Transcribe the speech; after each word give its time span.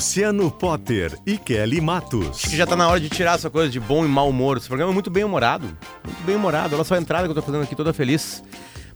Luciano 0.00 0.50
Potter 0.50 1.12
e 1.26 1.36
Kelly 1.36 1.78
Matos. 1.78 2.28
Acho 2.28 2.48
que 2.48 2.56
já 2.56 2.66
tá 2.66 2.74
na 2.74 2.88
hora 2.88 2.98
de 2.98 3.10
tirar 3.10 3.34
essa 3.34 3.50
coisa 3.50 3.68
de 3.68 3.78
bom 3.78 4.02
e 4.02 4.08
mau 4.08 4.30
humor. 4.30 4.56
Esse 4.56 4.66
programa 4.66 4.92
é 4.92 4.94
muito 4.94 5.10
bem 5.10 5.24
humorado. 5.24 5.66
Muito 6.02 6.24
bem 6.24 6.36
humorado. 6.36 6.74
Olha 6.74 6.84
só 6.84 6.94
a 6.94 6.98
entrada 6.98 7.24
que 7.24 7.32
eu 7.32 7.34
tô 7.34 7.42
fazendo 7.42 7.64
aqui, 7.64 7.76
toda 7.76 7.92
feliz. 7.92 8.42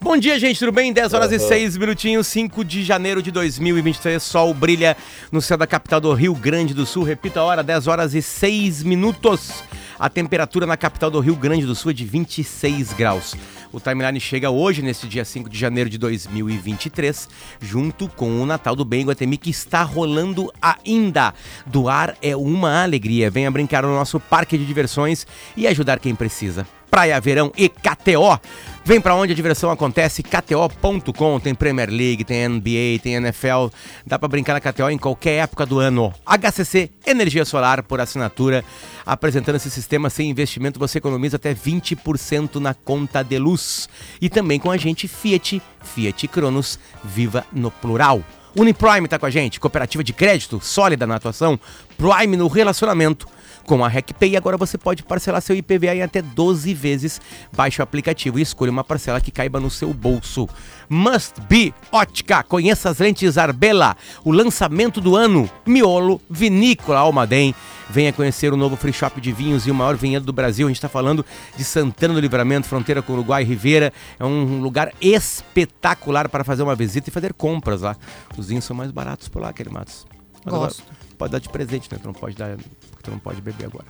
Bom 0.00 0.16
dia, 0.16 0.38
gente, 0.38 0.58
tudo 0.58 0.72
bem? 0.72 0.94
10 0.94 1.12
horas 1.12 1.28
uhum. 1.28 1.36
e 1.36 1.40
6 1.40 1.76
minutinhos, 1.76 2.26
5 2.28 2.64
de 2.64 2.82
janeiro 2.82 3.22
de 3.22 3.30
2023. 3.30 4.22
Sol 4.22 4.54
brilha 4.54 4.96
no 5.30 5.42
céu 5.42 5.58
da 5.58 5.66
capital 5.66 6.00
do 6.00 6.10
Rio 6.14 6.34
Grande 6.34 6.72
do 6.72 6.86
Sul. 6.86 7.02
Repita 7.02 7.40
a 7.40 7.44
hora, 7.44 7.62
10 7.62 7.86
horas 7.86 8.14
e 8.14 8.22
6 8.22 8.82
minutos. 8.82 9.62
A 9.98 10.08
temperatura 10.08 10.66
na 10.66 10.76
capital 10.76 11.10
do 11.10 11.20
Rio 11.20 11.36
Grande 11.36 11.64
do 11.64 11.74
Sul 11.74 11.92
é 11.92 11.94
de 11.94 12.04
26 12.04 12.92
graus. 12.94 13.34
O 13.72 13.80
timeline 13.80 14.18
chega 14.18 14.50
hoje, 14.50 14.82
nesse 14.82 15.06
dia 15.06 15.24
5 15.24 15.48
de 15.48 15.56
janeiro 15.56 15.88
de 15.88 15.98
2023, 15.98 17.28
junto 17.60 18.08
com 18.08 18.40
o 18.40 18.46
Natal 18.46 18.74
do 18.74 18.84
Bem 18.84 19.04
Guatemi, 19.04 19.36
que 19.36 19.50
está 19.50 19.82
rolando 19.82 20.52
ainda. 20.60 21.32
Doar 21.66 22.16
é 22.20 22.36
uma 22.36 22.82
alegria. 22.82 23.30
Venha 23.30 23.50
brincar 23.50 23.82
no 23.82 23.94
nosso 23.94 24.18
parque 24.18 24.58
de 24.58 24.64
diversões 24.64 25.26
e 25.56 25.66
ajudar 25.66 26.00
quem 26.00 26.14
precisa. 26.14 26.66
Praia 26.94 27.20
Verão 27.20 27.50
e 27.56 27.68
KTO. 27.68 28.38
Vem 28.84 29.00
para 29.00 29.16
onde 29.16 29.32
a 29.32 29.34
diversão 29.34 29.68
acontece, 29.68 30.22
KTO.com. 30.22 31.40
Tem 31.40 31.52
Premier 31.52 31.90
League, 31.90 32.22
tem 32.22 32.48
NBA, 32.48 33.02
tem 33.02 33.14
NFL. 33.14 33.66
Dá 34.06 34.16
para 34.16 34.28
brincar 34.28 34.52
na 34.52 34.60
KTO 34.60 34.88
em 34.88 34.96
qualquer 34.96 35.42
época 35.42 35.66
do 35.66 35.80
ano. 35.80 36.14
HCC 36.24 36.92
Energia 37.04 37.44
Solar 37.44 37.82
por 37.82 38.00
assinatura. 38.00 38.64
Apresentando 39.04 39.56
esse 39.56 39.72
sistema 39.72 40.08
sem 40.08 40.30
investimento, 40.30 40.78
você 40.78 40.98
economiza 40.98 41.34
até 41.34 41.52
20% 41.52 42.60
na 42.60 42.74
conta 42.74 43.24
de 43.24 43.40
luz. 43.40 43.88
E 44.20 44.28
também 44.28 44.60
com 44.60 44.70
a 44.70 44.76
gente 44.76 45.08
Fiat, 45.08 45.60
Fiat 45.82 46.28
Cronos, 46.28 46.78
viva 47.02 47.44
no 47.52 47.72
plural. 47.72 48.22
Uniprime 48.56 49.06
está 49.06 49.18
com 49.18 49.26
a 49.26 49.30
gente, 49.30 49.58
cooperativa 49.58 50.04
de 50.04 50.12
crédito 50.12 50.60
sólida 50.62 51.08
na 51.08 51.16
atuação, 51.16 51.58
Prime 51.98 52.36
no 52.36 52.46
relacionamento 52.46 53.26
com 53.66 53.84
a 53.84 53.88
RecPay, 53.88 54.36
agora 54.36 54.56
você 54.56 54.76
pode 54.76 55.02
parcelar 55.02 55.40
seu 55.40 55.56
IPVA 55.56 55.94
em 55.94 56.02
até 56.02 56.22
12 56.22 56.72
vezes. 56.74 57.20
Baixe 57.54 57.80
o 57.80 57.82
aplicativo 57.82 58.38
e 58.38 58.42
escolha 58.42 58.70
uma 58.70 58.84
parcela 58.84 59.20
que 59.20 59.30
caiba 59.30 59.58
no 59.58 59.70
seu 59.70 59.92
bolso. 59.92 60.48
Must 60.88 61.40
Be 61.48 61.74
Ótica. 61.90 62.42
Conheça 62.42 62.90
as 62.90 62.98
lentes 62.98 63.38
Arbela. 63.38 63.96
O 64.24 64.30
lançamento 64.30 65.00
do 65.00 65.16
ano. 65.16 65.48
Miolo 65.66 66.20
Vinícola 66.28 67.00
Almaden. 67.00 67.54
Venha 67.90 68.12
conhecer 68.12 68.52
o 68.52 68.56
novo 68.56 68.76
free 68.76 68.92
shop 68.92 69.20
de 69.20 69.32
vinhos 69.32 69.66
e 69.66 69.70
o 69.70 69.74
maior 69.74 69.96
vinhedo 69.96 70.24
do 70.24 70.32
Brasil. 70.32 70.66
A 70.66 70.70
gente 70.70 70.78
está 70.78 70.88
falando 70.88 71.24
de 71.56 71.64
Santana 71.64 72.14
do 72.14 72.20
Livramento, 72.20 72.66
fronteira 72.66 73.02
com 73.02 73.12
Uruguai, 73.12 73.44
Ribeira. 73.44 73.92
É 74.18 74.24
um 74.24 74.60
lugar 74.60 74.92
espetacular 75.00 76.28
para 76.28 76.44
fazer 76.44 76.62
uma 76.62 76.74
visita 76.74 77.08
e 77.08 77.12
fazer 77.12 77.34
compras 77.34 77.82
lá. 77.82 77.96
Os 78.36 78.48
vinhos 78.48 78.64
são 78.64 78.76
mais 78.76 78.90
baratos 78.90 79.28
por 79.28 79.42
lá, 79.42 79.50
aquele 79.50 79.70
Matos. 79.70 80.06
Gosto. 80.44 80.82
Agora, 80.82 80.98
pode 81.18 81.32
dar 81.32 81.38
de 81.38 81.48
presente, 81.48 81.88
né? 81.90 81.98
Tu 82.00 82.06
não 82.06 82.14
pode 82.14 82.36
dar 82.36 82.56
tu 83.04 83.10
não 83.10 83.18
pode 83.18 83.40
beber 83.40 83.66
agora. 83.66 83.86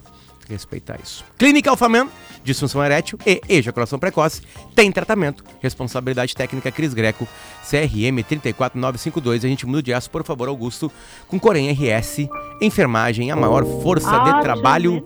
Respeitar 0.48 1.00
isso. 1.02 1.24
Clínica 1.38 1.70
Alfaman, 1.70 2.06
disfunção 2.44 2.84
erétil 2.84 3.18
e 3.24 3.40
ejaculação 3.48 3.98
precoce, 3.98 4.42
tem 4.74 4.92
tratamento. 4.92 5.42
Responsabilidade 5.62 6.34
técnica 6.34 6.70
Cris 6.70 6.92
Greco, 6.92 7.26
CRM 7.62 8.22
34952. 8.22 9.42
A 9.42 9.48
gente 9.48 9.64
muda 9.64 9.82
de 9.82 9.94
aço, 9.94 10.10
por 10.10 10.22
favor, 10.22 10.48
Augusto, 10.48 10.92
com 11.28 11.40
Corém 11.40 11.72
RS, 11.72 12.28
enfermagem, 12.60 13.30
a 13.30 13.36
maior 13.36 13.64
força 13.82 14.18
de 14.18 14.42
trabalho 14.42 15.02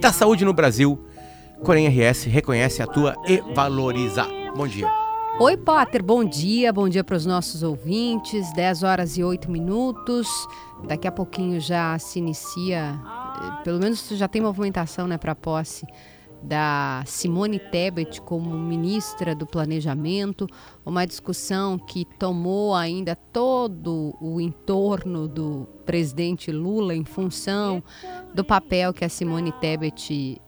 da 0.00 0.10
saúde 0.10 0.44
no 0.46 0.54
Brasil. 0.54 0.98
Corém 1.62 1.86
RS 1.88 2.24
reconhece, 2.24 2.82
atua 2.82 3.14
e 3.26 3.42
valoriza. 3.54 4.26
Bom 4.56 4.66
dia. 4.66 4.90
Oi, 5.40 5.56
Potter, 5.56 6.02
bom 6.02 6.24
dia, 6.24 6.72
bom 6.72 6.88
dia 6.88 7.04
para 7.04 7.14
os 7.14 7.24
nossos 7.24 7.62
ouvintes. 7.62 8.52
10 8.54 8.82
horas 8.82 9.16
e 9.16 9.22
8 9.22 9.48
minutos. 9.48 10.28
Daqui 10.86 11.08
a 11.08 11.12
pouquinho 11.12 11.60
já 11.60 11.98
se 11.98 12.18
inicia 12.18 13.00
pelo 13.64 13.78
menos 13.78 14.08
já 14.08 14.28
tem 14.28 14.42
movimentação 14.42 15.06
né, 15.06 15.16
para 15.18 15.32
a 15.32 15.36
posse 15.36 15.86
da 16.42 17.02
Simone 17.04 17.58
Tebet 17.58 18.20
como 18.20 18.56
ministra 18.56 19.34
do 19.34 19.44
Planejamento, 19.44 20.46
uma 20.86 21.04
discussão 21.04 21.76
que 21.78 22.04
tomou 22.18 22.74
ainda 22.74 23.16
todo 23.16 24.16
o 24.20 24.40
entorno 24.40 25.26
do 25.26 25.66
presidente 25.84 26.52
Lula 26.52 26.94
em 26.94 27.04
função 27.04 27.82
do 28.32 28.44
papel 28.44 28.92
que 28.92 29.04
a 29.04 29.08
Simone 29.08 29.50
Tebet 29.50 30.40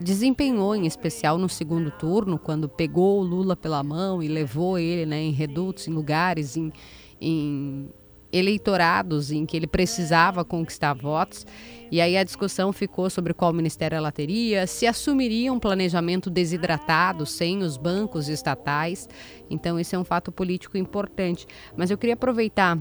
desempenhou, 0.00 0.74
em 0.74 0.86
especial 0.86 1.36
no 1.36 1.48
segundo 1.48 1.90
turno, 1.90 2.38
quando 2.38 2.68
pegou 2.68 3.20
o 3.20 3.24
Lula 3.24 3.54
pela 3.54 3.82
mão 3.82 4.22
e 4.22 4.28
levou 4.28 4.78
ele 4.78 5.04
né, 5.04 5.20
em 5.20 5.32
redutos, 5.32 5.88
em 5.88 5.92
lugares, 5.92 6.56
em, 6.56 6.72
em 7.20 7.90
eleitorados 8.32 9.30
em 9.30 9.46
que 9.46 9.56
ele 9.56 9.66
precisava 9.66 10.44
conquistar 10.44 10.94
votos. 10.94 11.46
E 11.90 12.00
aí 12.00 12.16
a 12.16 12.24
discussão 12.24 12.72
ficou 12.72 13.08
sobre 13.08 13.32
qual 13.32 13.52
ministério 13.52 13.96
ela 13.96 14.12
teria, 14.12 14.66
se 14.66 14.86
assumiria 14.86 15.52
um 15.52 15.58
planejamento 15.58 16.28
desidratado 16.28 17.24
sem 17.24 17.62
os 17.62 17.76
bancos 17.76 18.28
estatais. 18.28 19.08
Então, 19.48 19.80
esse 19.80 19.94
é 19.94 19.98
um 19.98 20.04
fato 20.04 20.30
político 20.30 20.76
importante. 20.76 21.46
Mas 21.76 21.90
eu 21.90 21.96
queria 21.96 22.14
aproveitar 22.14 22.78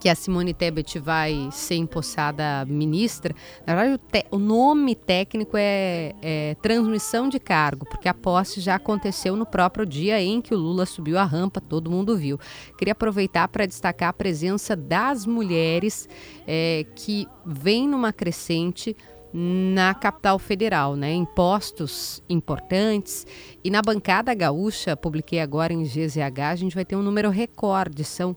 que 0.00 0.08
a 0.08 0.14
Simone 0.14 0.54
Tebet 0.54 0.98
vai 0.98 1.50
ser 1.52 1.74
empossada 1.74 2.64
ministra, 2.66 3.34
na 3.66 3.76
verdade 3.76 4.00
o, 4.30 4.36
o 4.36 4.38
nome 4.38 4.94
técnico 4.94 5.56
é, 5.56 6.14
é, 6.22 6.56
transmissão 6.62 7.28
de 7.28 7.38
cargo, 7.38 7.84
porque 7.84 8.08
a 8.08 8.14
posse 8.14 8.60
já 8.60 8.76
aconteceu 8.76 9.36
no 9.36 9.44
próprio 9.44 9.84
dia 9.84 10.20
em 10.20 10.40
que 10.40 10.54
o 10.54 10.58
Lula 10.58 10.86
subiu 10.86 11.18
a 11.18 11.24
rampa, 11.24 11.60
todo 11.60 11.90
mundo 11.90 12.16
viu. 12.16 12.40
Queria 12.78 12.92
aproveitar 12.92 13.46
para 13.48 13.66
destacar 13.66 14.08
a 14.08 14.12
presença 14.12 14.74
das 14.74 15.26
mulheres 15.26 16.08
é, 16.46 16.86
que 16.96 17.28
vem 17.44 17.86
numa 17.86 18.12
crescente 18.12 18.96
na 19.32 19.94
capital 19.94 20.38
federal, 20.38 20.96
né? 20.96 21.12
Impostos 21.12 22.22
importantes. 22.28 23.26
E 23.62 23.70
na 23.70 23.80
bancada 23.80 24.34
gaúcha, 24.34 24.96
publiquei 24.96 25.40
agora 25.40 25.72
em 25.72 25.84
GZH, 25.84 26.40
a 26.50 26.56
gente 26.56 26.74
vai 26.74 26.84
ter 26.84 26.96
um 26.96 27.02
número 27.02 27.30
recorde, 27.30 28.02
são 28.02 28.34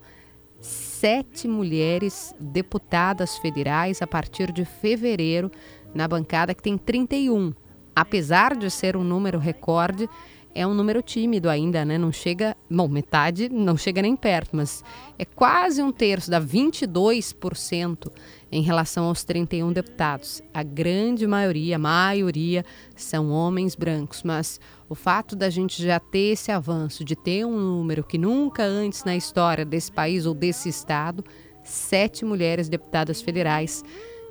sete 1.04 1.50
mulheres 1.50 2.34
deputadas 2.40 3.38
federais 3.40 4.02
a 4.02 4.08
partir 4.08 4.54
de 4.54 4.64
fevereiro, 4.64 5.52
na 5.94 6.08
bancada 6.08 6.54
que 6.54 6.64
tem 6.64 6.78
31. 6.78 7.54
Apesar 7.94 8.56
de 8.56 8.72
ser 8.72 8.96
um 8.96 9.04
número 9.04 9.38
recorde, 9.38 10.08
é 10.56 10.66
um 10.66 10.74
número 10.74 11.02
tímido 11.02 11.50
ainda, 11.50 11.84
né? 11.84 11.98
Não 11.98 12.10
chega, 12.10 12.56
bom, 12.72 12.88
metade 12.88 13.50
não 13.50 13.76
chega 13.76 14.02
nem 14.02 14.16
perto, 14.16 14.56
mas 14.56 14.82
é 15.20 15.26
quase 15.26 15.84
um 15.84 15.92
terço, 15.92 16.32
dá 16.32 16.40
22% 16.40 18.10
em 18.54 18.62
relação 18.62 19.06
aos 19.06 19.24
31 19.24 19.74
deputados. 19.74 20.42
A 20.54 20.62
grande 20.62 21.26
maioria, 21.26 21.76
a 21.76 21.80
maioria, 21.80 22.64
são 22.96 23.32
homens 23.32 23.76
brancos, 23.76 24.22
mas 24.22 24.60
o 24.88 24.94
fato 24.94 25.36
da 25.36 25.50
gente 25.50 25.82
já 25.82 26.00
ter 26.00 26.34
esse 26.34 26.52
avanço, 26.52 27.04
de 27.04 27.16
ter 27.16 27.46
um 27.46 27.58
número 27.58 28.04
que 28.04 28.18
nunca 28.18 28.64
antes 28.64 29.04
na 29.04 29.16
história 29.16 29.66
desse 29.66 29.92
país 29.92 30.28
ou 30.28 30.36
desse 30.36 30.70
estado, 30.70 31.24
sete 31.64 32.24
mulheres 32.24 32.70
deputadas 32.70 33.24
federais, 33.24 33.84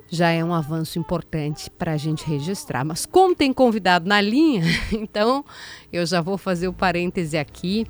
já 0.09 0.29
é 0.29 0.43
um 0.43 0.53
avanço 0.53 0.97
importante 0.97 1.69
para 1.69 1.91
a 1.91 1.97
gente 1.97 2.25
registrar. 2.25 2.85
Mas 2.85 3.05
como 3.05 3.35
tem 3.35 3.51
convidado 3.51 4.07
na 4.07 4.21
linha, 4.21 4.63
então 4.93 5.43
eu 5.91 6.05
já 6.05 6.21
vou 6.21 6.37
fazer 6.37 6.69
o 6.69 6.73
parêntese 6.73 7.37
aqui. 7.37 7.85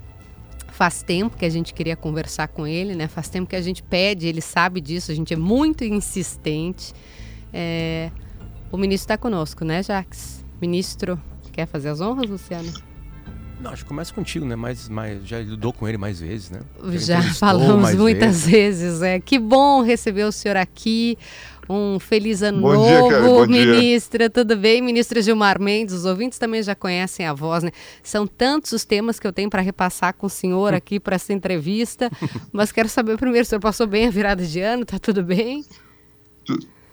Faz 0.74 1.04
tempo 1.04 1.38
que 1.38 1.46
a 1.46 1.50
gente 1.50 1.72
queria 1.72 1.96
conversar 1.96 2.48
com 2.48 2.66
ele, 2.66 2.96
né? 2.96 3.08
Faz 3.08 3.30
tempo 3.30 3.48
que 3.48 3.56
a 3.56 3.62
gente 3.62 3.84
pede, 3.84 4.26
ele 4.26 4.42
sabe 4.42 4.82
disso, 4.82 5.12
a 5.12 5.16
gente 5.16 5.32
é 5.32 5.38
muito 5.38 5.84
insistente. 5.84 6.94
É... 7.54 8.10
O 8.72 8.78
ministro 8.78 9.04
está 9.04 9.18
conosco, 9.18 9.64
né, 9.64 9.84
Jax? 9.84 10.44
Ministro, 10.60 11.22
quer 11.52 11.68
fazer 11.68 11.90
as 11.90 12.02
honras, 12.02 12.28
Luciano? 12.28 12.74
Não, 13.62 13.72
acho 13.72 13.84
que 13.84 13.88
começa 13.88 14.12
contigo, 14.12 14.46
né? 14.48 14.56
Mais, 14.56 14.90
mais, 14.90 15.26
já 15.26 15.40
lidou 15.40 15.72
com 15.72 15.88
ele 15.88 15.98
mais 15.98 16.20
vezes, 16.20 16.50
né? 16.50 16.62
Já, 16.94 17.22
já 17.22 17.34
falamos 17.36 17.94
muitas 17.94 18.48
vezes. 18.48 18.82
vezes. 18.82 19.02
É. 19.04 19.20
Que 19.20 19.38
bom 19.38 19.84
receber 19.84 20.24
o 20.24 20.32
senhor 20.32 20.58
aqui. 20.58 21.18
Um 21.70 22.00
feliz 22.00 22.42
ano 22.42 22.62
bom 22.62 22.74
novo, 22.74 23.48
dia, 23.48 23.66
ministra. 23.66 24.20
Dia. 24.20 24.30
Tudo 24.30 24.58
bem? 24.58 24.82
Ministra 24.82 25.22
Gilmar 25.22 25.62
Mendes, 25.62 25.96
os 25.96 26.06
ouvintes 26.06 26.38
também 26.38 26.62
já 26.62 26.76
conhecem 26.76 27.26
a 27.26 27.34
voz, 27.34 27.64
né? 27.64 27.72
São 28.02 28.28
tantos 28.28 28.74
os 28.74 28.84
temas 28.84 29.20
que 29.20 29.26
eu 29.26 29.32
tenho 29.34 29.50
para 29.50 29.62
repassar 29.62 30.14
com 30.14 30.28
o 30.28 30.30
senhor 30.30 30.74
aqui 30.76 31.00
para 31.00 31.16
essa 31.16 31.32
entrevista, 31.32 32.12
mas 32.52 32.72
quero 32.72 32.90
saber 32.90 33.18
primeiro, 33.18 33.46
o 33.46 33.50
senhor 33.50 33.62
passou 33.62 33.88
bem 33.88 34.08
a 34.08 34.12
virada 34.12 34.46
de 34.46 34.60
ano? 34.60 34.86
Tá 34.86 35.00
tudo 35.00 35.24
bem? 35.24 35.64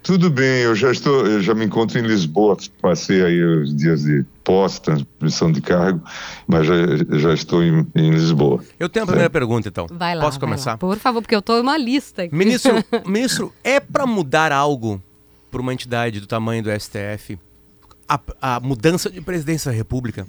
Tudo 0.03 0.31
bem, 0.31 0.63
eu 0.63 0.73
já 0.73 0.91
estou, 0.91 1.27
eu 1.27 1.41
já 1.41 1.53
me 1.53 1.65
encontro 1.65 1.99
em 1.99 2.01
Lisboa, 2.01 2.57
passei 2.81 3.23
aí 3.23 3.43
os 3.43 3.75
dias 3.75 4.01
de 4.01 4.25
pós-transmissão 4.51 5.49
de 5.49 5.61
cargo, 5.61 6.03
mas 6.45 6.67
já, 6.67 6.73
já 7.17 7.33
estou 7.33 7.63
em, 7.63 7.87
em, 7.95 8.11
Lisboa. 8.11 8.61
Eu 8.77 8.89
tenho 8.89 9.05
a 9.05 9.07
primeira 9.07 9.27
é. 9.27 9.29
pergunta, 9.29 9.69
então. 9.69 9.87
Vai 9.89 10.13
lá. 10.13 10.25
Posso 10.25 10.41
começar? 10.41 10.71
Lá. 10.71 10.77
Por 10.77 10.97
favor, 10.97 11.21
porque 11.21 11.33
eu 11.33 11.39
estou 11.39 11.57
em 11.57 11.61
uma 11.61 11.77
lista 11.77 12.23
aqui. 12.23 12.35
Ministro, 12.35 12.73
ministro 13.07 13.53
é 13.63 13.79
para 13.79 14.05
mudar 14.05 14.51
algo 14.51 15.01
para 15.49 15.61
uma 15.61 15.73
entidade 15.73 16.19
do 16.19 16.27
tamanho 16.27 16.61
do 16.61 16.69
STF? 16.69 17.39
A, 18.09 18.19
a 18.41 18.59
mudança 18.59 19.09
de 19.09 19.21
presidência 19.21 19.71
da 19.71 19.77
República? 19.77 20.27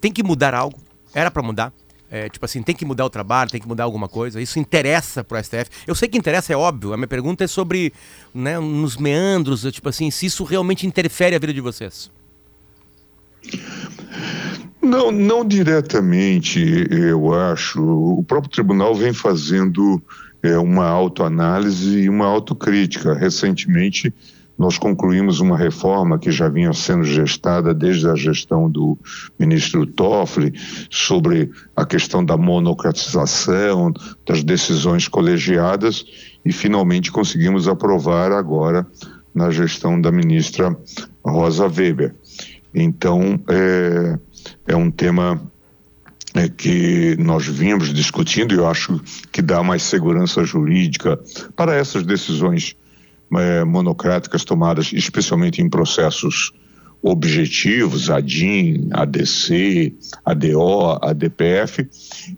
Tem 0.00 0.10
que 0.10 0.24
mudar 0.24 0.52
algo? 0.52 0.76
Era 1.14 1.30
para 1.30 1.42
mudar? 1.42 1.72
É, 2.10 2.28
tipo 2.28 2.44
assim, 2.44 2.62
tem 2.62 2.74
que 2.74 2.84
mudar 2.84 3.04
o 3.04 3.10
trabalho, 3.10 3.48
tem 3.48 3.60
que 3.60 3.68
mudar 3.68 3.84
alguma 3.84 4.08
coisa. 4.08 4.40
Isso 4.40 4.58
interessa 4.58 5.22
pro 5.22 5.38
STF. 5.38 5.70
Eu 5.86 5.94
sei 5.94 6.08
que 6.08 6.18
interessa, 6.18 6.52
é 6.52 6.56
óbvio. 6.56 6.92
A 6.92 6.96
minha 6.96 7.06
pergunta 7.06 7.44
é 7.44 7.46
sobre, 7.46 7.92
né, 8.34 8.58
nos 8.58 8.96
meandros, 8.96 9.62
tipo 9.72 9.88
assim, 9.88 10.10
se 10.10 10.26
isso 10.26 10.42
realmente 10.42 10.84
interfere 10.84 11.36
a 11.36 11.38
vida 11.38 11.54
de 11.54 11.60
vocês. 11.60 12.10
Não, 14.82 15.10
não 15.10 15.44
diretamente, 15.44 16.86
eu 16.90 17.34
acho. 17.34 17.82
O 17.82 18.22
próprio 18.22 18.52
tribunal 18.52 18.94
vem 18.94 19.12
fazendo 19.12 20.00
é, 20.42 20.56
uma 20.58 20.86
autoanálise 20.86 22.02
e 22.02 22.08
uma 22.08 22.26
autocrítica. 22.26 23.14
Recentemente, 23.14 24.14
nós 24.58 24.78
concluímos 24.78 25.40
uma 25.40 25.56
reforma 25.56 26.18
que 26.18 26.30
já 26.30 26.48
vinha 26.48 26.72
sendo 26.72 27.04
gestada 27.04 27.74
desde 27.74 28.08
a 28.08 28.14
gestão 28.14 28.70
do 28.70 28.96
ministro 29.38 29.86
Toffoli 29.86 30.54
sobre 30.88 31.50
a 31.74 31.84
questão 31.84 32.24
da 32.24 32.36
monocratização, 32.36 33.92
das 34.26 34.42
decisões 34.42 35.08
colegiadas 35.08 36.04
e 36.44 36.52
finalmente 36.52 37.12
conseguimos 37.12 37.68
aprovar 37.68 38.32
agora 38.32 38.86
na 39.34 39.50
gestão 39.50 40.00
da 40.00 40.10
ministra 40.10 40.74
Rosa 41.22 41.66
Weber. 41.66 42.14
Então, 42.74 43.40
é, 43.48 44.18
é 44.68 44.76
um 44.76 44.90
tema 44.90 45.40
é, 46.34 46.48
que 46.48 47.16
nós 47.18 47.46
vínhamos 47.46 47.92
discutindo 47.94 48.54
e 48.54 48.58
eu 48.58 48.68
acho 48.68 49.00
que 49.32 49.40
dá 49.40 49.62
mais 49.62 49.82
segurança 49.82 50.44
jurídica 50.44 51.18
para 51.54 51.74
essas 51.74 52.04
decisões 52.04 52.76
é, 53.34 53.64
monocráticas 53.64 54.44
tomadas 54.44 54.92
especialmente 54.92 55.62
em 55.62 55.68
processos 55.68 56.52
objetivos, 57.02 58.10
ADIM, 58.10 58.88
ADC, 58.92 59.94
ADO, 60.24 60.98
ADPF, 61.02 61.88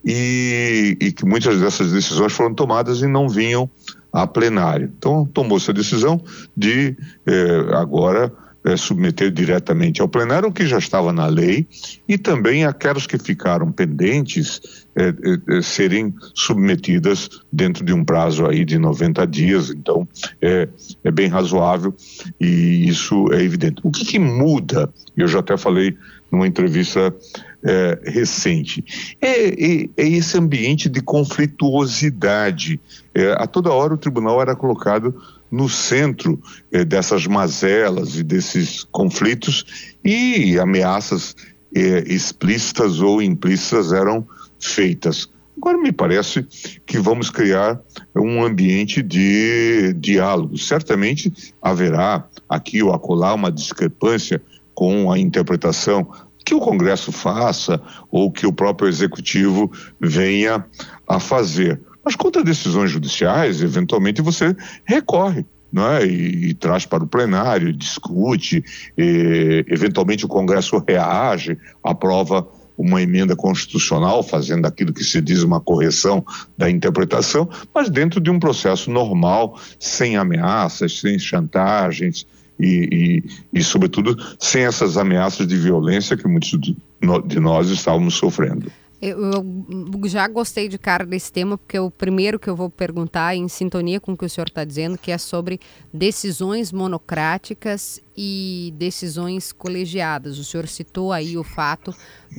e, 0.05 0.97
e 1.01 1.13
que 1.13 1.25
muitas 1.25 1.59
dessas 1.61 1.91
decisões 1.93 2.33
foram 2.33 2.55
tomadas 2.55 3.01
e 3.01 3.07
não 3.07 3.29
vinham 3.29 3.71
a 4.13 4.27
plenário. 4.27 4.93
Então, 4.97 5.25
tomou-se 5.27 5.71
a 5.71 5.75
decisão 5.75 6.23
de 6.57 6.97
eh, 7.27 7.67
agora 7.73 8.33
é, 8.65 8.77
submeter 8.77 9.31
diretamente 9.31 10.01
ao 10.01 10.09
plenário 10.09 10.49
o 10.49 10.53
que 10.53 10.67
já 10.67 10.79
estava 10.79 11.13
na 11.13 11.27
lei 11.27 11.67
e 12.09 12.19
também 12.19 12.65
aquelas 12.65 13.07
que 13.07 13.19
ficaram 13.19 13.71
pendentes 13.71 14.87
é, 14.97 15.15
é, 15.57 15.63
serem 15.63 16.15
submetidas 16.35 17.29
dentro 17.53 17.85
de 17.85 17.93
um 17.93 18.05
prazo 18.05 18.47
aí 18.47 18.65
de 18.65 18.79
90 18.79 19.27
dias. 19.27 19.71
Então, 19.71 20.09
é, 20.43 20.69
é 21.05 21.11
bem 21.11 21.29
razoável 21.29 21.95
e 22.41 22.89
isso 22.89 23.33
é 23.33 23.43
evidente. 23.43 23.81
O 23.85 23.91
que, 23.91 24.05
que 24.05 24.19
muda? 24.19 24.93
Eu 25.17 25.29
já 25.29 25.39
até 25.39 25.57
falei 25.57 25.97
numa 26.31 26.47
entrevista 26.47 27.15
é, 27.63 27.99
recente. 28.05 28.85
É, 29.21 29.49
é, 29.49 29.89
é, 29.97 30.09
esse 30.09 30.39
ambiente 30.39 30.89
de 30.89 31.01
conflituosidade. 31.01 32.81
É, 33.15 33.33
a 33.33 33.47
toda 33.47 33.73
hora 33.73 33.95
o 33.95 33.99
tribunal 33.99 34.41
era 34.41 34.55
colocado 34.55 35.15
no 35.51 35.69
centro 35.69 36.41
eh, 36.71 36.85
dessas 36.85 37.27
mazelas 37.27 38.17
e 38.17 38.23
desses 38.23 38.85
conflitos 38.85 39.95
e 40.05 40.59
ameaças 40.59 41.35
eh, 41.75 42.05
explícitas 42.07 43.01
ou 43.01 43.23
implícitas 43.23 43.93
eram 43.93 44.27
feitas. 44.61 45.31
Agora 45.57 45.77
me 45.77 45.91
parece 45.91 46.47
que 46.87 46.99
vamos 46.99 47.31
criar 47.31 47.81
um 48.15 48.45
ambiente 48.45 49.03
de 49.03 49.93
diálogo. 49.95 50.57
Certamente 50.57 51.33
haverá 51.61 52.25
aqui 52.49 52.81
ou 52.81 52.93
acolá 52.93 53.35
uma 53.35 53.51
discrepância 53.51 54.41
com 54.73 55.11
a 55.11 55.19
interpretação 55.19 56.09
que 56.45 56.55
o 56.55 56.61
Congresso 56.61 57.11
faça 57.11 57.83
ou 58.11 58.31
que 58.31 58.47
o 58.47 58.53
próprio 58.53 58.89
Executivo 58.89 59.71
venha 60.01 60.65
a 61.07 61.19
fazer. 61.19 61.81
Mas 62.05 62.17
contra 62.17 62.43
decisões 62.43 62.91
judiciais, 62.91 63.63
eventualmente 63.63 64.23
você 64.23 64.57
recorre. 64.85 65.45
É? 65.77 66.07
E, 66.07 66.49
e, 66.49 66.55
traz 66.55 66.87
para 66.87 67.05
o 67.05 67.07
plenário, 67.07 67.75
discute, 67.75 68.65
e, 68.97 69.65
eventualmente 69.69 70.25
o 70.25 70.29
Congresso 70.29 70.83
reage, 70.89 71.59
aprova 71.85 72.49
uma 72.79 73.03
emenda 73.03 73.35
constitucional, 73.35 74.23
fazendo 74.23 74.65
aquilo 74.65 74.95
que 74.95 75.03
se 75.03 75.21
diz 75.21 75.43
uma 75.43 75.61
correção 75.61 76.25
da 76.57 76.71
interpretação, 76.71 77.51
mas 77.75 77.91
dentro 77.91 78.21
de 78.21 78.31
um 78.31 78.39
processo 78.39 78.91
normal, 78.91 79.61
sem 79.81 80.17
ameaças, 80.17 81.01
sem 81.01 81.19
chantagens 81.19 82.25
e, 82.59 83.23
e, 83.53 83.59
e 83.61 83.63
sobretudo, 83.65 84.17
sem 84.39 84.63
essas 84.63 84.97
ameaças 84.97 85.47
de 85.47 85.57
violência 85.57 86.17
que 86.17 86.27
muitos 86.27 86.59
de 86.59 87.41
nós 87.41 87.69
estávamos 87.69 88.15
sofrendo. 88.15 88.71
Eu, 89.01 89.31
eu, 89.31 90.09
já 90.09 90.27
gostei 90.27 90.69
de 90.69 90.77
cara 90.77 91.07
desse 91.07 91.31
tema, 91.33 91.57
porque 91.57 91.79
o 91.79 91.89
primeiro 91.89 92.37
que 92.37 92.51
eu 92.51 92.57
vou 92.57 92.69
perguntar, 92.69 93.37
em 93.37 93.47
sintonia 93.47 94.01
com 94.01 94.13
o 94.13 94.17
que 94.17 94.25
o 94.25 94.29
senhor 94.29 94.49
está 94.49 94.65
dizendo, 94.65 94.99
que 94.99 95.13
é 95.13 95.19
sobre 95.19 95.61
decisões 95.93 96.73
monocráticas 96.73 98.01
e 98.17 98.75
decisões 98.77 99.53
colegiadas. 99.53 100.37
O 100.37 100.45
senhor 100.45 100.67
citou 100.67 101.13
aí 101.13 101.39
o 101.39 101.45
fato 101.45 101.95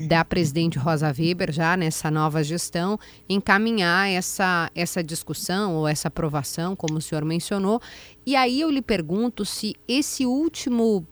da 0.10 0.26
presidente 0.26 0.78
Rosa 0.78 1.14
Weber, 1.18 1.50
já 1.54 1.78
nessa 1.78 2.12
nova 2.12 2.44
gestão, 2.44 3.00
encaminhar 3.30 4.10
essa, 4.10 4.70
essa 4.76 5.02
discussão 5.02 5.76
ou 5.76 5.88
essa 5.88 6.10
aprovação, 6.10 6.76
como 6.76 6.98
o 6.98 7.02
senhor 7.02 7.24
mencionou. 7.24 7.82
E 8.26 8.36
aí 8.36 8.60
eu 8.60 8.70
lhe 8.70 8.82
pergunto 8.82 9.46
se 9.46 9.76
esse 9.88 10.26
último 10.26 11.08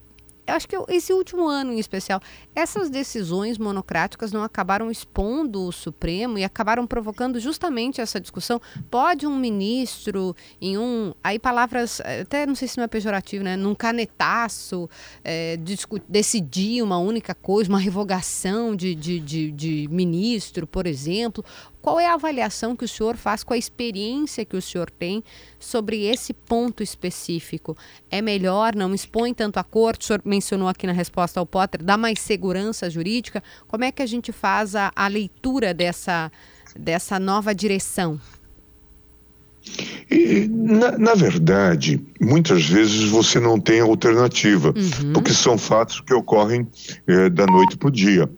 acho 0.48 0.68
que 0.68 0.76
esse 0.88 1.14
último 1.14 1.48
ano 1.48 1.74
em 1.74 1.80
especial, 1.80 2.22
essas 2.56 2.90
decisões 2.90 3.58
monocráticas 3.58 4.32
não 4.32 4.44
acabaram 4.44 4.90
expondo 4.90 5.64
o 5.64 5.72
Supremo 5.72 6.38
e 6.38 6.44
acabaram 6.44 6.88
provocando 6.88 7.40
justamente 7.40 8.02
essa 8.02 8.20
discussão. 8.20 8.62
Pode 8.90 9.28
um 9.28 9.38
ministro, 9.38 10.36
em 10.62 10.78
um. 10.78 11.14
Aí 11.24 11.38
palavras, 11.38 12.02
até 12.02 12.46
não 12.46 12.56
sei 12.56 12.68
se 12.68 12.78
não 12.78 12.86
é 12.86 12.88
pejorativo, 12.88 13.44
né? 13.44 13.56
Num 13.56 13.76
canetaço, 13.76 14.90
é, 15.24 15.58
decidir 16.08 16.82
uma 16.82 16.98
única 16.98 17.36
coisa, 17.36 17.70
uma 17.70 17.80
revogação 17.80 18.76
de, 18.76 18.96
de, 18.96 19.19
de, 19.19 19.52
de 19.52 19.88
ministro, 19.90 20.66
por 20.66 20.88
exemplo, 20.88 21.44
qual 21.88 22.02
é 22.02 22.06
a 22.06 22.16
avaliação 22.16 22.76
que 22.76 22.84
o 22.84 22.88
senhor 22.88 23.16
faz 23.16 23.46
com 23.46 23.54
a 23.54 23.58
experiência 23.58 24.44
que 24.44 24.58
o 24.58 24.62
senhor 24.62 24.92
tem 24.92 25.24
sobre 25.58 26.04
esse 26.06 26.34
ponto 26.34 26.84
específico? 26.84 27.78
É 28.12 28.22
melhor, 28.22 28.76
não 28.76 28.94
expõe 28.94 29.34
tanto 29.34 29.58
a 29.58 29.64
corte, 29.64 30.02
o 30.02 30.08
senhor 30.08 30.22
mencionou 30.26 30.68
aqui 30.68 30.86
na 30.86 30.92
resposta 30.92 31.40
ao 31.40 31.46
Potter, 31.46 31.82
dá 31.82 31.96
mais 31.96 32.20
segurança 32.20 32.90
jurídica? 32.90 33.42
Como 33.70 33.86
é 33.86 33.92
que 33.94 34.02
a 34.02 34.06
gente 34.06 34.34
faz 34.34 34.76
a, 34.76 34.92
a 34.94 35.08
leitura 35.08 35.74
dessa, 35.74 36.30
dessa 36.78 37.18
nova 37.22 37.56
direção? 37.56 38.20
E, 40.09 40.47
na, 40.50 40.97
na, 40.97 41.16
verdade, 41.16 42.02
muitas 42.19 42.66
vezes 42.66 43.09
você 43.09 43.40
não 43.40 43.59
tem 43.59 43.81
alternativa, 43.81 44.69
uhum. 44.69 45.14
porque 45.14 45.33
são 45.33 45.57
fatos 45.57 46.00
que 46.00 46.14
ocorrem 46.14 46.68
é, 47.06 47.30
da 47.30 47.45
noite 47.45 47.78
para 47.78 47.90
o 47.90 47.92
dia. 47.92 48.30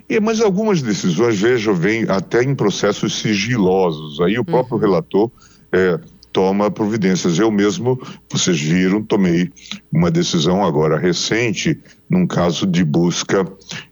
É, 0.08 0.20
mas 0.20 0.40
algumas 0.40 0.82
decisões, 0.82 1.40
veja, 1.40 1.72
vêm 1.72 2.04
até 2.08 2.42
em 2.42 2.54
processos 2.54 3.18
sigilosos. 3.18 4.20
Aí 4.20 4.38
o 4.38 4.44
próprio 4.44 4.76
uhum. 4.76 4.82
relator 4.82 5.30
é, 5.72 5.98
toma 6.32 6.70
providências. 6.70 7.38
Eu 7.38 7.50
mesmo, 7.50 8.00
vocês 8.30 8.60
viram, 8.60 9.02
tomei 9.02 9.50
uma 9.90 10.10
decisão 10.10 10.64
agora 10.64 10.98
recente 10.98 11.80
num 12.08 12.26
caso 12.26 12.66
de 12.66 12.84
busca 12.84 13.46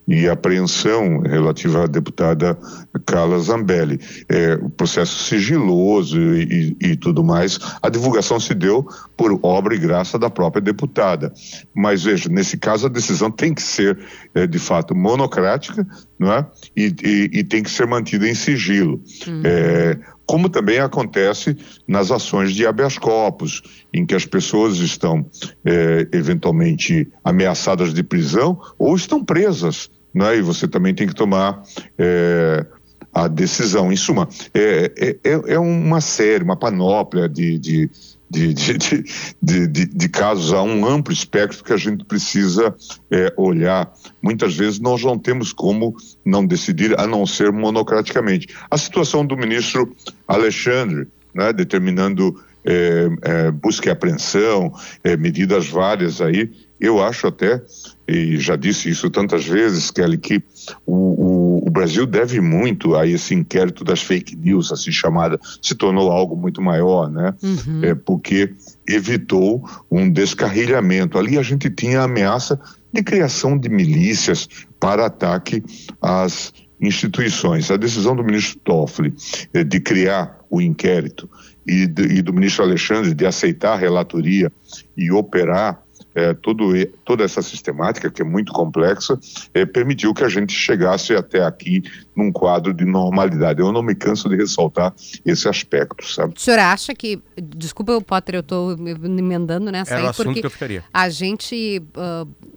e 0.09 0.28
apreensão 0.28 1.21
relativa 1.21 1.85
à 1.85 1.87
deputada 1.87 2.56
Carla 3.04 3.38
Zambelli. 3.38 4.00
É, 4.28 4.54
o 4.54 4.71
processo 4.71 5.25
sigiloso 5.25 6.18
e, 6.18 6.76
e, 6.80 6.90
e, 6.92 6.97
tudo 6.97 7.23
mais, 7.23 7.59
a 7.83 7.88
divulgação 7.88 8.40
se 8.40 8.54
deu 8.54 8.87
por 9.16 9.38
obra 9.42 9.75
e 9.75 9.78
graça 9.78 10.18
da 10.18 10.30
própria 10.30 10.62
deputada. 10.62 11.33
Mas 11.75 12.04
veja, 12.04 12.28
nesse 12.28 12.56
caso 12.56 12.87
a 12.87 12.90
decisão 12.90 13.30
tem 13.30 13.52
que 13.52 13.62
ser, 13.62 13.99
é, 14.35 14.47
de 14.47 14.59
fato, 14.59 14.95
monocrática 14.95 15.87
não 16.18 16.33
é? 16.33 16.47
e, 16.75 16.95
e, 17.33 17.45
tem 17.45 17.62
que 17.62 17.71
ser 17.71 17.87
mantida 17.87 18.26
em 18.26 18.35
sigilo. 18.35 19.02
Uhum. 19.26 19.42
É, 19.45 19.99
como 20.26 20.49
também 20.49 20.80
acontece 20.80 21.56
nas 21.87 22.11
ações 22.11 22.52
de 22.52 22.66
habeas 22.66 22.99
corpus, 22.99 23.62
em 23.95 24.04
que 24.04 24.14
as 24.14 24.26
pessoas 24.26 24.78
estão 24.78 25.25
é, 25.64 26.09
eventualmente 26.12 27.09
ameaçadas 27.25 27.95
de 27.95 28.02
prisão 28.02 28.61
ou 28.78 28.97
estão 28.97 29.25
presas, 29.25 29.88
né? 30.12 30.37
e 30.37 30.42
você 30.42 30.66
também 30.66 30.95
tem 30.95 31.06
que 31.06 31.14
tomar 31.14 31.62
é, 31.97 32.66
a 33.14 33.28
decisão. 33.28 33.92
Em 33.92 33.97
suma, 33.97 34.28
é, 34.52 34.92
é, 34.97 35.30
é, 35.30 35.54
é 35.54 35.59
uma 35.59 36.00
série, 36.00 36.45
uma 36.45 36.56
panóplia 36.56 37.28
de, 37.28 37.59
de 37.59 37.90
de, 38.28 38.52
de, 38.52 39.66
de, 39.66 39.87
de, 39.87 40.09
casos, 40.09 40.52
há 40.52 40.62
um 40.62 40.87
amplo 40.87 41.12
espectro 41.12 41.62
que 41.62 41.73
a 41.73 41.76
gente 41.76 42.04
precisa 42.04 42.75
é, 43.11 43.33
olhar. 43.37 43.92
Muitas 44.21 44.56
vezes 44.56 44.80
nós 44.80 45.02
não 45.02 45.18
temos 45.18 45.52
como 45.52 45.97
não 46.25 46.45
decidir, 46.45 46.99
a 46.99 47.06
não 47.06 47.26
ser 47.26 47.52
monocraticamente. 47.52 48.49
A 48.71 48.76
situação 48.76 49.25
do 49.25 49.37
ministro 49.37 49.95
Alexandre, 50.26 51.06
né, 51.35 51.52
determinando 51.52 52.42
é, 52.64 53.09
é, 53.23 53.50
busca 53.50 53.88
e 53.88 53.92
apreensão, 53.92 54.73
medidas 55.18 55.68
várias 55.68 56.21
aí, 56.21 56.50
eu 56.80 57.02
acho 57.02 57.26
até, 57.28 57.62
e 58.08 58.38
já 58.38 58.54
disse 58.54 58.88
isso 58.88 59.10
tantas 59.10 59.44
vezes, 59.44 59.90
Kelly, 59.90 60.18
que 60.18 60.42
o, 60.86 60.94
o, 60.94 61.66
o, 61.66 61.70
Brasil 61.70 62.06
deve 62.06 62.40
muito 62.40 62.94
a 62.94 63.06
esse 63.06 63.34
inquérito 63.34 63.82
das 63.82 64.00
fake 64.00 64.36
news, 64.36 64.70
assim 64.70 64.92
chamada, 64.92 65.40
se 65.60 65.75
tornou 65.75 66.10
algo 66.10 66.36
muito 66.36 66.62
maior, 66.62 67.10
né? 67.10 67.34
Uhum. 67.42 67.80
É, 67.82 67.94
porque 67.94 68.52
evitou 68.88 69.68
um 69.90 70.08
descarrilhamento. 70.08 71.18
Ali 71.18 71.36
a 71.36 71.42
gente 71.42 71.68
tinha 71.68 72.00
a 72.00 72.04
ameaça 72.04 72.60
de 72.92 73.02
criação 73.02 73.58
de 73.58 73.68
milícias 73.68 74.48
para 74.78 75.06
ataque 75.06 75.62
às 76.00 76.52
instituições. 76.80 77.70
A 77.70 77.76
decisão 77.76 78.14
do 78.14 78.22
ministro 78.22 78.58
Toffoli 78.60 79.14
é, 79.52 79.64
de 79.64 79.80
criar 79.80 80.38
o 80.48 80.60
inquérito 80.60 81.28
e, 81.66 81.86
de, 81.86 82.02
e 82.04 82.22
do 82.22 82.32
ministro 82.32 82.64
Alexandre 82.64 83.14
de 83.14 83.26
aceitar 83.26 83.72
a 83.72 83.76
relatoria 83.76 84.52
e 84.96 85.10
operar 85.10 85.82
é, 86.16 86.32
todo, 86.32 86.73
toda 87.04 87.23
essa 87.23 87.42
sistemática, 87.42 88.11
que 88.11 88.23
é 88.23 88.25
muito 88.25 88.50
complexa, 88.50 89.18
é, 89.52 89.66
permitiu 89.66 90.14
que 90.14 90.25
a 90.25 90.28
gente 90.28 90.52
chegasse 90.52 91.14
até 91.14 91.44
aqui 91.44 91.82
num 92.16 92.32
quadro 92.32 92.73
de 92.73 92.87
normalidade. 92.87 93.61
Eu 93.61 93.70
não 93.70 93.82
me 93.82 93.94
canso 93.94 94.26
de 94.30 94.37
ressaltar 94.37 94.94
esse 95.26 95.46
aspecto, 95.46 96.04
sabe? 96.06 96.32
O 96.35 96.40
senhor 96.40 96.58
acha 96.58 96.94
que, 96.94 97.23
desculpa, 97.37 98.00
Potter, 98.00 98.37
eu 98.37 98.40
estou 98.40 98.76
me 98.78 98.92
emendando 98.92 99.70
nessa 99.70 99.94
Era 99.94 100.08
aí, 100.08 100.14
porque 100.14 100.40
que 100.40 100.46
eu 100.46 100.50
ficaria. 100.50 100.82
a 100.92 101.08
gente... 101.11 101.82
Uh, 101.94 102.56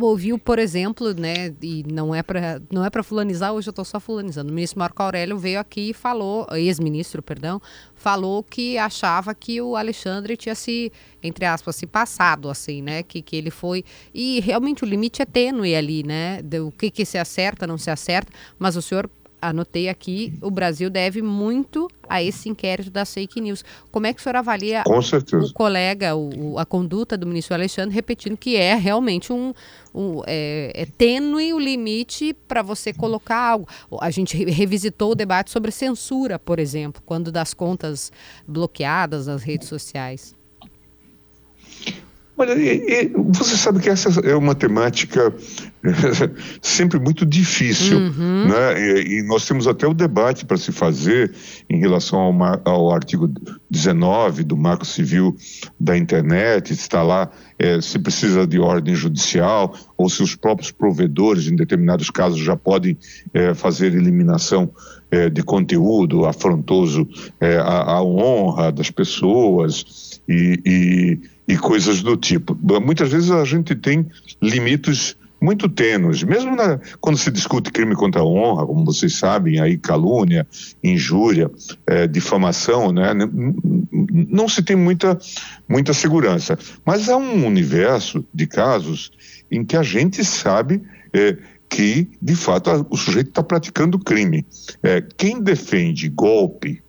ouviu, 0.00 0.38
por 0.38 0.58
exemplo, 0.58 1.12
né, 1.14 1.54
e 1.60 1.84
não 1.90 2.14
é 2.14 2.22
para 2.22 2.62
não 2.70 2.84
é 2.84 2.90
para 2.90 3.02
fulanizar, 3.02 3.52
hoje 3.52 3.68
eu 3.68 3.70
estou 3.70 3.84
só 3.84 3.98
fulanizando. 3.98 4.50
O 4.50 4.54
ministro 4.54 4.78
Marco 4.78 5.02
Aurélio 5.02 5.38
veio 5.38 5.58
aqui 5.58 5.90
e 5.90 5.94
falou, 5.94 6.46
ex-ministro, 6.52 7.22
perdão, 7.22 7.60
falou 7.94 8.42
que 8.42 8.78
achava 8.78 9.34
que 9.34 9.60
o 9.60 9.76
Alexandre 9.76 10.36
tinha 10.36 10.54
se, 10.54 10.92
entre 11.22 11.44
aspas, 11.44 11.76
se 11.76 11.86
passado 11.86 12.48
assim, 12.48 12.82
né, 12.82 13.02
que, 13.02 13.20
que 13.22 13.36
ele 13.36 13.50
foi 13.50 13.84
e 14.14 14.40
realmente 14.40 14.84
o 14.84 14.86
limite 14.86 15.22
é 15.22 15.26
tênue 15.26 15.74
ali, 15.74 16.02
né, 16.02 16.40
do 16.42 16.70
que 16.70 16.90
que 16.90 17.04
se 17.04 17.18
acerta, 17.18 17.66
não 17.66 17.78
se 17.78 17.90
acerta, 17.90 18.32
mas 18.58 18.76
o 18.76 18.82
senhor 18.82 19.10
anotei 19.48 19.88
aqui, 19.88 20.32
o 20.40 20.50
Brasil 20.50 20.88
deve 20.90 21.22
muito 21.22 21.88
a 22.08 22.22
esse 22.22 22.48
inquérito 22.48 22.90
das 22.90 23.12
fake 23.12 23.40
news. 23.40 23.64
Como 23.90 24.06
é 24.06 24.12
que 24.12 24.20
o 24.20 24.22
senhor 24.22 24.36
avalia 24.36 24.82
o 24.86 25.52
colega, 25.52 26.14
o, 26.14 26.58
a 26.58 26.64
conduta 26.64 27.16
do 27.16 27.26
ministro 27.26 27.54
Alexandre, 27.54 27.94
repetindo 27.94 28.36
que 28.36 28.56
é 28.56 28.74
realmente 28.74 29.32
um, 29.32 29.52
um 29.94 30.22
é, 30.26 30.72
é 30.74 30.86
tênue 30.86 31.52
o 31.52 31.58
limite 31.58 32.34
para 32.46 32.62
você 32.62 32.92
colocar 32.92 33.38
algo. 33.38 33.66
A 34.00 34.10
gente 34.10 34.36
revisitou 34.44 35.12
o 35.12 35.14
debate 35.14 35.50
sobre 35.50 35.70
censura, 35.70 36.38
por 36.38 36.58
exemplo, 36.58 37.02
quando 37.04 37.32
das 37.32 37.52
contas 37.52 38.12
bloqueadas 38.46 39.26
nas 39.26 39.42
redes 39.42 39.68
sociais. 39.68 40.34
Olha, 42.38 42.52
e, 42.52 43.04
e, 43.04 43.12
você 43.30 43.56
sabe 43.56 43.80
que 43.80 43.88
essa 43.88 44.20
é 44.20 44.34
uma 44.34 44.54
temática 44.54 45.32
sempre 46.60 46.98
muito 46.98 47.24
difícil, 47.24 47.98
uhum. 47.98 48.48
né? 48.48 48.78
E, 48.78 49.18
e, 49.18 49.22
nós 49.22 49.46
temos 49.46 49.66
até 49.66 49.86
o 49.86 49.94
debate 49.94 50.44
para 50.44 50.58
se 50.58 50.70
fazer 50.70 51.32
em 51.70 51.78
relação 51.78 52.20
ao, 52.20 52.60
ao, 52.64 52.92
artigo 52.92 53.32
19 53.70 54.44
do 54.44 54.54
Marco 54.54 54.84
Civil 54.84 55.34
da 55.80 55.96
Internet, 55.96 56.74
está 56.74 57.02
lá 57.02 57.30
é, 57.58 57.80
se 57.80 57.98
precisa 57.98 58.46
de 58.46 58.58
ordem 58.58 58.94
judicial 58.94 59.74
ou 59.96 60.10
se 60.10 60.22
os 60.22 60.36
próprios 60.36 60.70
provedores, 60.70 61.46
em 61.46 61.56
determinados 61.56 62.10
casos, 62.10 62.38
já 62.38 62.54
podem 62.54 62.98
é, 63.32 63.54
fazer 63.54 63.94
eliminação 63.94 64.70
é, 65.10 65.30
de 65.30 65.42
conteúdo 65.42 66.26
afrontoso 66.26 67.08
é, 67.40 67.56
à, 67.56 67.92
à 67.92 68.02
honra 68.02 68.70
das 68.70 68.90
pessoas 68.90 70.20
e, 70.28 70.60
e 70.66 71.35
e 71.46 71.56
coisas 71.56 72.02
do 72.02 72.16
tipo. 72.16 72.56
Muitas 72.80 73.10
vezes 73.10 73.30
a 73.30 73.44
gente 73.44 73.74
tem 73.74 74.06
limites 74.42 75.16
muito 75.40 75.68
tênues, 75.68 76.22
mesmo 76.22 76.56
na, 76.56 76.80
quando 77.00 77.18
se 77.18 77.30
discute 77.30 77.70
crime 77.70 77.94
contra 77.94 78.22
a 78.22 78.24
honra, 78.24 78.66
como 78.66 78.84
vocês 78.84 79.14
sabem, 79.14 79.60
aí 79.60 79.76
calúnia, 79.76 80.46
injúria, 80.82 81.50
é, 81.86 82.06
difamação, 82.06 82.90
né? 82.90 83.12
não 83.92 84.48
se 84.48 84.62
tem 84.62 84.76
muita, 84.76 85.18
muita 85.68 85.92
segurança. 85.92 86.58
Mas 86.84 87.08
há 87.08 87.16
um 87.16 87.46
universo 87.46 88.24
de 88.32 88.46
casos 88.46 89.12
em 89.50 89.64
que 89.64 89.76
a 89.76 89.82
gente 89.82 90.24
sabe 90.24 90.82
é, 91.12 91.36
que, 91.68 92.08
de 92.20 92.34
fato, 92.34 92.86
o 92.90 92.96
sujeito 92.96 93.28
está 93.28 93.42
praticando 93.42 93.98
crime. 93.98 94.46
É, 94.82 95.02
quem 95.16 95.40
defende 95.40 96.08
golpe, 96.08 96.82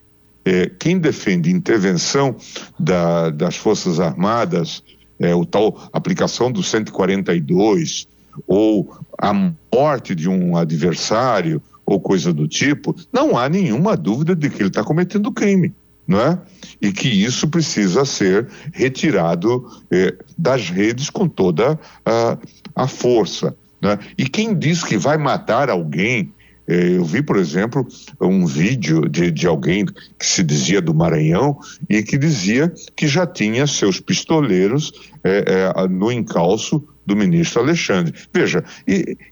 é, 0.47 0.71
quem 0.79 0.97
defende 0.97 1.51
intervenção 1.51 2.37
da, 2.79 3.29
das 3.29 3.57
Forças 3.57 3.99
Armadas, 3.99 4.81
é, 5.19 5.35
o 5.35 5.45
tal 5.45 5.89
aplicação 5.91 6.49
do 6.49 6.63
142, 6.63 8.07
ou 8.47 8.97
a 9.17 9.33
morte 9.33 10.15
de 10.15 10.29
um 10.29 10.55
adversário, 10.55 11.61
ou 11.85 11.99
coisa 11.99 12.31
do 12.31 12.47
tipo, 12.47 12.95
não 13.11 13.37
há 13.37 13.49
nenhuma 13.49 13.97
dúvida 13.97 14.33
de 14.33 14.49
que 14.49 14.61
ele 14.61 14.69
está 14.69 14.85
cometendo 14.85 15.33
crime, 15.33 15.73
não 16.07 16.21
é? 16.21 16.39
E 16.81 16.93
que 16.93 17.09
isso 17.09 17.49
precisa 17.49 18.05
ser 18.05 18.47
retirado 18.71 19.65
é, 19.91 20.15
das 20.37 20.69
redes 20.69 21.09
com 21.09 21.27
toda 21.27 21.77
a, 22.05 22.37
a 22.73 22.87
força. 22.87 23.53
Né? 23.81 23.99
E 24.17 24.29
quem 24.29 24.57
diz 24.57 24.81
que 24.81 24.97
vai 24.97 25.17
matar 25.17 25.69
alguém 25.69 26.33
eu 26.67 27.05
vi, 27.05 27.21
por 27.21 27.37
exemplo, 27.37 27.87
um 28.19 28.45
vídeo 28.45 29.07
de, 29.07 29.31
de 29.31 29.47
alguém 29.47 29.85
que 29.85 30.25
se 30.25 30.43
dizia 30.43 30.81
do 30.81 30.93
Maranhão 30.93 31.57
e 31.89 32.03
que 32.03 32.17
dizia 32.17 32.73
que 32.95 33.07
já 33.07 33.25
tinha 33.25 33.65
seus 33.65 33.99
pistoleiros 34.01 34.91
é, 35.23 35.71
é, 35.73 35.87
no 35.87 36.11
encalço 36.11 36.85
do 37.05 37.15
ministro 37.15 37.61
Alexandre. 37.61 38.13
Veja, 38.33 38.65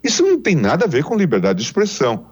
isso 0.02 0.24
não 0.24 0.40
tem 0.40 0.56
nada 0.56 0.86
a 0.86 0.88
ver 0.88 1.04
com 1.04 1.18
liberdade 1.18 1.60
de 1.60 1.66
expressão, 1.66 2.28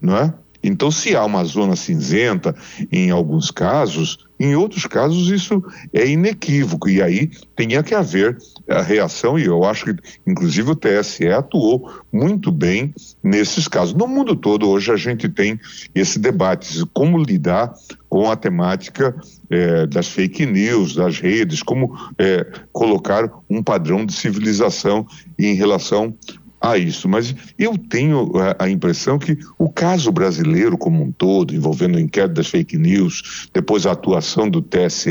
não 0.00 0.16
é? 0.16 0.32
Então, 0.62 0.90
se 0.90 1.16
há 1.16 1.24
uma 1.24 1.44
zona 1.44 1.74
cinzenta 1.74 2.54
em 2.90 3.10
alguns 3.10 3.50
casos, 3.50 4.26
em 4.38 4.56
outros 4.56 4.86
casos 4.86 5.28
isso 5.28 5.62
é 5.92 6.06
inequívoco 6.06 6.88
e 6.88 7.00
aí 7.00 7.30
tinha 7.56 7.82
que 7.82 7.94
haver 7.94 8.36
a 8.68 8.82
reação 8.82 9.38
e 9.38 9.44
eu 9.44 9.64
acho 9.64 9.84
que 9.84 9.96
inclusive 10.26 10.72
o 10.72 10.76
TSE 10.76 11.28
atuou 11.28 11.90
muito 12.12 12.50
bem 12.50 12.92
nesses 13.22 13.68
casos. 13.68 13.94
No 13.94 14.08
mundo 14.08 14.34
todo 14.34 14.68
hoje 14.68 14.90
a 14.90 14.96
gente 14.96 15.28
tem 15.28 15.60
esse 15.94 16.18
debate 16.18 16.84
como 16.92 17.22
lidar 17.22 17.72
com 18.08 18.30
a 18.30 18.36
temática 18.36 19.14
é, 19.48 19.86
das 19.86 20.08
fake 20.08 20.44
news, 20.44 20.94
das 20.94 21.20
redes, 21.20 21.62
como 21.62 21.96
é, 22.18 22.44
colocar 22.72 23.30
um 23.48 23.62
padrão 23.62 24.04
de 24.04 24.12
civilização 24.12 25.06
em 25.38 25.54
relação 25.54 26.16
a 26.62 26.78
isso. 26.78 27.08
Mas 27.08 27.34
eu 27.58 27.76
tenho 27.76 28.32
a, 28.38 28.64
a, 28.64 28.70
impressão 28.70 29.18
que 29.18 29.36
o 29.58 29.68
caso 29.68 30.12
brasileiro 30.12 30.78
como 30.78 31.02
um 31.02 31.10
todo, 31.10 31.54
envolvendo 31.54 31.96
o 31.96 32.00
inquérito 32.00 32.34
das 32.34 32.46
fake 32.46 32.78
news, 32.78 33.48
depois 33.52 33.84
a 33.84 33.92
atuação 33.92 34.48
do 34.48 34.62
TSE, 34.62 35.10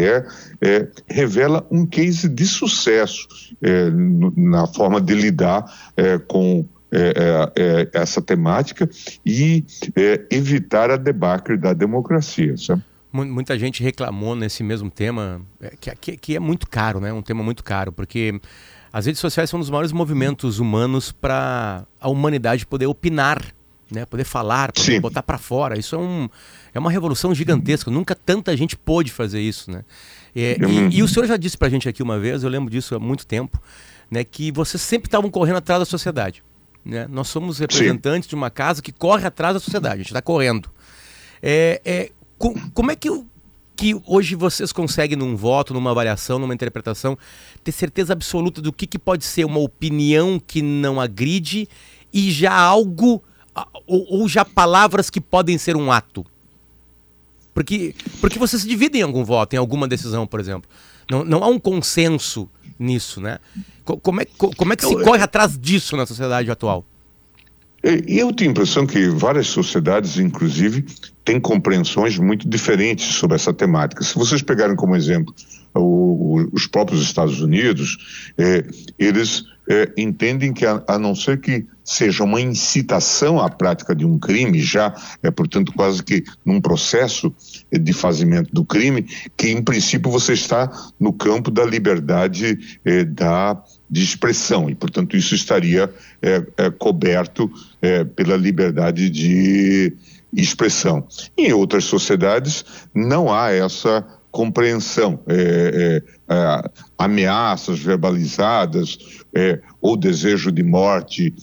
é, 0.62 0.88
revela 1.08 1.68
um 1.70 1.86
case 1.86 2.30
de 2.30 2.46
sucesso 2.46 3.28
é, 3.62 3.90
na 4.38 4.66
forma 4.66 5.02
de 5.02 5.14
lidar 5.14 5.92
é, 5.98 6.18
com 6.18 6.66
é, 6.94 7.14
é, 7.16 7.52
é, 7.56 7.90
essa 7.94 8.22
temática 8.22 8.90
e 9.26 9.64
evitar 10.30 10.92
a 10.92 10.98
debacle 10.98 11.58
da 11.58 11.74
democracia, 11.74 12.58
sabe? 12.58 12.84
Muita 13.14 13.60
gente 13.60 13.84
reclamou 13.84 14.36
nesse 14.36 14.64
mesmo 14.64 14.90
tema, 14.90 15.42
que, 15.82 15.94
que, 15.96 16.18
que 16.18 16.36
é 16.36 16.40
muito 16.40 16.66
caro, 16.70 17.02
né? 17.02 17.12
Um 17.12 17.22
tema 17.22 17.44
muito 17.44 17.62
caro, 17.62 17.92
porque 17.92 18.40
as 18.94 19.06
redes 19.06 19.22
sociais 19.22 19.50
são 19.50 19.58
um 19.58 19.62
dos 19.62 19.70
maiores 19.70 19.92
movimentos 19.92 20.60
humanos 20.60 21.12
para 21.12 21.86
a 22.00 22.10
humanidade 22.10 22.66
poder 22.66 22.88
opinar, 22.88 23.42
né? 23.90 24.06
poder 24.06 24.26
falar, 24.26 24.72
poder 24.72 24.94
Sim. 24.94 25.02
botar 25.02 25.24
para 25.24 25.38
fora. 25.38 25.80
Isso 25.80 25.96
é, 25.96 25.98
um, 25.98 26.30
é 26.74 26.80
uma 26.80 26.92
revolução 26.92 27.34
gigantesca. 27.34 27.90
Nunca 27.90 28.16
tanta 28.16 28.56
gente 28.56 28.76
pôde 28.76 29.12
fazer 29.12 29.40
isso. 29.40 29.72
Né? 29.72 29.84
É, 30.36 30.58
e, 30.92 30.98
e, 30.98 31.04
o 31.04 31.08
senhor 31.08 31.26
já 31.26 31.38
disse 31.38 31.58
para 31.58 31.68
a 31.68 31.72
gente 31.72 31.88
aqui 31.88 32.04
uma 32.04 32.20
vez, 32.20 32.44
eu 32.44 32.50
lembro 32.50 32.70
disso 32.70 32.94
há 32.94 33.00
muito 33.00 33.26
tempo, 33.26 33.62
né, 34.10 34.26
que 34.26 34.52
vocês 34.52 34.82
sempre 34.82 35.08
estavam 35.08 35.30
correndo 35.30 35.58
atrás 35.58 35.80
da 35.80 35.86
sociedade. 35.86 36.44
Né? 36.84 37.08
Nós 37.10 37.30
somos 37.30 37.60
representantes 37.60 38.26
Sim. 38.26 38.32
de 38.32 38.36
uma 38.36 38.50
casa 38.50 38.82
que 38.82 38.92
corre 38.92 39.26
atrás 39.26 39.54
da 39.54 39.60
sociedade, 39.60 39.96
a 39.96 39.98
gente 39.98 40.08
está 40.08 40.22
correndo. 40.22 40.70
É, 41.42 41.82
é, 41.86 42.12
com, 42.38 42.54
como 42.72 42.92
é 42.92 42.96
que 42.96 43.10
que 43.82 44.00
hoje 44.06 44.36
vocês 44.36 44.72
conseguem, 44.72 45.18
num 45.18 45.36
voto, 45.36 45.74
numa 45.74 45.90
avaliação, 45.90 46.38
numa 46.38 46.54
interpretação, 46.54 47.18
ter 47.64 47.72
certeza 47.72 48.14
absoluta 48.14 48.62
do 48.62 48.72
que, 48.72 48.86
que 48.86 49.00
pode 49.00 49.26
ser 49.26 49.44
uma 49.44 49.58
opinião 49.58 50.40
que 50.40 50.62
não 50.62 51.02
agride 51.02 51.68
e 52.14 52.30
já 52.30 52.54
algo, 52.54 53.24
ou, 53.88 54.20
ou 54.20 54.30
já 54.30 54.46
palavras 54.46 55.10
que 55.10 55.20
podem 55.20 55.58
ser 55.58 55.76
um 55.76 55.92
ato? 55.92 56.24
Porque, 57.56 57.96
porque 58.20 58.38
você 58.38 58.60
se 58.60 58.68
divide 58.68 59.00
em 59.00 59.02
algum 59.02 59.26
voto, 59.26 59.56
em 59.56 59.58
alguma 59.58 59.88
decisão, 59.88 60.28
por 60.28 60.40
exemplo. 60.40 60.70
Não, 61.10 61.26
não 61.26 61.44
há 61.44 61.48
um 61.48 61.60
consenso 61.60 62.48
nisso, 62.78 63.20
né? 63.20 63.40
Como 63.84 64.22
é, 64.22 64.26
como 64.26 64.74
é 64.74 64.76
que 64.76 64.86
se 64.86 65.04
corre 65.04 65.24
atrás 65.24 65.58
disso 65.58 65.98
na 65.98 66.06
sociedade 66.06 66.52
atual? 66.52 66.86
Eu 67.82 68.32
tenho 68.32 68.52
a 68.52 68.52
impressão 68.52 68.86
que 68.86 69.10
várias 69.10 69.48
sociedades, 69.48 70.20
inclusive, 70.20 70.86
têm 71.24 71.40
compreensões 71.40 72.18
muito 72.18 72.48
diferentes 72.48 73.16
sobre 73.16 73.36
essa 73.36 73.54
temática. 73.54 74.04
Se 74.04 74.16
vocês 74.16 74.42
pegarem 74.42 74.76
como 74.76 74.96
exemplo 74.96 75.34
o, 75.74 75.80
o, 76.40 76.50
os 76.52 76.68
próprios 76.68 77.02
Estados 77.02 77.42
Unidos, 77.42 78.34
é, 78.38 78.66
eles 78.98 79.46
é, 79.70 79.92
entendem 79.98 80.52
que, 80.52 80.66
a, 80.66 80.84
a, 80.88 80.98
não 80.98 81.16
ser 81.16 81.40
que 81.40 81.66
seja 81.84 82.24
uma 82.24 82.42
incitação 82.42 83.40
à 83.40 83.50
prática 83.50 83.96
de 83.96 84.06
um 84.06 84.18
crime, 84.18 84.60
já 84.60 84.94
é, 85.22 85.30
portanto, 85.32 85.72
quase 85.74 86.04
que 86.04 86.24
num 86.46 86.60
processo 86.60 87.34
de 87.72 87.94
fazimento 87.94 88.54
do 88.54 88.66
crime, 88.66 89.06
que 89.38 89.50
em 89.50 89.62
princípio 89.62 90.12
você 90.12 90.34
está 90.34 90.70
no 91.00 91.14
campo 91.14 91.52
da 91.52 91.64
liberdade 91.64 92.80
é, 92.84 93.04
da 93.04 93.62
de 93.90 94.02
expressão 94.02 94.70
e, 94.70 94.76
portanto, 94.76 95.18
isso 95.18 95.36
estaria 95.36 95.94
é, 96.22 96.42
é, 96.56 96.70
coberto 96.70 97.52
é, 97.82 98.06
pela 98.06 98.38
liberdade 98.38 99.10
de 99.10 99.94
expressão. 100.34 101.08
Em 101.38 101.52
outras 101.54 101.86
sociedades 101.86 102.64
não 102.94 103.34
há 103.34 103.52
essa 103.52 104.06
compreensão, 104.32 105.20
é, 105.28 106.02
é, 106.30 106.34
é, 106.34 106.70
ameaças 106.98 107.80
verbalizadas 107.80 108.98
ou 109.82 109.96
desejo 109.96 110.52
de 110.52 110.62
morte 110.62 111.34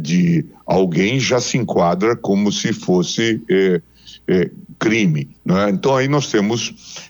de 0.00 0.44
alguém 0.66 1.20
já 1.20 1.40
se 1.40 1.56
enquadra 1.56 2.16
como 2.16 2.50
se 2.50 2.72
fosse 2.72 3.40
crime. 4.80 5.30
É? 5.48 5.70
Então 5.70 5.96
aí 5.96 6.08
nós 6.08 6.28
temos 6.28 7.06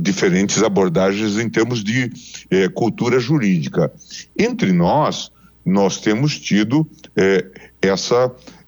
diferentes 0.00 0.62
abordagens 0.62 1.38
em 1.38 1.50
termos 1.50 1.84
de 1.84 2.10
cultura 2.72 3.20
jurídica. 3.20 3.92
Entre 4.38 4.72
nós, 4.72 5.30
nós 5.66 5.98
temos 5.98 6.38
tido 6.38 6.88
eh, 7.14 7.44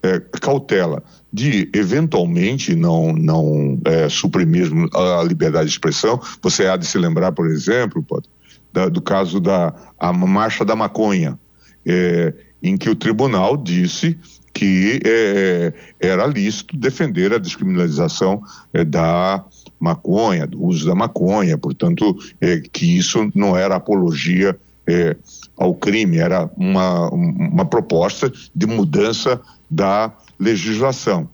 essa 0.03 0.21
cautela 0.41 1.03
de 1.33 1.71
eventualmente 1.73 2.75
não 2.75 3.13
não 3.13 3.79
suprimir 4.11 4.69
a 4.95 5.23
liberdade 5.23 5.67
de 5.67 5.73
expressão. 5.73 6.21
Você 6.43 6.67
há 6.67 6.77
de 6.77 6.87
se 6.87 6.99
lembrar, 6.99 7.33
por 7.33 7.47
exemplo, 7.47 8.05
da, 8.73 8.89
do 8.89 9.01
caso 9.01 9.41
da 9.41 9.73
a 9.99 10.13
marcha 10.13 10.65
da 10.65 10.75
maconha, 10.75 11.39
em 12.63 12.77
que 12.77 12.91
o 12.91 12.97
tribunal 12.97 13.57
disse 13.57 14.19
que 14.53 15.01
é, 15.05 15.73
é, 16.01 16.09
era 16.09 16.27
lícito 16.27 16.77
defender 16.77 17.33
a 17.33 17.39
descriminalização 17.39 18.43
é, 18.73 18.85
da 18.85 19.45
maconha, 19.81 20.47
do 20.47 20.63
uso 20.63 20.87
da 20.87 20.95
maconha, 20.95 21.57
portanto, 21.57 22.17
é, 22.41 22.61
que 22.61 22.97
isso 22.99 23.31
não 23.35 23.57
era 23.57 23.77
apologia 23.77 24.57
é, 24.87 25.17
ao 25.57 25.75
crime, 25.75 26.19
era 26.19 26.51
uma, 26.57 27.09
uma 27.11 27.65
proposta 27.65 28.33
de 28.55 28.67
mudança 28.67 29.41
da 29.73 30.15
legislação. 30.39 31.31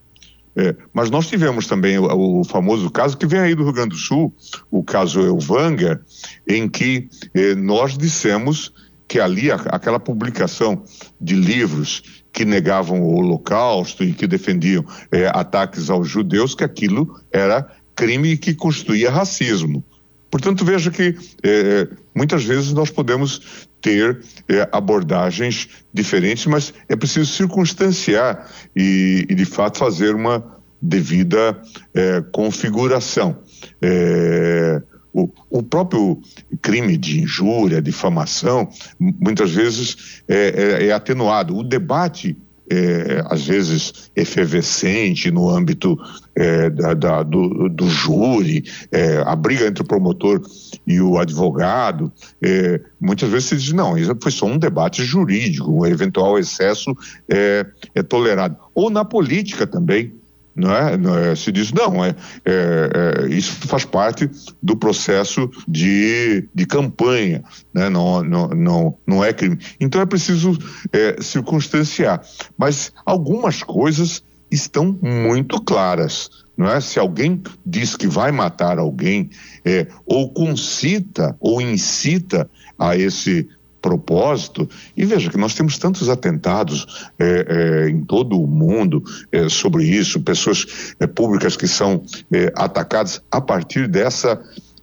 É, 0.57 0.75
mas 0.93 1.11
nós 1.11 1.27
tivemos 1.29 1.67
também 1.67 1.99
o, 1.99 2.41
o, 2.41 2.45
famoso 2.45 2.91
caso 2.91 3.17
que 3.17 3.27
vem 3.27 3.41
aí 3.41 3.55
do 3.55 3.65
Rio 3.65 3.73
Grande 3.73 3.91
do 3.91 3.97
Sul, 3.97 4.35
o 4.71 4.83
caso 4.83 5.21
Elvanger, 5.21 6.01
em 6.49 6.69
que 6.69 7.09
eh, 7.35 7.55
nós 7.55 7.97
dissemos 7.97 8.73
que 9.07 9.21
ali 9.21 9.51
a, 9.51 9.55
aquela 9.55 10.01
publicação 10.01 10.83
de 11.21 11.35
livros 11.35 12.03
que 12.33 12.45
negavam 12.45 13.01
o 13.03 13.17
Holocausto 13.17 14.03
e 14.03 14.13
que 14.13 14.27
defendiam 14.27 14.85
é, 15.13 15.27
ataques 15.27 15.91
aos 15.91 16.09
judeus, 16.09 16.55
que 16.55 16.65
aquilo 16.65 17.21
era 17.33 17.67
crime 17.95 18.37
que 18.37 18.55
constituía 18.55 19.11
racismo. 19.11 19.85
Portanto, 20.31 20.65
veja 20.65 20.91
que 20.91 21.17
é, 21.43 21.89
muitas 22.15 22.45
vezes 22.45 22.73
nós 22.73 22.91
podemos 22.91 23.68
ter 23.81 24.21
é, 24.49 24.69
abordagens 24.73 25.69
diferentes, 25.93 26.47
mas 26.47 26.75
é 26.89 26.97
preciso 26.97 27.33
circunstanciar 27.33 28.51
e, 28.75 29.27
e 29.29 29.35
de 29.35 29.45
fato, 29.45 29.79
fazer 29.79 30.15
uma 30.15 30.45
devida 30.81 31.61
é, 31.95 32.23
configuração. 32.33 33.39
É, 33.83 34.83
o, 35.13 35.29
o, 35.51 35.63
próprio 35.63 36.21
crime 36.63 36.97
de 36.97 37.21
injúria, 37.23 37.83
difamação, 37.83 38.69
muitas 38.99 39.53
vezes 39.53 40.23
é, 40.29 40.81
é, 40.83 40.87
é 40.87 40.93
atenuado. 40.93 41.57
O 41.57 41.65
debate 41.65 42.37
é, 42.71 43.23
às 43.27 43.47
vezes 43.47 44.11
efervescente 44.15 45.31
no 45.31 45.49
âmbito 45.49 45.99
é, 46.35 46.71
da, 46.71 46.95
da, 46.95 47.23
do, 47.23 47.69
do, 47.69 47.89
júri, 47.89 48.65
é, 48.93 49.23
a 49.25 49.35
briga 49.35 49.67
entre 49.67 49.83
o 49.83 49.87
promotor 49.87 50.41
e 50.87 51.01
o 51.01 51.19
advogado, 51.19 52.13
é, 52.43 52.81
muitas 53.01 53.29
vezes 53.29 53.49
se 53.49 53.57
diz, 53.57 53.73
não, 53.73 53.97
isso 53.97 54.17
foi 54.23 54.33
só 54.33 54.47
um 54.47 54.59
debate 54.59 55.03
jurídico, 55.05 55.71
um 55.71 55.87
eventual 55.87 56.39
excesso 56.39 56.97
é, 57.29 57.67
é 57.95 58.03
tolerado. 58.03 58.57
Ou 58.75 58.91
na 58.91 59.05
política 59.05 59.67
também, 59.67 60.13
não 60.59 60.75
é? 60.75 60.97
Não 60.97 61.17
é? 61.17 61.35
se 61.37 61.53
diz, 61.53 61.73
não, 61.73 62.05
é, 62.05 62.15
é, 62.45 63.25
é, 63.25 63.29
isso 63.29 63.53
faz 63.67 63.85
parte 63.85 64.29
do 64.63 64.77
processo 64.77 65.51
de, 65.67 66.49
de 66.55 66.67
campanha, 66.67 67.43
né? 67.73 67.89
não, 67.89 68.23
não, 68.23 68.49
não, 68.49 68.99
não 69.07 69.25
é 69.25 69.33
crime. 69.33 69.59
Então 69.81 70.01
é 70.01 70.07
preciso 70.07 70.59
é, 70.93 71.17
circunstanciar. 71.23 72.21
Mas 72.57 72.93
algumas 73.07 73.63
coisas 73.63 74.23
estão 74.51 74.99
muito 75.01 75.61
claras. 75.63 76.31
Não 76.57 76.69
é? 76.69 76.81
Se 76.81 76.99
alguém 76.99 77.41
diz 77.65 77.95
que 77.95 78.09
vai 78.09 78.33
matar 78.33 78.81
alguém, 78.81 79.31
é, 79.65 79.87
ou 80.05 80.33
concita 80.33 81.37
ou 81.39 81.61
incita 81.61 82.51
a 82.77 82.97
esse 82.97 83.49
propósito. 83.81 84.69
E 84.97 85.05
veja 85.05 85.31
que 85.31 85.37
nós 85.37 85.55
temos 85.55 85.79
tantos 85.79 86.09
atentados 86.09 87.09
é, 87.19 87.85
é, 87.87 87.91
em 87.91 88.05
todo 88.05 88.41
o 88.41 88.47
mundo 88.47 89.03
é, 89.33 89.49
sobre 89.49 89.85
isso, 89.85 90.21
pessoas 90.21 90.95
é, 91.01 91.07
públicas 91.07 91.57
que 91.57 91.67
são 91.67 92.03
é, 92.33 92.53
atacadas 92.57 93.23
a 93.31 93.41
partir 93.41 93.89
dessa 93.89 94.41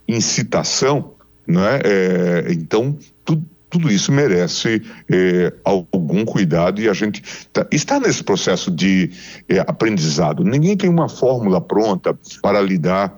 incitação, 0.08 1.14
não 1.46 1.64
é? 1.66 1.80
é 1.84 2.52
então, 2.52 2.96
tudo 3.24 3.44
tudo 3.68 3.90
isso 3.90 4.12
merece 4.12 4.80
algum 5.64 6.24
cuidado 6.24 6.80
e 6.80 6.88
a 6.88 6.94
gente 6.94 7.20
tá, 7.52 7.66
está 7.70 7.98
nesse 7.98 8.22
processo 8.22 8.70
de 8.70 9.10
aprendizado. 9.66 10.44
Ninguém 10.44 10.76
tem 10.76 10.88
uma 10.88 11.08
fórmula 11.08 11.60
pronta 11.60 12.16
para 12.40 12.62
lidar 12.62 13.14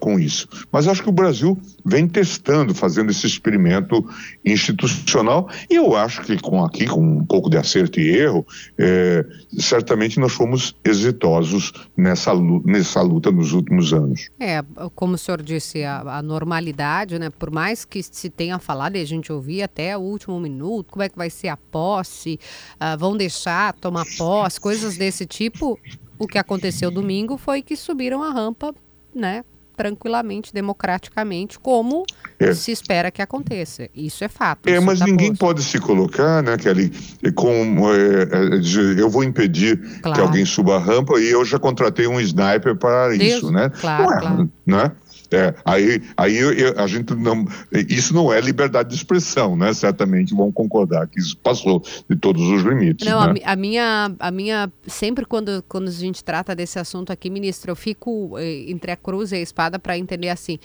com 0.00 0.18
isso. 0.18 0.48
Mas 0.72 0.88
acho 0.88 1.02
que 1.02 1.08
o 1.08 1.12
Brasil 1.12 1.60
vem 1.84 2.08
testando, 2.08 2.74
fazendo 2.74 3.10
esse 3.10 3.26
experimento 3.26 4.04
institucional 4.44 5.48
e 5.70 5.74
eu 5.74 5.96
acho 5.96 6.22
que 6.22 6.40
com 6.40 6.64
aqui, 6.64 6.86
com 6.86 7.00
um 7.00 7.24
pouco 7.24 7.50
de 7.50 7.56
acerto 7.56 8.00
e 8.00 8.08
erro, 8.08 8.46
é, 8.78 9.24
certamente 9.58 10.18
nós 10.18 10.32
fomos 10.32 10.74
exitosos 10.84 11.72
nessa, 11.96 12.32
nessa 12.64 13.02
luta 13.02 13.30
nos 13.30 13.52
últimos 13.52 13.92
anos. 13.92 14.30
É, 14.40 14.62
como 14.94 15.14
o 15.14 15.18
senhor 15.18 15.42
disse, 15.42 15.84
a, 15.84 16.18
a 16.18 16.22
normalidade, 16.22 17.18
né? 17.18 17.30
Por 17.30 17.50
mais 17.50 17.84
que 17.84 18.02
se 18.02 18.30
tenha 18.30 18.58
falado 18.58 18.96
e 18.96 19.00
a 19.00 19.06
gente 19.06 19.32
ouvia 19.32 19.66
até 19.66 19.96
o 19.96 20.00
último 20.00 20.40
minuto, 20.40 20.92
como 20.92 21.02
é 21.02 21.08
que 21.08 21.16
vai 21.16 21.30
ser 21.30 21.48
a 21.48 21.56
posse, 21.56 22.38
uh, 22.74 22.98
vão 22.98 23.16
deixar 23.16 23.74
tomar 23.74 24.04
posse, 24.16 24.60
coisas 24.60 24.96
desse 24.96 25.26
tipo. 25.26 25.78
O 26.18 26.26
que 26.26 26.38
aconteceu 26.38 26.90
domingo 26.90 27.36
foi 27.36 27.60
que 27.60 27.76
subiram 27.76 28.22
a 28.22 28.30
rampa, 28.30 28.74
né? 29.14 29.44
Tranquilamente, 29.76 30.52
democraticamente, 30.52 31.58
como 31.58 32.04
é. 32.38 32.54
se 32.54 32.72
espera 32.72 33.10
que 33.10 33.20
aconteça. 33.20 33.88
Isso 33.94 34.24
é 34.24 34.28
fato. 34.28 34.68
É, 34.68 34.80
mas 34.80 34.98
tá 34.98 35.06
ninguém 35.06 35.30
posto. 35.30 35.40
pode 35.40 35.62
se 35.62 35.78
colocar, 35.78 36.42
né, 36.42 36.56
Kelly, 36.56 36.92
como 37.34 37.92
é, 37.92 38.22
é, 38.22 39.00
eu 39.00 39.10
vou 39.10 39.24
impedir 39.24 39.78
claro. 40.00 40.14
que 40.14 40.20
alguém 40.20 40.44
suba 40.44 40.76
a 40.76 40.78
rampa 40.78 41.18
e 41.18 41.28
eu 41.28 41.44
já 41.44 41.58
contratei 41.58 42.06
um 42.06 42.20
sniper 42.20 42.76
para 42.76 43.08
Deus, 43.08 43.22
isso, 43.22 43.50
né? 43.50 43.70
Claro, 43.80 44.04
não 44.04 44.12
é, 44.12 44.20
claro. 44.20 44.50
Né? 44.66 44.92
É, 45.34 45.54
aí 45.64 46.02
aí 46.16 46.36
eu, 46.36 46.52
eu, 46.52 46.78
a 46.78 46.86
gente 46.86 47.14
não. 47.14 47.44
Isso 47.72 48.14
não 48.14 48.32
é 48.32 48.40
liberdade 48.40 48.90
de 48.90 48.94
expressão, 48.94 49.56
né? 49.56 49.72
Certamente 49.74 50.34
vão 50.34 50.52
concordar 50.52 51.08
que 51.08 51.18
isso 51.18 51.36
passou 51.38 51.82
de 52.08 52.16
todos 52.16 52.42
os 52.42 52.62
limites. 52.62 53.06
Não, 53.06 53.32
né? 53.32 53.40
a, 53.44 53.52
a, 53.52 53.56
minha, 53.56 54.14
a 54.18 54.30
minha. 54.30 54.72
Sempre 54.86 55.24
quando, 55.24 55.64
quando 55.68 55.88
a 55.88 55.92
gente 55.92 56.22
trata 56.22 56.54
desse 56.54 56.78
assunto 56.78 57.12
aqui, 57.12 57.28
ministro, 57.28 57.72
eu 57.72 57.76
fico 57.76 58.38
eh, 58.38 58.70
entre 58.70 58.92
a 58.92 58.96
cruz 58.96 59.32
e 59.32 59.36
a 59.36 59.40
espada 59.40 59.78
para 59.78 59.98
entender 59.98 60.28
assim. 60.28 60.58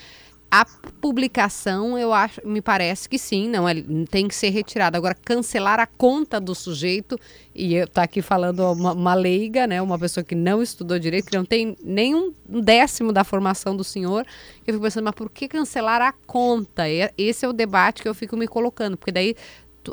A 0.52 0.66
publicação, 1.00 1.98
eu 1.98 2.12
acho, 2.12 2.42
me 2.46 2.60
parece 2.60 3.08
que 3.08 3.20
sim, 3.20 3.48
não 3.48 3.70
é, 3.70 3.76
tem 4.10 4.28
que 4.28 4.34
ser 4.34 4.50
retirada. 4.50 4.98
Agora, 4.98 5.14
cancelar 5.14 5.80
a 5.80 5.86
conta 5.86 6.40
do 6.40 6.56
sujeito, 6.56 7.20
e 7.54 7.76
eu 7.76 7.88
tá 7.88 8.02
aqui 8.02 8.22
falando 8.22 8.60
uma, 8.72 8.94
uma, 8.94 9.14
leiga, 9.14 9.68
né, 9.68 9.80
uma 9.80 10.00
pessoa 10.00 10.24
que 10.24 10.34
não 10.34 10.62
estudou 10.64 10.98
direito, 10.98 11.30
que 11.30 11.38
não 11.38 11.46
tem 11.46 11.76
nem 11.84 12.16
um 12.16 12.34
décimo 12.48 13.14
da 13.14 13.24
formação 13.24 13.78
do 13.78 13.84
senhor, 13.84 14.26
eu 14.66 14.74
fico 14.74 14.84
pensando, 14.84 15.06
mas 15.06 15.14
por 15.14 15.30
que 15.30 15.48
cancelar 15.48 16.02
a 16.02 16.12
conta? 16.26 16.84
Esse 17.16 17.46
é 17.46 17.48
o 17.48 17.54
debate 17.54 18.02
que 18.02 18.10
eu 18.10 18.16
fico 18.16 18.36
me 18.36 18.48
colocando, 18.48 18.98
porque 18.98 19.12
daí 19.12 19.36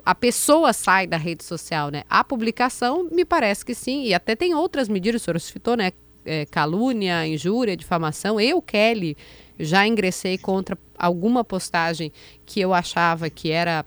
a 0.05 0.15
pessoa 0.15 0.73
sai 0.73 1.07
da 1.07 1.17
rede 1.17 1.45
social, 1.45 1.91
né? 1.91 2.03
A 2.09 2.25
publicação, 2.25 3.09
me 3.13 3.25
parece 3.25 3.65
que 3.65 3.75
sim, 3.75 4.05
e 4.05 4.15
até 4.15 4.35
tem 4.35 4.55
outras 4.55 4.89
medidas, 4.89 5.21
o 5.21 5.25
senhor 5.25 5.41
citou, 5.41 5.77
né? 5.77 5.93
É, 6.29 6.45
calúnia, 6.45 7.25
injúria, 7.25 7.77
difamação. 7.77 8.41
Eu, 8.41 8.61
Kelly, 8.61 9.17
já 9.59 9.87
ingressei 9.87 10.39
contra 10.39 10.79
alguma 10.99 11.45
postagem 11.45 12.13
que 12.45 12.61
eu 12.61 12.73
achava 12.75 13.29
que 13.31 13.51
era 13.51 13.85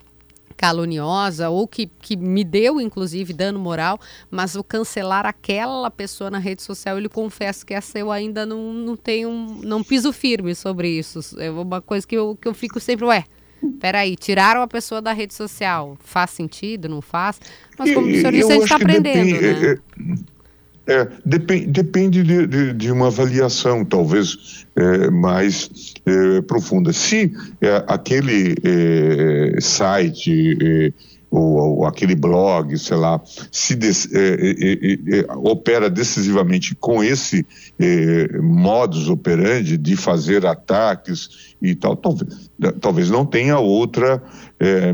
caluniosa 0.60 1.50
ou 1.50 1.66
que, 1.66 1.90
que 2.02 2.18
me 2.18 2.44
deu, 2.44 2.82
inclusive, 2.82 3.32
dano 3.32 3.58
moral, 3.58 3.98
mas 4.30 4.56
o 4.56 4.64
cancelar 4.64 5.26
aquela 5.26 5.90
pessoa 5.90 6.30
na 6.30 6.38
rede 6.38 6.62
social, 6.62 6.98
ele 6.98 7.08
confesso 7.08 7.66
que 7.66 7.74
essa 7.74 7.98
eu 7.98 8.12
ainda 8.12 8.46
não, 8.46 8.74
não 8.74 8.98
tenho, 8.98 9.32
não 9.64 9.82
piso 9.82 10.12
firme 10.12 10.54
sobre 10.54 10.90
isso. 10.90 11.22
É 11.40 11.50
uma 11.50 11.82
coisa 11.82 12.06
que 12.06 12.16
eu, 12.16 12.36
que 12.36 12.46
eu 12.46 12.54
fico 12.54 12.78
sempre, 12.78 13.06
ué, 13.06 13.24
peraí, 13.80 14.18
tiraram 14.18 14.62
a 14.62 14.68
pessoa 14.68 15.02
da 15.02 15.14
rede 15.14 15.34
social, 15.34 15.98
faz 16.02 16.32
sentido, 16.32 16.90
não 16.90 17.02
faz? 17.02 17.40
Mas 17.78 17.94
como 17.94 18.08
o 18.08 18.12
senhor 18.12 18.34
disse, 18.34 18.52
a 18.52 18.56
gente 18.56 18.64
está 18.64 18.76
aprendendo, 18.76 19.32
depende, 19.32 19.42
né? 19.42 19.48
É, 19.60 19.72
é, 19.72 20.39
depend, 21.24 21.68
depende 21.68 22.24
de, 22.24 22.48
de, 22.48 22.74
de, 22.74 22.92
uma 22.92 23.08
avaliação, 23.08 23.86
talvez 23.86 24.66
é, 24.76 25.10
mais 25.10 25.94
é, 26.06 26.42
profunda. 26.42 26.92
Se 26.92 27.32
é, 27.62 27.84
aquele 27.88 28.56
é, 28.64 29.62
site 29.62 30.58
é, 30.62 30.92
ou, 31.30 31.78
ou, 31.78 31.86
aquele 31.86 32.16
blog, 32.16 32.76
sei 32.80 32.98
lá, 32.98 33.22
se 33.52 33.78
opera 35.44 35.88
decisivamente 35.88 36.74
com 36.74 37.04
esse 37.04 37.46
modus 38.42 39.08
operandi 39.10 39.78
de 39.78 39.96
fazer 39.96 40.44
ataques 40.48 41.54
e 41.62 41.76
tal, 41.76 41.96
talvez, 41.96 42.50
talvez 42.82 43.12
não 43.12 43.28
tenha 43.28 43.60
outra 43.60 44.24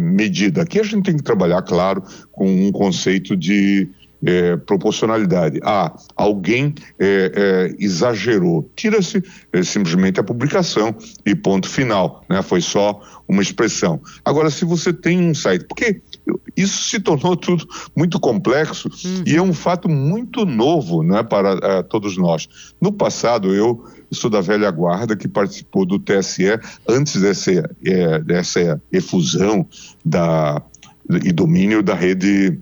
medida. 0.01 0.63
Aqui 0.63 0.77
a 0.77 0.83
gente 0.83 1.05
tem 1.05 1.15
que 1.15 1.23
trabalhar, 1.23 1.61
claro, 1.61 2.03
com 2.33 2.67
um 2.67 2.69
conceito 2.69 3.33
de 3.37 3.87
é, 4.25 4.57
proporcionalidade. 4.57 5.59
Ah, 5.63 5.95
alguém 6.15 6.73
é, 6.99 7.31
é, 7.35 7.75
exagerou. 7.83 8.69
Tira-se 8.75 9.23
é, 9.53 9.63
simplesmente 9.63 10.19
a 10.19 10.23
publicação 10.23 10.95
e 11.25 11.35
ponto 11.35 11.69
final. 11.69 12.23
Né? 12.27 12.41
Foi 12.41 12.59
só 12.59 12.99
uma 13.27 13.41
expressão. 13.41 14.01
Agora, 14.23 14.49
se 14.49 14.65
você 14.65 14.91
tem 14.91 15.19
um 15.19 15.33
site, 15.33 15.65
porque 15.65 16.01
isso 16.55 16.83
se 16.83 16.99
tornou 16.99 17.35
tudo 17.37 17.67
muito 17.95 18.19
complexo 18.19 18.89
uhum. 18.89 19.23
e 19.25 19.35
é 19.35 19.41
um 19.41 19.53
fato 19.53 19.87
muito 19.87 20.45
novo 20.45 21.03
né, 21.03 21.21
para 21.21 21.55
uh, 21.55 21.83
todos 21.83 22.17
nós. 22.17 22.47
No 22.81 22.91
passado, 22.91 23.53
eu 23.53 23.85
sou 24.11 24.29
da 24.29 24.41
velha 24.41 24.69
guarda 24.71 25.15
que 25.15 25.27
participou 25.27 25.85
do 25.85 25.99
TSE 25.99 26.59
antes 26.87 27.21
dessa, 27.21 27.51
é, 27.85 28.19
dessa 28.19 28.81
efusão 28.91 29.67
da, 30.03 30.61
e 31.23 31.31
domínio 31.31 31.83
da 31.83 31.93
rede 31.93 32.47
é 32.47 32.57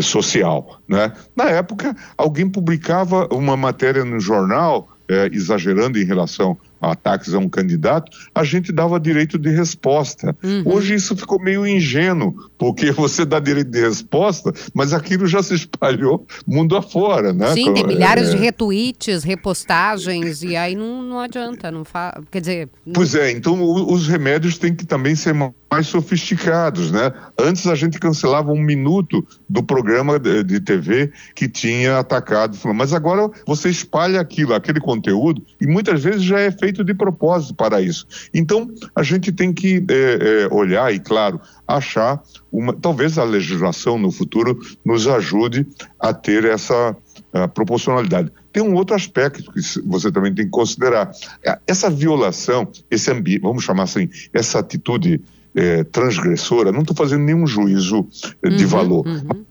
social. 0.00 0.80
Né? 0.88 1.12
Na 1.36 1.44
época, 1.44 1.96
alguém 2.16 2.48
publicava 2.48 3.28
uma 3.32 3.56
matéria 3.56 4.04
no 4.04 4.20
jornal, 4.20 4.88
é, 5.08 5.28
exagerando 5.32 5.98
em 5.98 6.04
relação 6.04 6.58
ataques 6.80 7.34
a 7.34 7.38
um 7.38 7.48
candidato, 7.48 8.10
a 8.34 8.44
gente 8.44 8.72
dava 8.72 8.98
direito 9.00 9.38
de 9.38 9.50
resposta. 9.50 10.36
Uhum. 10.42 10.62
Hoje 10.64 10.94
isso 10.94 11.16
ficou 11.16 11.40
meio 11.40 11.66
ingênuo, 11.66 12.34
porque 12.58 12.90
você 12.92 13.24
dá 13.24 13.40
direito 13.40 13.70
de 13.70 13.80
resposta, 13.80 14.52
mas 14.74 14.92
aquilo 14.92 15.26
já 15.26 15.42
se 15.42 15.54
espalhou 15.54 16.26
mundo 16.46 16.76
afora, 16.76 17.32
né? 17.32 17.52
Sim, 17.54 17.72
tem 17.74 17.86
milhares 17.86 18.28
é... 18.28 18.30
de 18.32 18.36
retweets, 18.36 19.24
repostagens, 19.24 20.42
e 20.42 20.56
aí 20.56 20.74
não, 20.74 21.02
não 21.02 21.20
adianta, 21.20 21.70
não 21.70 21.84
fa... 21.84 22.20
quer 22.30 22.40
dizer... 22.40 22.68
Não... 22.84 22.92
Pois 22.92 23.14
é, 23.14 23.30
então 23.30 23.60
os 23.62 24.06
remédios 24.06 24.58
têm 24.58 24.74
que 24.74 24.86
também 24.86 25.14
ser 25.14 25.34
mais 25.70 25.86
sofisticados, 25.86 26.90
né? 26.90 27.12
Antes 27.38 27.66
a 27.66 27.74
gente 27.74 27.98
cancelava 27.98 28.52
um 28.52 28.60
minuto 28.60 29.26
do 29.48 29.62
programa 29.62 30.18
de 30.18 30.60
TV 30.60 31.12
que 31.34 31.48
tinha 31.48 31.98
atacado, 31.98 32.56
mas 32.74 32.92
agora 32.92 33.28
você 33.46 33.68
espalha 33.68 34.20
aquilo, 34.20 34.54
aquele 34.54 34.80
conteúdo, 34.80 35.42
e 35.60 35.66
muitas 35.66 36.02
vezes 36.02 36.22
já 36.22 36.40
é 36.40 36.50
feito 36.50 36.67
feito 36.68 36.84
de 36.84 36.92
propósito 36.92 37.54
para 37.54 37.80
isso. 37.80 38.06
Então, 38.32 38.70
a 38.94 39.02
gente 39.02 39.32
tem 39.32 39.52
que 39.52 39.84
é, 39.88 40.44
é, 40.44 40.54
olhar 40.54 40.92
e, 40.92 41.00
claro, 41.00 41.40
achar 41.66 42.22
uma. 42.52 42.74
Talvez 42.74 43.18
a 43.18 43.24
legislação 43.24 43.98
no 43.98 44.10
futuro 44.10 44.58
nos 44.84 45.06
ajude 45.06 45.66
a 45.98 46.12
ter 46.12 46.44
essa 46.44 46.94
a 47.32 47.46
proporcionalidade. 47.46 48.30
Tem 48.52 48.62
um 48.62 48.74
outro 48.74 48.94
aspecto 48.94 49.52
que 49.52 49.60
você 49.84 50.10
também 50.10 50.34
tem 50.34 50.44
que 50.44 50.50
considerar. 50.50 51.10
É, 51.44 51.58
essa 51.66 51.90
violação, 51.90 52.68
esse 52.90 53.10
ambiente, 53.10 53.42
vamos 53.42 53.64
chamar 53.64 53.84
assim, 53.84 54.08
essa 54.32 54.58
atitude 54.58 55.20
é, 55.54 55.84
transgressora, 55.84 56.72
não 56.72 56.80
estou 56.80 56.96
fazendo 56.96 57.24
nenhum 57.24 57.46
juízo 57.46 58.06
de 58.42 58.64
uhum, 58.64 58.70
valor. 58.70 59.06
Uhum 59.06 59.47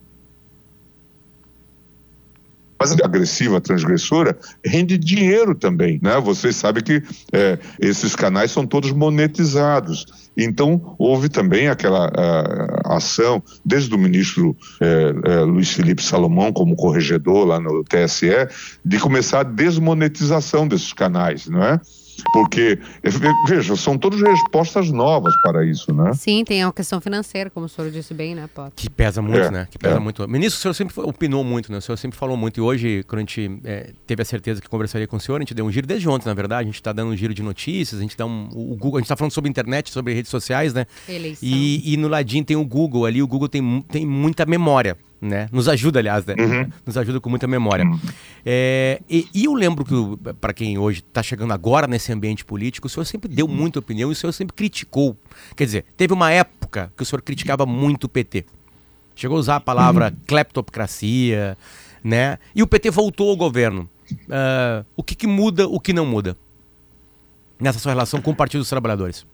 mas 2.79 2.91
agressiva, 2.91 3.59
transgressora, 3.59 4.37
rende 4.63 4.97
dinheiro 4.97 5.55
também, 5.55 5.99
né? 6.01 6.19
Vocês 6.19 6.55
sabem 6.55 6.83
que 6.83 7.03
é, 7.31 7.57
esses 7.79 8.15
canais 8.15 8.51
são 8.51 8.65
todos 8.65 8.91
monetizados. 8.91 10.05
Então, 10.37 10.95
houve 10.99 11.29
também 11.29 11.67
aquela 11.67 12.07
uh, 12.09 12.93
ação, 12.93 13.41
desde 13.65 13.93
o 13.95 13.97
ministro 13.97 14.55
uh, 14.79 15.41
uh, 15.41 15.45
Luiz 15.45 15.71
Felipe 15.73 16.03
Salomão, 16.03 16.53
como 16.53 16.75
corregedor 16.75 17.47
lá 17.47 17.59
no 17.59 17.83
TSE, 17.83 18.47
de 18.85 18.99
começar 18.99 19.39
a 19.39 19.43
desmonetização 19.43 20.67
desses 20.67 20.93
canais, 20.93 21.47
não 21.47 21.63
é? 21.63 21.81
Porque, 22.33 22.79
veja, 23.47 23.75
são 23.75 23.97
todas 23.97 24.21
respostas 24.21 24.91
novas 24.91 25.33
para 25.41 25.65
isso, 25.65 25.93
né? 25.93 26.13
Sim, 26.13 26.43
tem 26.43 26.63
a 26.63 26.71
questão 26.71 26.99
financeira, 26.99 27.49
como 27.49 27.65
o 27.65 27.69
senhor 27.69 27.91
disse 27.91 28.13
bem, 28.13 28.35
né, 28.35 28.49
Potter? 28.53 28.73
Que 28.75 28.89
pesa 28.89 29.21
muito, 29.21 29.37
é, 29.39 29.51
né? 29.51 29.67
Que 29.69 29.77
pesa 29.77 29.95
é. 29.95 29.99
muito. 29.99 30.27
Ministro, 30.27 30.59
o 30.59 30.61
senhor 30.61 30.73
sempre 30.73 30.99
opinou 31.01 31.43
muito, 31.43 31.71
né? 31.71 31.77
O 31.77 31.81
senhor 31.81 31.97
sempre 31.97 32.17
falou 32.17 32.35
muito. 32.35 32.57
E 32.57 32.61
hoje, 32.61 33.03
quando 33.07 33.19
a 33.19 33.21
gente 33.21 33.59
é, 33.63 33.91
teve 34.05 34.21
a 34.21 34.25
certeza 34.25 34.61
que 34.61 34.69
conversaria 34.69 35.07
com 35.07 35.17
o 35.17 35.19
senhor, 35.19 35.37
a 35.37 35.41
gente 35.41 35.53
deu 35.53 35.65
um 35.65 35.71
giro 35.71 35.87
desde 35.87 36.07
ontem, 36.09 36.27
na 36.27 36.33
verdade. 36.33 36.63
A 36.63 36.65
gente 36.65 36.75
está 36.75 36.91
dando 36.91 37.11
um 37.11 37.15
giro 37.15 37.33
de 37.33 37.43
notícias, 37.43 37.99
a 37.99 38.01
gente 38.01 38.17
dá 38.17 38.25
um. 38.25 38.49
O 38.53 38.75
Google, 38.75 38.97
a 38.97 38.99
gente 38.99 39.05
está 39.05 39.15
falando 39.15 39.31
sobre 39.31 39.49
internet, 39.49 39.91
sobre 39.91 40.13
redes 40.13 40.31
sociais, 40.31 40.73
né? 40.73 40.85
Eleição. 41.07 41.47
E, 41.47 41.93
e 41.93 41.97
no 41.97 42.07
ladinho 42.07 42.43
tem 42.43 42.55
o 42.55 42.65
Google 42.65 43.05
ali, 43.05 43.21
o 43.21 43.27
Google 43.27 43.47
tem, 43.47 43.81
tem 43.89 44.05
muita 44.05 44.45
memória 44.45 44.97
né? 45.19 45.47
Nos 45.51 45.67
ajuda, 45.67 45.99
aliás, 45.99 46.25
né? 46.25 46.35
Uhum. 46.37 46.69
Nos 46.85 46.97
ajuda 46.97 47.19
com 47.19 47.29
muita 47.29 47.47
memória. 47.47 47.85
Uhum. 47.85 47.99
É, 48.45 49.01
e, 49.09 49.27
e, 49.33 49.45
eu 49.45 49.53
lembro 49.53 49.83
que, 49.83 49.93
para 50.39 50.53
quem 50.53 50.77
hoje 50.77 50.99
está 50.99 51.23
chegando 51.23 51.51
agora 51.53 51.87
nesse 51.87 52.11
ambiente 52.13 52.45
político, 52.45 52.87
o 52.87 52.89
senhor 52.89 53.05
sempre 53.05 53.27
deu 53.27 53.47
muita 53.47 53.79
opinião 53.79 54.09
e 54.09 54.13
o 54.13 54.15
senhor 54.15 54.31
sempre 54.31 54.55
criticou. 54.55 55.17
Quer 55.55 55.65
dizer, 55.65 55.85
teve 55.97 56.13
uma 56.13 56.31
época 56.31 56.91
que 56.95 57.03
o 57.03 57.05
senhor 57.05 57.21
criticava 57.21 57.65
muito 57.65 58.03
o 58.05 58.09
PT. 58.09 58.45
Chegou 59.15 59.37
a 59.37 59.39
usar 59.39 59.55
a 59.55 59.59
palavra 59.59 60.09
Uhum. 60.09 60.17
cleptocracia, 60.27 61.57
né? 62.03 62.37
E 62.55 62.61
o 62.61 62.67
PT 62.67 62.91
voltou 62.91 63.29
ao 63.31 63.35
governo. 63.35 63.89
Ah, 64.29 64.85
o 64.95 65.01
que, 65.03 65.15
que 65.15 65.25
muda, 65.27 65.67
o 65.67 65.79
que 65.79 65.91
não 65.93 66.05
muda? 66.05 66.37
Nessa 67.59 67.79
sua 67.79 67.91
relação 67.91 68.21
com 68.21 68.29
o 68.29 68.35
Partido 68.35 68.59
dos 68.61 68.69
Trabalhadores. 68.69 69.25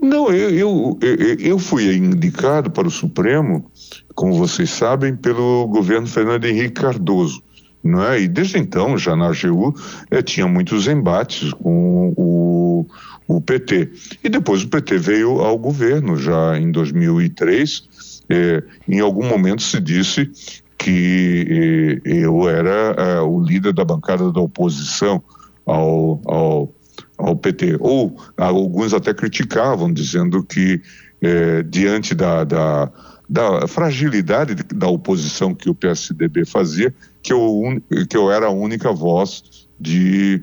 Não, 0.00 0.30
eu, 0.32 0.98
eu- 1.00 1.38
eu 1.38 1.58
fui 1.58 1.94
indicado 1.96 2.70
para 2.70 2.86
o 2.86 2.90
Supremo, 2.90 3.70
como 4.14 4.34
vocês 4.34 4.70
sabem, 4.70 5.16
pelo 5.16 5.66
governo 5.66 6.06
Fernando 6.06 6.44
Henrique 6.44 6.80
Cardoso. 6.80 7.42
Não 7.82 8.02
é? 8.02 8.22
E 8.22 8.28
desde 8.28 8.58
então, 8.58 8.96
já 8.96 9.14
na 9.14 9.26
AGU, 9.28 9.74
eh, 10.10 10.22
tinha 10.22 10.46
muitos 10.46 10.88
embates 10.88 11.52
com 11.52 12.14
o, 12.16 12.86
o 13.28 13.40
PT. 13.42 13.90
E 14.22 14.28
depois 14.30 14.62
o 14.62 14.68
PT 14.68 14.96
veio 14.96 15.40
ao 15.40 15.58
governo, 15.58 16.16
já 16.16 16.58
em 16.58 16.70
2003. 16.70 18.22
eh, 18.30 18.62
em 18.88 19.00
algum 19.00 19.28
momento 19.28 19.62
se 19.62 19.78
disse 19.80 20.30
que 20.78 22.00
eh, 22.06 22.24
eu 22.24 22.48
era 22.48 23.22
o 23.22 23.42
líder 23.42 23.74
da 23.74 23.84
bancada 23.84 24.32
da 24.32 24.40
oposição 24.40 25.22
ao, 25.66 26.20
ao, 26.24 26.74
ao 27.18 27.36
PT. 27.36 27.76
Ou 27.80 28.16
alguns 28.36 28.94
até 28.94 29.12
criticavam, 29.12 29.92
dizendo 29.92 30.42
que 30.42 30.80
eh, 31.20 31.62
diante 31.62 32.14
da, 32.14 32.44
da, 32.44 32.92
da 33.28 33.66
fragilidade 33.66 34.54
de- 34.54 34.62
da 34.74 34.88
oposição 34.88 35.54
que 35.54 35.68
o 35.70 35.74
PSDB 35.74 36.44
fazia, 36.44 36.94
que 37.22 37.32
eu, 37.32 37.62
que 38.08 38.16
eu 38.16 38.30
era 38.30 38.46
a 38.46 38.50
única 38.50 38.92
voz 38.92 39.42
de 39.80 40.42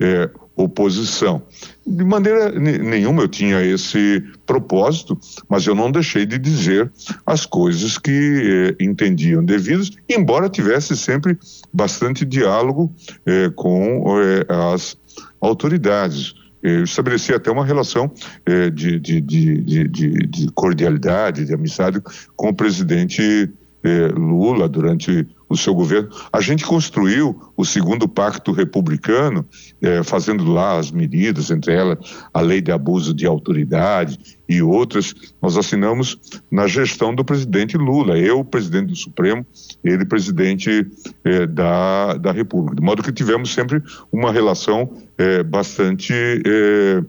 eh, 0.00 0.28
oposição. 0.56 1.42
De 1.86 2.04
maneira 2.04 2.50
ne- 2.52 2.78
nenhuma 2.78 3.22
eu 3.22 3.28
tinha 3.28 3.62
esse 3.64 4.22
propósito, 4.44 5.18
mas 5.48 5.66
eu 5.66 5.74
não 5.74 5.90
deixei 5.90 6.26
de 6.26 6.38
dizer 6.38 6.90
as 7.24 7.46
coisas 7.46 7.96
que 7.98 8.74
eh, 8.78 8.84
entendiam 8.84 9.44
devidas, 9.44 9.90
embora 10.08 10.48
tivesse 10.48 10.96
sempre 10.96 11.38
bastante 11.72 12.24
diálogo 12.24 12.92
eh, 13.26 13.50
com 13.54 14.04
eh, 14.20 14.46
as 14.74 14.96
autoridades. 15.40 16.34
Eu 16.62 16.84
estabeleci 16.84 17.32
até 17.34 17.50
uma 17.50 17.64
relação 17.64 18.12
eh, 18.46 18.70
de, 18.70 19.00
de, 19.00 19.20
de- 19.20 20.26
de 20.26 20.50
cordialidade, 20.52 21.44
de 21.44 21.52
amizade 21.54 22.00
com 22.36 22.48
o 22.50 22.54
presidente 22.54 23.50
eh, 23.84 24.08
Lula 24.08 24.68
durante 24.68 25.26
o 25.48 25.56
seu 25.56 25.74
governo. 25.74 26.08
A 26.32 26.40
gente 26.40 26.64
construiu 26.64 27.40
o 27.56 27.64
segundo 27.64 28.08
pacto 28.08 28.52
republicano, 28.52 29.46
eh, 29.80 30.02
fazendo 30.02 30.44
lá 30.50 30.78
as 30.78 30.90
medidas, 30.90 31.50
entre 31.50 31.74
elas 31.74 31.98
a 32.32 32.40
lei 32.40 32.60
de 32.60 32.72
abuso 32.72 33.12
de 33.12 33.26
autoridade 33.26 34.18
e 34.48 34.62
outras. 34.62 35.14
Nós 35.40 35.56
assinamos 35.56 36.18
na 36.50 36.66
gestão 36.66 37.14
do 37.14 37.24
presidente 37.24 37.76
Lula, 37.76 38.18
eu, 38.18 38.44
presidente 38.44 38.88
do 38.88 38.96
Supremo, 38.96 39.44
ele, 39.84 40.04
presidente 40.04 40.86
eh, 41.24 41.46
da, 41.46 42.14
da 42.14 42.32
República. 42.32 42.76
De 42.76 42.82
modo 42.82 43.02
que 43.02 43.12
tivemos 43.12 43.52
sempre 43.52 43.82
uma 44.10 44.32
relação 44.32 44.90
eh, 45.18 45.42
bastante 45.42 46.14
eh, 46.14 47.02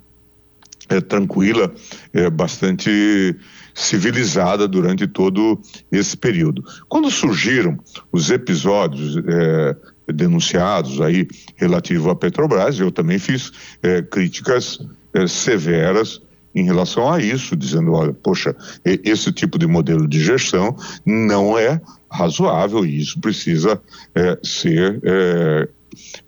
eh, 0.89 1.01
tranquila, 1.01 1.73
eh, 2.13 2.29
bastante 2.29 3.35
civilizada 3.73 4.67
durante 4.67 5.07
todo 5.07 5.59
esse 5.91 6.15
período. 6.17 6.63
Quando 6.87 7.09
surgiram 7.09 7.77
os 8.11 8.29
episódios 8.29 9.17
eh, 9.17 9.75
denunciados 10.13 10.99
aí 11.01 11.27
relativo 11.55 12.09
à 12.09 12.15
Petrobras, 12.15 12.79
eu 12.79 12.91
também 12.91 13.17
fiz 13.19 13.51
eh, 13.81 14.01
críticas 14.01 14.79
eh, 15.13 15.27
severas 15.27 16.21
em 16.55 16.65
relação 16.65 17.11
a 17.11 17.19
isso, 17.19 17.55
dizendo, 17.55 17.93
olha, 17.93 18.13
poxa, 18.13 18.55
esse 18.85 19.31
tipo 19.31 19.57
de 19.57 19.65
modelo 19.65 20.07
de 20.07 20.21
gestão 20.23 20.75
não 21.03 21.57
é 21.57 21.81
razoável 22.11 22.85
e 22.85 22.99
isso 23.01 23.19
precisa 23.19 23.81
eh, 24.13 24.37
ser 24.43 24.99
eh, 25.03 25.67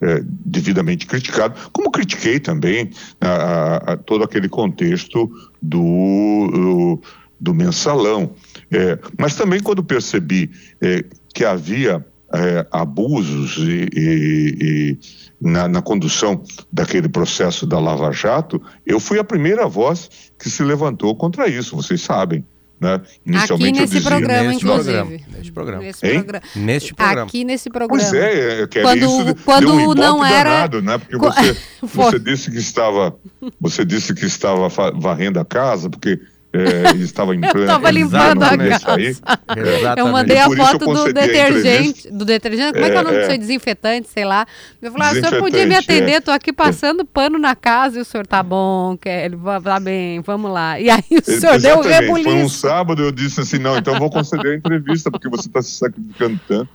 eh, 0.02 0.24
devidamente 0.26 1.06
criticado, 1.06 1.70
como 1.72 1.92
critiquei 1.92 2.40
também 2.40 2.90
a, 3.22 3.28
a- 3.30 3.78
a 3.94 3.98
todo 3.98 4.24
aquele 4.24 4.50
contexto 4.50 5.30
do, 5.62 6.50
do, 6.52 7.02
do 7.40 7.54
mensalão. 7.54 8.32
Eh, 8.72 8.98
mas 9.18 9.36
também 9.36 9.60
quando 9.62 9.84
percebi 9.84 10.50
eh, 10.82 11.04
que 11.34 11.44
havia 11.46 12.06
eh, 12.34 12.66
abusos 12.72 13.58
e, 13.58 13.90
e- 13.94 14.58
e 14.62 14.98
na, 15.42 15.68
na 15.68 15.82
condução 15.82 16.42
daquele 16.72 17.08
processo 17.10 17.66
da 17.68 17.80
Lava 17.80 18.12
Jato, 18.12 18.62
eu 18.86 19.00
fui 19.00 19.20
a 19.20 19.24
primeira 19.24 19.68
voz 19.68 20.10
que 20.40 20.50
se 20.50 20.64
levantou 20.64 21.16
contra 21.16 21.48
isso, 21.48 21.76
vocês 21.76 22.02
sabem. 22.02 22.44
Né? 22.78 22.96
Aqui 22.96 23.72
nesse 23.72 24.02
programa, 24.02 24.44
Neste 24.50 24.66
inclusive. 24.66 24.92
programa, 24.98 25.22
neste 25.38 25.52
programa. 25.54 25.82
Nesse 25.84 26.06
Hein? 26.06 26.14
programa. 26.24 26.46
Neste 26.56 26.94
programa. 26.94 27.28
Aqui 27.28 27.44
nesse 27.46 27.70
programa. 27.70 28.04
Pois 28.04 28.14
é, 28.14 28.62
é, 28.64 28.68
Kelly, 28.68 28.84
Quando- 28.86 28.98
isso 29.06 29.36
quando 29.46 29.66
deu 29.78 29.90
um 29.90 29.94
não 29.94 30.26
era- 30.26 30.50
danado, 30.68 30.82
né? 30.82 30.98
Porque 30.98 31.18
você, 31.18 31.58
você 31.82 32.20
disse 32.20 32.52
que 32.52 32.58
estava, 32.58 33.16
você 33.62 33.86
disse 33.86 34.14
que 34.14 34.26
estava 34.26 34.68
varrendo 35.00 35.40
a 35.40 35.46
casa, 35.46 35.90
porque 35.90 36.20
é, 36.56 36.96
estava 36.98 37.36
em 37.36 37.42
plena 37.42 37.60
Eu 37.62 37.68
tava 37.68 37.92
limpando 37.92 38.44
a 38.44 38.58
casa. 38.58 38.96
aí. 38.96 39.06
Exatamente. 39.06 40.00
Eu 40.00 40.08
mandei 40.08 40.38
a 40.38 40.46
eu 40.46 40.56
foto 40.56 40.86
do 40.86 41.14
detergente, 41.14 42.10
do 42.12 42.26
detergente, 42.26 42.74
como 42.74 42.86
é, 42.86 42.90
que 42.90 42.96
é 42.98 43.00
o 43.00 43.04
nome 43.04 43.16
É, 43.18 43.20
do 43.20 43.26
é. 43.26 43.30
seu 43.30 43.38
desinfetante, 43.38 44.08
sei 44.10 44.26
lá. 44.26 44.46
Eu 44.82 44.92
falei, 44.92 45.08
ah, 45.08 45.12
o 45.12 45.16
senhor 45.16 45.40
podia 45.42 45.60
me 45.66 45.70
Desinfetante, 45.70 45.92
atender, 46.00 46.12
é. 46.14 46.22
tô 46.22 46.32
aqui 46.32 46.52
passando 46.54 47.06
pano 47.06 47.38
na 47.38 47.56
casa 47.56 47.98
e 47.98 48.02
o 48.02 48.06
senhor 48.06 48.26
tá 48.28 48.42
bom, 48.44 48.98
Kelly, 48.98 49.38
tá 49.64 49.80
bem, 49.80 50.22
vamos 50.22 50.52
lá. 50.52 50.80
E 50.80 50.90
aí 50.90 51.04
o 51.12 51.24
senhor 51.24 51.60
deu 51.60 51.78
um 51.78 51.80
Exatamente. 51.82 52.06
Foi 52.06 52.12
um 52.12 52.16
rebuliço. 52.26 52.60
sábado, 52.60 53.02
eu 53.02 53.12
disse 53.12 53.42
assim, 53.42 53.58
não, 53.60 53.78
então 53.78 53.94
eu 53.94 54.00
vou 54.00 54.10
conceder 54.10 54.54
a 54.54 54.56
entrevista, 54.56 55.10
porque 55.12 55.30
você 55.30 55.48
está 55.48 55.62
se 55.62 55.72
sacrificando 55.72 56.40
tanto. 56.48 56.70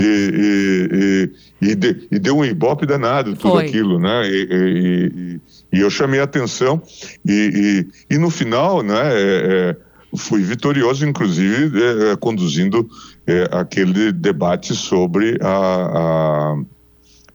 E, 0.00 1.30
e, 1.62 1.66
e, 1.66 1.70
e, 1.70 1.74
de- 1.74 2.08
e 2.10 2.18
deu 2.18 2.36
um 2.38 2.44
ibope 2.44 2.86
danado 2.86 3.34
tudo 3.36 3.52
Foi. 3.54 3.64
aquilo, 3.66 3.98
né? 3.98 4.22
E, 4.28 5.40
e- 5.72 5.80
eu 5.80 5.90
chamei 5.90 6.20
a 6.20 6.24
atenção 6.24 6.82
e, 7.24 7.86
e, 8.10 8.14
e 8.14 8.18
no 8.18 8.30
final, 8.30 8.82
né, 8.82 9.12
é, 9.12 9.70
é, 9.70 9.76
fui 10.16 10.42
vitorioso, 10.42 11.06
inclusive, 11.06 11.82
é, 11.82 12.12
é, 12.12 12.16
conduzindo 12.16 12.88
é, 13.26 13.48
aquele 13.52 14.12
debate 14.12 14.74
sobre 14.74 15.38
a, 15.42 15.48
a, 16.00 16.56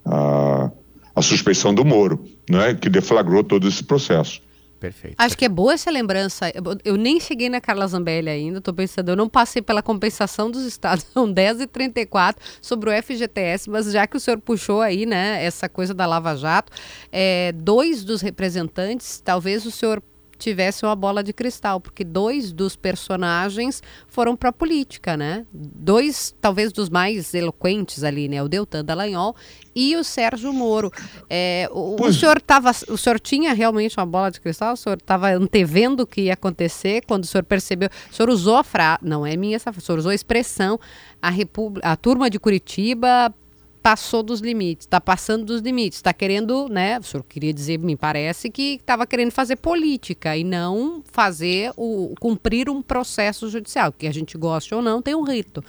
a, 0.06 0.72
a 1.16 1.22
suspeição 1.22 1.74
do 1.74 1.86
Moro, 1.86 2.24
né, 2.50 2.74
que 2.74 2.90
deflagrou 2.90 3.44
todo 3.44 3.68
esse 3.68 3.84
processo. 3.84 4.42
Perfeito. 4.82 5.14
Acho 5.16 5.38
que 5.38 5.46
é 5.46 5.50
boa 5.50 5.74
essa 5.74 5.92
lembrança. 5.92 6.52
Eu, 6.84 6.98
nem 6.98 7.20
cheguei 7.20 7.50
na 7.50 7.62
Carla 7.62 7.86
Zambelli 7.86 8.32
ainda, 8.32 8.60
tô 8.60 8.74
pensando, 8.74 9.10
eu 9.10 9.16
não 9.16 9.30
passei 9.30 9.62
pela 9.62 9.84
compensação 9.84 10.50
dos 10.50 10.66
estados, 10.66 11.06
são 11.14 11.32
10h34 11.32 12.38
sobre 12.60 12.90
o 12.90 13.04
FGTS, 13.04 13.70
mas 13.70 13.92
já 13.92 14.08
que 14.08 14.18
o 14.18 14.20
senhor 14.20 14.40
puxou 14.40 14.82
aí, 14.82 15.06
né, 15.06 15.46
essa 15.46 15.70
coisa 15.70 15.94
da 15.94 16.08
Lava 16.08 16.36
Jato, 16.36 16.74
é, 17.12 17.52
dois 17.52 18.04
dos 18.04 18.22
representantes, 18.22 19.22
talvez 19.24 19.68
o 19.68 19.72
senhor 19.72 20.02
tivesse 20.42 20.86
uma 20.86 20.96
bola 20.96 21.24
de 21.24 21.32
cristal, 21.32 21.80
porque 21.80 22.04
dois 22.04 22.52
dos 22.52 22.76
personagens 22.76 23.82
foram 24.08 24.36
para 24.36 24.50
a 24.50 24.54
política, 24.54 25.16
né? 25.16 25.46
Dois, 25.54 26.36
talvez, 26.42 26.72
dos 26.72 26.90
mais 26.90 27.34
eloquentes 27.34 28.04
ali, 28.04 28.28
né? 28.28 28.42
O 28.42 28.50
Deltan 28.50 28.84
Dallagnol 28.84 29.36
e 29.76 29.96
o 29.96 30.04
Sérgio 30.04 30.52
Moro. 30.52 30.92
É, 31.30 31.70
o, 31.72 31.96
o 32.02 32.14
senhor 32.14 32.42
tava, 32.42 32.72
o 32.90 32.98
senhor 32.98 33.20
tinha 33.20 33.54
realmente 33.54 33.98
uma 33.98 34.06
bola 34.06 34.32
de 34.32 34.42
cristal? 34.42 34.74
O 34.74 34.78
senhor 34.78 34.98
estava 34.98 35.30
antevendo 35.32 36.04
o 36.04 36.08
que 36.08 36.22
ia 36.22 36.34
acontecer 36.34 37.04
quando 37.06 37.24
o 37.24 37.28
senhor 37.28 37.44
percebeu? 37.44 37.90
O 38.12 38.14
senhor 38.14 38.30
usou 38.30 38.58
a 38.58 38.64
frase, 38.64 39.00
não 39.04 39.26
é 39.26 39.38
minha 39.38 39.56
essa 39.56 39.72
frase, 39.72 39.84
o 39.84 39.86
senhor 39.86 40.00
usou 40.00 40.12
a 40.12 40.16
expressão, 40.16 40.80
a, 41.22 41.30
Repúbli- 41.30 41.82
a 41.84 41.96
turma 41.96 42.30
de 42.30 42.40
Curitiba 42.40 43.34
passou 43.82 44.22
dos 44.22 44.42
limites, 44.42 44.86
está 44.86 45.02
passando 45.02 45.46
dos 45.46 45.62
limites, 45.62 45.98
está 45.98 46.14
querendo, 46.14 46.68
né? 46.70 47.00
O 47.00 47.04
senhor 47.04 47.24
queria 47.24 47.54
dizer, 47.54 47.80
me 47.80 47.96
parece 47.96 48.50
que 48.50 48.76
estava 48.76 49.08
querendo 49.08 49.32
fazer 49.32 49.56
política 49.56 50.38
e 50.38 50.44
não 50.44 51.04
fazer 51.12 51.72
o 51.76 52.14
cumprir 52.20 52.70
um 52.70 52.82
processo 52.82 53.50
judicial, 53.50 53.92
que 53.92 54.08
a 54.08 54.14
gente 54.14 54.38
goste 54.38 54.74
ou 54.76 54.82
não, 54.82 55.02
tem 55.02 55.16
um 55.16 55.24
rito. 55.24 55.64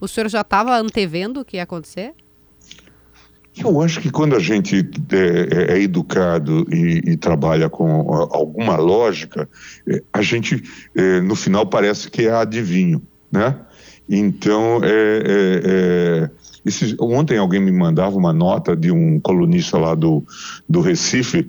O 0.00 0.06
senhor 0.06 0.28
já 0.28 0.42
estava 0.42 0.76
antevendo 0.76 1.40
o 1.40 1.44
que 1.44 1.56
ia 1.56 1.62
acontecer? 1.62 2.14
Eu 3.56 3.80
acho 3.80 4.00
que 4.00 4.10
quando 4.10 4.34
a 4.34 4.40
gente 4.40 4.84
é, 5.12 5.74
é 5.74 5.80
educado 5.80 6.66
e, 6.72 7.12
e 7.12 7.16
trabalha 7.16 7.70
com 7.70 8.12
alguma 8.32 8.76
lógica, 8.76 9.48
é, 9.88 10.02
a 10.12 10.20
gente, 10.20 10.62
é, 10.94 11.20
no 11.20 11.36
final, 11.36 11.64
parece 11.64 12.10
que 12.10 12.26
é 12.26 12.32
adivinho, 12.32 13.00
né? 13.30 13.56
Então, 14.08 14.80
é, 14.82 14.88
é, 14.88 15.62
é, 15.64 16.30
esse- 16.64 16.96
ontem 17.00 17.38
alguém 17.38 17.60
me 17.60 17.72
mandava 17.72 18.16
uma 18.16 18.32
nota 18.32 18.74
de 18.76 18.90
um 18.90 19.20
colunista 19.20 19.78
lá 19.78 19.94
do, 19.94 20.24
do 20.68 20.80
Recife, 20.80 21.48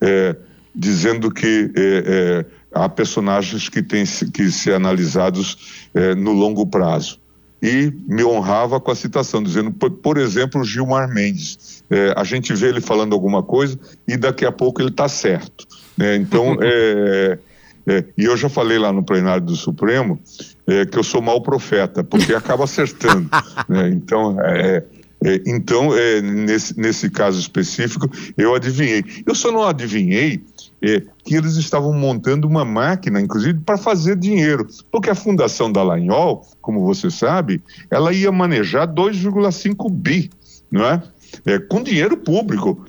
é, 0.00 0.36
dizendo 0.74 1.30
que 1.30 1.70
é, 1.76 2.04
é, 2.06 2.46
há 2.72 2.88
personagens 2.88 3.68
que 3.68 3.82
têm 3.82 4.04
que 4.32 4.50
ser 4.50 4.74
analisados 4.74 5.88
é, 5.94 6.14
no 6.14 6.32
longo 6.32 6.66
prazo 6.66 7.20
e 7.62 7.92
me 8.08 8.24
honrava 8.24 8.80
com 8.80 8.90
a 8.90 8.94
citação, 8.94 9.40
dizendo, 9.40 9.70
por, 9.70 10.18
exemplo, 10.18 10.64
Gilmar 10.64 11.08
Mendes. 11.08 11.84
É, 11.88 12.12
a 12.16 12.24
gente 12.24 12.52
vê 12.54 12.68
ele 12.68 12.80
falando 12.80 13.12
alguma 13.12 13.40
coisa 13.40 13.78
e 14.08 14.16
daqui 14.16 14.44
a 14.44 14.50
pouco 14.50 14.82
ele 14.82 14.88
está 14.88 15.08
certo. 15.08 15.64
né? 15.96 16.16
Então, 16.16 16.56
é, 16.60 17.38
é, 17.86 18.04
e 18.16 18.24
eu 18.24 18.36
já 18.36 18.48
falei 18.48 18.78
lá 18.78 18.92
no 18.92 19.02
plenário 19.02 19.44
do 19.44 19.56
Supremo 19.56 20.20
é, 20.66 20.86
que 20.86 20.98
eu 20.98 21.02
sou 21.02 21.20
mau 21.20 21.40
profeta, 21.40 22.04
porque 22.04 22.34
acaba 22.34 22.64
acertando. 22.64 23.28
né? 23.68 23.88
Então, 23.88 24.40
é, 24.40 24.84
é, 25.24 25.42
então 25.46 25.96
é, 25.96 26.20
nesse, 26.20 26.78
nesse 26.78 27.10
caso 27.10 27.38
específico, 27.38 28.08
eu 28.36 28.54
adivinhei. 28.54 29.04
Eu 29.26 29.34
só 29.34 29.50
não 29.50 29.64
adivinhei 29.64 30.42
é, 30.80 31.02
que 31.24 31.34
eles 31.34 31.56
estavam 31.56 31.92
montando 31.92 32.46
uma 32.46 32.64
máquina, 32.64 33.20
inclusive, 33.20 33.58
para 33.60 33.76
fazer 33.76 34.16
dinheiro. 34.16 34.66
Porque 34.90 35.10
a 35.10 35.14
Fundação 35.14 35.70
da 35.70 35.82
Lanhol, 35.82 36.46
como 36.60 36.84
você 36.84 37.10
sabe, 37.10 37.62
ela 37.90 38.12
ia 38.12 38.30
manejar 38.30 38.86
2,5 38.86 39.90
bi, 39.90 40.30
não 40.70 40.84
é? 40.86 41.02
com 41.70 41.82
dinheiro 41.82 42.14
público, 42.14 42.84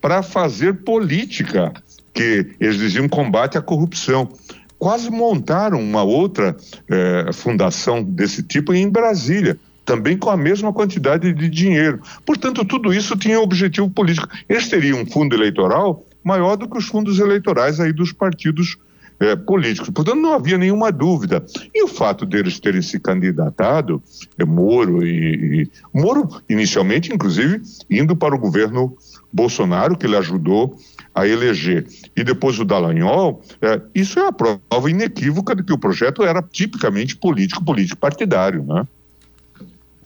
para 0.00 0.22
fazer 0.22 0.82
política, 0.84 1.70
que 2.18 2.48
eles 2.58 2.76
diziam 2.76 3.08
combate 3.08 3.56
à 3.56 3.62
corrupção. 3.62 4.28
Quase 4.76 5.08
montaram 5.08 5.80
uma 5.80 6.02
outra 6.02 6.56
é, 6.90 7.32
fundação 7.32 8.02
desse 8.02 8.42
tipo 8.42 8.74
em 8.74 8.88
Brasília 8.88 9.56
também 9.84 10.18
com 10.18 10.28
a 10.28 10.36
mesma 10.36 10.72
quantidade 10.72 11.32
de 11.32 11.48
dinheiro. 11.48 12.00
Portanto, 12.26 12.64
tudo 12.64 12.92
isso 12.92 13.16
tinha 13.16 13.40
objetivo 13.40 13.88
político. 13.88 14.28
Eles 14.48 14.68
teriam 14.68 15.00
um 15.00 15.06
fundo 15.06 15.34
eleitoral 15.34 16.04
maior 16.22 16.56
do 16.56 16.68
que 16.68 16.76
os 16.76 16.86
fundos 16.86 17.20
eleitorais 17.20 17.78
aí 17.78 17.92
dos 17.92 18.12
partidos 18.12 18.76
é, 19.20 19.36
políticos. 19.36 19.88
Portanto, 19.88 20.18
não 20.18 20.34
havia 20.34 20.58
nenhuma 20.58 20.90
dúvida. 20.90 21.42
E 21.72 21.84
o 21.84 21.88
fato 21.88 22.26
deles 22.26 22.58
terem 22.58 22.82
se 22.82 22.98
candidatado, 22.98 24.02
é, 24.36 24.44
Moro 24.44 25.06
e, 25.06 25.62
e 25.62 25.70
Moro 25.94 26.28
inicialmente, 26.50 27.14
inclusive, 27.14 27.62
indo 27.88 28.14
para 28.16 28.34
o 28.34 28.38
governo 28.38 28.94
Bolsonaro, 29.32 29.96
que 29.96 30.04
ele 30.04 30.16
ajudou 30.16 30.76
a 31.14 31.26
eleger, 31.26 31.86
e 32.16 32.22
depois 32.22 32.58
o 32.58 32.64
Dallagnol, 32.64 33.42
é, 33.60 33.80
isso 33.94 34.18
é 34.18 34.26
a 34.26 34.32
prova 34.32 34.90
inequívoca 34.90 35.54
de 35.54 35.62
que 35.62 35.72
o 35.72 35.78
projeto 35.78 36.22
era 36.22 36.42
tipicamente 36.42 37.16
político, 37.16 37.64
político 37.64 37.98
partidário, 37.98 38.64
né? 38.64 38.86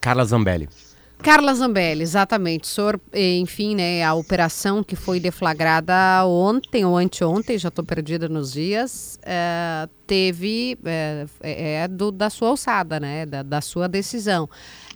Carla 0.00 0.24
Zambelli. 0.24 0.68
Carla 1.22 1.54
Zambelli, 1.54 2.02
exatamente. 2.02 2.66
Senhor, 2.66 3.00
enfim, 3.14 3.76
né, 3.76 4.02
a 4.02 4.12
operação 4.12 4.82
que 4.82 4.96
foi 4.96 5.20
deflagrada 5.20 5.94
ontem 6.26 6.84
ou 6.84 6.98
anteontem, 6.98 7.56
já 7.56 7.68
estou 7.68 7.84
perdida 7.84 8.28
nos 8.28 8.52
dias, 8.52 9.20
é, 9.22 9.88
teve, 10.04 10.76
é, 10.84 11.26
é, 11.40 11.74
é 11.84 11.88
do, 11.88 12.10
da 12.10 12.28
sua 12.28 12.48
alçada, 12.48 12.98
né, 12.98 13.24
da, 13.24 13.44
da 13.44 13.60
sua 13.60 13.88
decisão. 13.88 14.48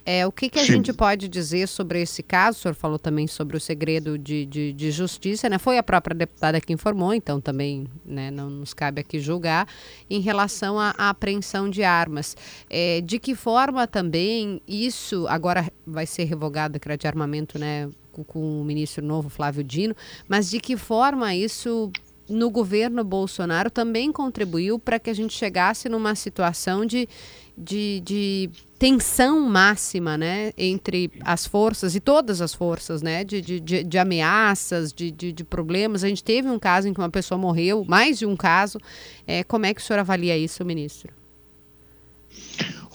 É, 0.09 0.25
o 0.25 0.31
que, 0.31 0.49
que 0.49 0.61
a 0.61 0.65
Sim. 0.65 0.75
gente 0.75 0.93
pode 0.93 1.27
dizer 1.27 1.67
sobre 1.67 2.01
esse 2.01 2.23
caso? 2.23 2.59
O 2.59 2.61
senhor 2.63 2.75
falou 2.75 2.97
também 2.97 3.27
sobre 3.27 3.57
o 3.57 3.61
segredo 3.61 4.17
de, 4.17 4.47
de, 4.47 4.73
de, 4.73 4.91
justiça, 4.93 5.49
né? 5.49 5.59
Foi 5.59 5.79
a 5.79 5.83
própria 5.83 6.15
deputada 6.15 6.61
que 6.61 6.73
informou, 6.73 7.13
então 7.13 7.41
também 7.41 7.89
né, 8.05 8.31
não 8.31 8.49
nos 8.49 8.73
cabe 8.73 9.01
aqui 9.01 9.19
julgar, 9.19 9.67
em 10.09 10.21
relação 10.21 10.79
à, 10.79 10.95
à 10.97 11.11
apreensão 11.11 11.69
de 11.69 11.83
armas. 11.83 12.37
É, 12.71 13.01
de 13.01 13.19
que 13.19 13.35
forma 13.35 13.85
também 13.89 14.63
isso 14.69 15.27
agora 15.29 15.69
vai 15.85 16.07
ser 16.07 16.23
revogado 16.23 16.77
a 16.77 16.79
crédito 16.79 17.01
de 17.01 17.09
armamento, 17.09 17.59
né? 17.59 17.91
Com, 18.13 18.23
com 18.23 18.61
o 18.61 18.65
ministro 18.65 19.05
novo, 19.05 19.29
Flávio 19.29 19.65
Dino, 19.65 19.95
mas 20.29 20.49
de 20.49 20.61
que 20.61 20.77
forma 20.77 21.35
isso 21.35 21.91
no 22.29 22.51
governo 22.51 23.05
Bolsonaro 23.05 23.71
também 23.71 24.13
contribuiu 24.13 24.79
para 24.79 24.99
que 24.99 25.11
a 25.11 25.15
gente 25.15 25.35
chegasse 25.35 25.89
numa 25.89 26.15
situação 26.15 26.85
de, 26.85 27.09
de, 27.57 28.03
de, 28.05 28.51
tensão 28.79 29.41
máxima 29.41 30.19
né, 30.19 30.53
entre 30.59 31.11
as 31.23 31.47
forças 31.47 31.95
e 31.95 32.01
todas 32.01 32.41
as 32.41 32.53
forças, 32.53 33.01
né, 33.01 33.25
de, 33.25 33.41
de, 33.41 33.61
de, 33.61 33.99
ameaças, 33.99 34.93
de, 34.93 35.11
de, 35.11 35.33
de, 35.33 35.45
problemas. 35.45 36.05
A 36.05 36.09
gente 36.09 36.23
teve 36.23 36.49
um 36.49 36.59
caso 36.59 36.89
em 36.89 36.93
que 36.93 37.01
uma 37.01 37.11
pessoa 37.11 37.39
morreu, 37.39 37.85
mais 37.87 38.19
de 38.19 38.27
um 38.27 38.37
caso. 38.37 38.79
É, 39.27 39.43
como 39.45 39.67
é 39.67 39.73
que 39.73 39.81
o 39.81 39.85
senhor 39.85 40.01
avalia 40.01 40.37
isso, 40.37 40.65
ministro? 40.65 41.13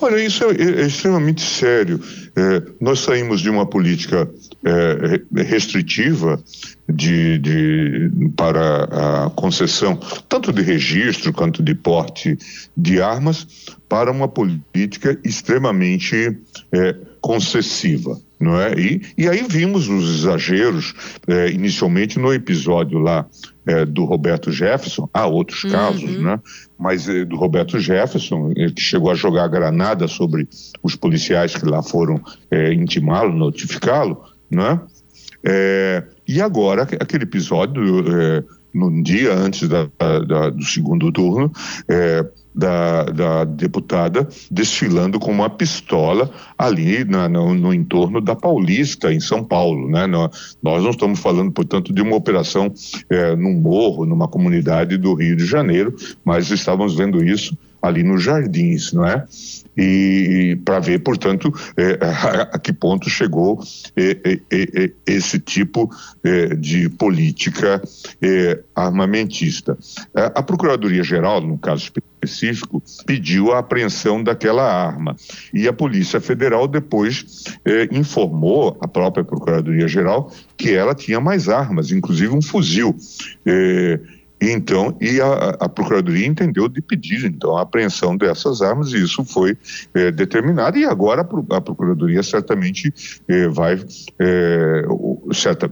Olha, 0.02 0.24
isso 0.24 0.44
é, 0.46 0.48
é, 0.48 0.82
é 0.82 0.88
extremamente 0.88 1.42
sério. 1.42 2.00
É, 2.36 2.64
nós 2.80 3.02
saímos 3.02 3.40
de 3.40 3.50
uma 3.50 3.68
política 3.68 4.28
é, 4.66 5.44
restritiva 5.44 6.44
de, 6.90 7.38
de, 7.38 8.12
para 8.36 9.26
a 9.26 9.30
concessão 9.30 9.96
tanto 10.28 10.52
de 10.52 10.64
registro 10.64 11.32
quanto 11.32 11.62
de 11.62 11.76
porte 11.76 12.38
de 12.76 13.00
armas 13.00 13.48
para 13.88 14.12
uma 14.12 14.28
política 14.28 15.20
extremamente 15.24 16.36
é, 16.72 16.96
concessiva 17.22 18.20
não 18.42 18.60
é? 18.60 18.74
E, 18.74 19.02
e 19.16 19.30
aí 19.30 19.46
vimos 19.48 19.88
os 19.88 20.20
exageros, 20.20 20.96
é, 21.28 21.52
inicialmente 21.52 22.18
no 22.18 22.34
episódio 22.34 22.98
lá 22.98 23.26
é, 23.65 23.86
do 23.86 24.06
Roberto 24.06 24.52
Jefferson, 24.52 25.10
há 25.13 25.26
outros 25.26 25.63
uhum. 25.63 25.71
casos, 25.71 26.17
né? 26.19 26.39
Mas 26.78 27.08
é, 27.08 27.24
do 27.26 27.36
Roberto 27.36 27.80
Jefferson, 27.80 28.54
que 28.54 28.82
chegou 28.82 29.12
a 29.12 29.15
jogar 29.15 29.47
granada 29.47 30.08
sobre 30.08 30.47
os 30.82 30.95
policiais 30.95 31.56
que 31.56 31.65
lá 31.65 31.84
foram 31.84 32.21
é, 32.50 32.74
intimá-lo, 32.74 33.34
notificá-lo, 33.34 34.24
né? 34.50 34.80
É, 35.43 36.04
e 36.28 36.41
agora, 36.41 36.84
aquele 36.84 37.24
episódio, 37.24 38.04
é, 38.15 38.43
no 38.74 39.04
dia 39.04 39.34
antes 39.34 39.67
da, 39.67 39.89
da, 40.28 40.50
do 40.50 40.63
segundo 40.63 41.12
turno, 41.12 41.52
da, 42.54 43.04
da, 43.04 43.44
deputada 43.46 44.28
desfilando 44.50 45.20
com 45.20 45.32
uma 45.32 45.50
pistola 45.50 46.30
ali 46.58 47.04
na, 47.04 47.28
no, 47.30 47.54
no, 47.54 47.74
entorno 47.74 48.20
da 48.22 48.36
Paulista, 48.36 49.14
em 49.14 49.20
São 49.20 49.44
Paulo. 49.44 49.90
Né? 49.90 50.06
Nós, 50.08 50.84
não 50.84 50.90
estamos 50.90 51.20
falando, 51.20 51.52
portanto, 51.52 51.94
de 51.94 52.02
uma 52.02 52.16
operação 52.16 52.74
é, 53.10 53.36
num 53.36 53.54
morro, 53.54 54.06
numa 54.06 54.28
comunidade 54.28 54.98
do 54.98 55.14
Rio 55.14 55.36
de 55.36 55.46
Janeiro, 55.46 55.96
mas 56.24 56.50
estávamos 56.52 56.96
vendo 56.96 57.24
isso 57.24 57.58
ali 57.82 58.04
nos 58.04 58.22
jardins, 58.22 58.94
não 58.94 59.06
é? 59.06 59.26
e, 59.78 60.58
para 60.64 60.80
ver, 60.80 61.00
portanto, 61.00 61.52
é, 61.78 61.98
a, 62.02 62.42
a, 62.56 62.60
que 62.60 62.74
ponto 62.74 63.10
chegou 63.10 63.62
é, 63.96 64.18
é, 64.24 64.40
é 64.52 64.92
esse 65.06 65.40
tipo 65.40 65.90
é, 66.24 66.56
de 66.56 66.90
política 66.90 67.82
é, 68.22 68.60
armamentista. 68.76 69.78
A 70.14 70.44
Procuradoria-Geral, 70.44 71.42
no 71.42 71.58
caso 71.58 71.84
específico, 71.84 72.11
pediu 73.06 73.52
a 73.52 73.60
apreensão 73.60 74.24
daquela 74.24 74.64
arma 74.64 75.16
e 75.54 75.68
a 75.68 75.74
Polícia 75.74 76.20
Federal 76.20 76.68
depois 76.68 77.44
informou 77.92 78.78
a 78.82 78.88
própria 78.88 79.24
Procuradoria-Geral 79.24 80.32
que 80.58 80.72
ela 80.72 80.94
tinha 80.94 81.20
mais 81.20 81.50
armas, 81.50 81.92
inclusive 81.92 82.34
um 82.34 82.42
fuzil. 82.42 82.96
Então, 84.42 84.98
e 85.00 85.22
a, 85.22 85.50
a, 85.60 85.70
Procuradoria 85.70 86.26
entendeu 86.26 86.68
de 86.68 86.82
pedir 86.82 87.26
então 87.26 87.56
a 87.56 87.62
apreensão 87.62 88.18
dessas 88.18 88.64
armas 88.64 88.92
e 88.92 88.98
isso 88.98 89.24
foi 89.24 89.56
é, 89.94 90.12
determinado 90.12 90.80
e 90.80 90.86
agora 90.86 91.22
a, 91.22 91.62
Procuradoria 91.62 92.24
certamente 92.24 92.92
é, 93.28 93.48
vai 93.48 93.80
é, 94.18 94.84
certa, 95.34 95.70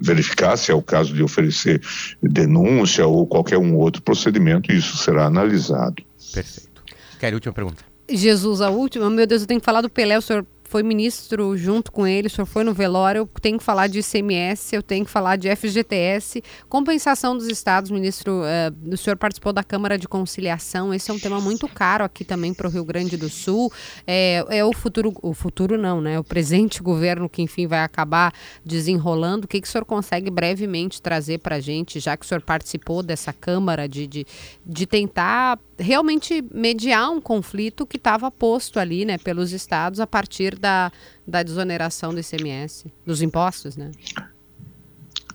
verificar 0.00 0.56
se 0.56 0.70
é 0.70 0.74
o 0.74 0.82
caso 0.82 1.14
de 1.14 1.22
oferecer 1.22 1.80
denúncia 2.22 3.06
ou 3.06 3.26
qualquer 3.26 3.58
um 3.58 3.76
outro 3.76 4.02
procedimento 4.02 4.70
e 4.72 4.76
isso 4.76 4.96
será 4.96 5.26
analisado. 5.26 6.02
Perfeito. 6.32 6.82
Quer 7.18 7.32
a 7.32 7.34
última 7.34 7.52
pergunta? 7.52 7.84
Jesus, 8.08 8.60
a 8.60 8.70
última? 8.70 9.08
Meu 9.08 9.26
Deus, 9.26 9.42
eu 9.42 9.48
tenho 9.48 9.60
que 9.60 9.64
falar 9.64 9.80
do 9.80 9.88
Pelé, 9.88 10.18
o 10.18 10.22
senhor 10.22 10.44
foi 10.72 10.82
ministro 10.82 11.54
junto 11.54 11.92
com 11.92 12.06
ele, 12.06 12.28
o 12.28 12.30
senhor 12.30 12.46
foi 12.46 12.64
no 12.64 12.72
velório, 12.72 13.18
eu 13.18 13.40
tenho 13.42 13.58
que 13.58 13.62
falar 13.62 13.88
de 13.88 13.98
ICMS, 13.98 14.74
eu 14.74 14.82
tenho 14.82 15.04
que 15.04 15.10
falar 15.10 15.36
de 15.36 15.54
FGTS, 15.54 16.42
compensação 16.66 17.36
dos 17.36 17.46
estados, 17.46 17.90
ministro, 17.90 18.40
uh, 18.40 18.90
o 18.90 18.96
senhor 18.96 19.18
participou 19.18 19.52
da 19.52 19.62
Câmara 19.62 19.98
de 19.98 20.08
Conciliação, 20.08 20.94
esse 20.94 21.10
é 21.10 21.14
um 21.14 21.18
tema 21.18 21.42
muito 21.42 21.68
caro 21.68 22.02
aqui 22.02 22.24
também 22.24 22.54
para 22.54 22.66
o 22.66 22.70
Rio 22.70 22.86
Grande 22.86 23.18
do 23.18 23.28
Sul, 23.28 23.70
é, 24.06 24.42
é, 24.48 24.64
o 24.64 24.72
futuro, 24.72 25.12
o 25.20 25.34
futuro 25.34 25.76
não, 25.76 26.00
né, 26.00 26.18
o 26.18 26.24
presente 26.24 26.82
governo 26.82 27.28
que 27.28 27.42
enfim 27.42 27.66
vai 27.66 27.80
acabar 27.80 28.32
desenrolando, 28.64 29.44
o 29.44 29.48
que, 29.48 29.60
que 29.60 29.68
o 29.68 29.70
senhor 29.70 29.84
consegue 29.84 30.30
brevemente 30.30 31.02
trazer 31.02 31.40
para 31.40 31.56
a 31.56 31.60
gente, 31.60 32.00
já 32.00 32.16
que 32.16 32.24
o 32.24 32.28
senhor 32.28 32.40
participou 32.40 33.02
dessa 33.02 33.30
Câmara, 33.30 33.86
de, 33.86 34.06
de, 34.06 34.26
de 34.64 34.86
tentar 34.86 35.58
realmente 35.78 36.42
mediar 36.54 37.10
um 37.10 37.20
conflito 37.20 37.86
que 37.86 37.96
estava 37.96 38.30
posto 38.30 38.78
ali, 38.78 39.04
né, 39.04 39.18
pelos 39.18 39.52
estados 39.52 40.00
a 40.00 40.06
partir 40.06 40.61
da, 40.62 40.92
da 41.26 41.42
desoneração 41.42 42.14
do 42.14 42.20
ICMS, 42.20 42.86
dos 43.04 43.20
impostos, 43.20 43.76
né? 43.76 43.90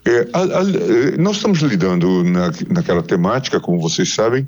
É, 0.05 0.25
a, 0.31 0.39
a, 0.39 1.17
nós 1.19 1.35
estamos 1.35 1.59
lidando 1.59 2.23
na, 2.23 2.49
naquela 2.69 3.03
temática, 3.03 3.59
como 3.59 3.77
vocês 3.77 4.13
sabem, 4.13 4.47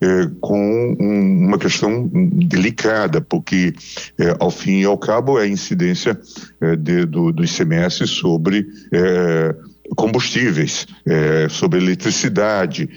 é, 0.00 0.28
com 0.40 0.96
um, 0.98 1.46
uma 1.46 1.58
questão 1.58 2.10
delicada, 2.12 3.20
porque, 3.20 3.72
é, 4.18 4.34
ao 4.40 4.50
fim 4.50 4.80
e 4.80 4.84
ao 4.84 4.98
cabo, 4.98 5.38
é 5.38 5.44
a 5.44 5.46
incidência 5.46 6.20
é, 6.60 6.74
de, 6.74 7.06
do, 7.06 7.30
do 7.30 7.44
ICMS 7.44 8.04
sobre 8.08 8.66
é, 8.92 9.54
combustíveis, 9.94 10.88
é, 11.06 11.48
sobre 11.48 11.78
eletricidade. 11.78 12.88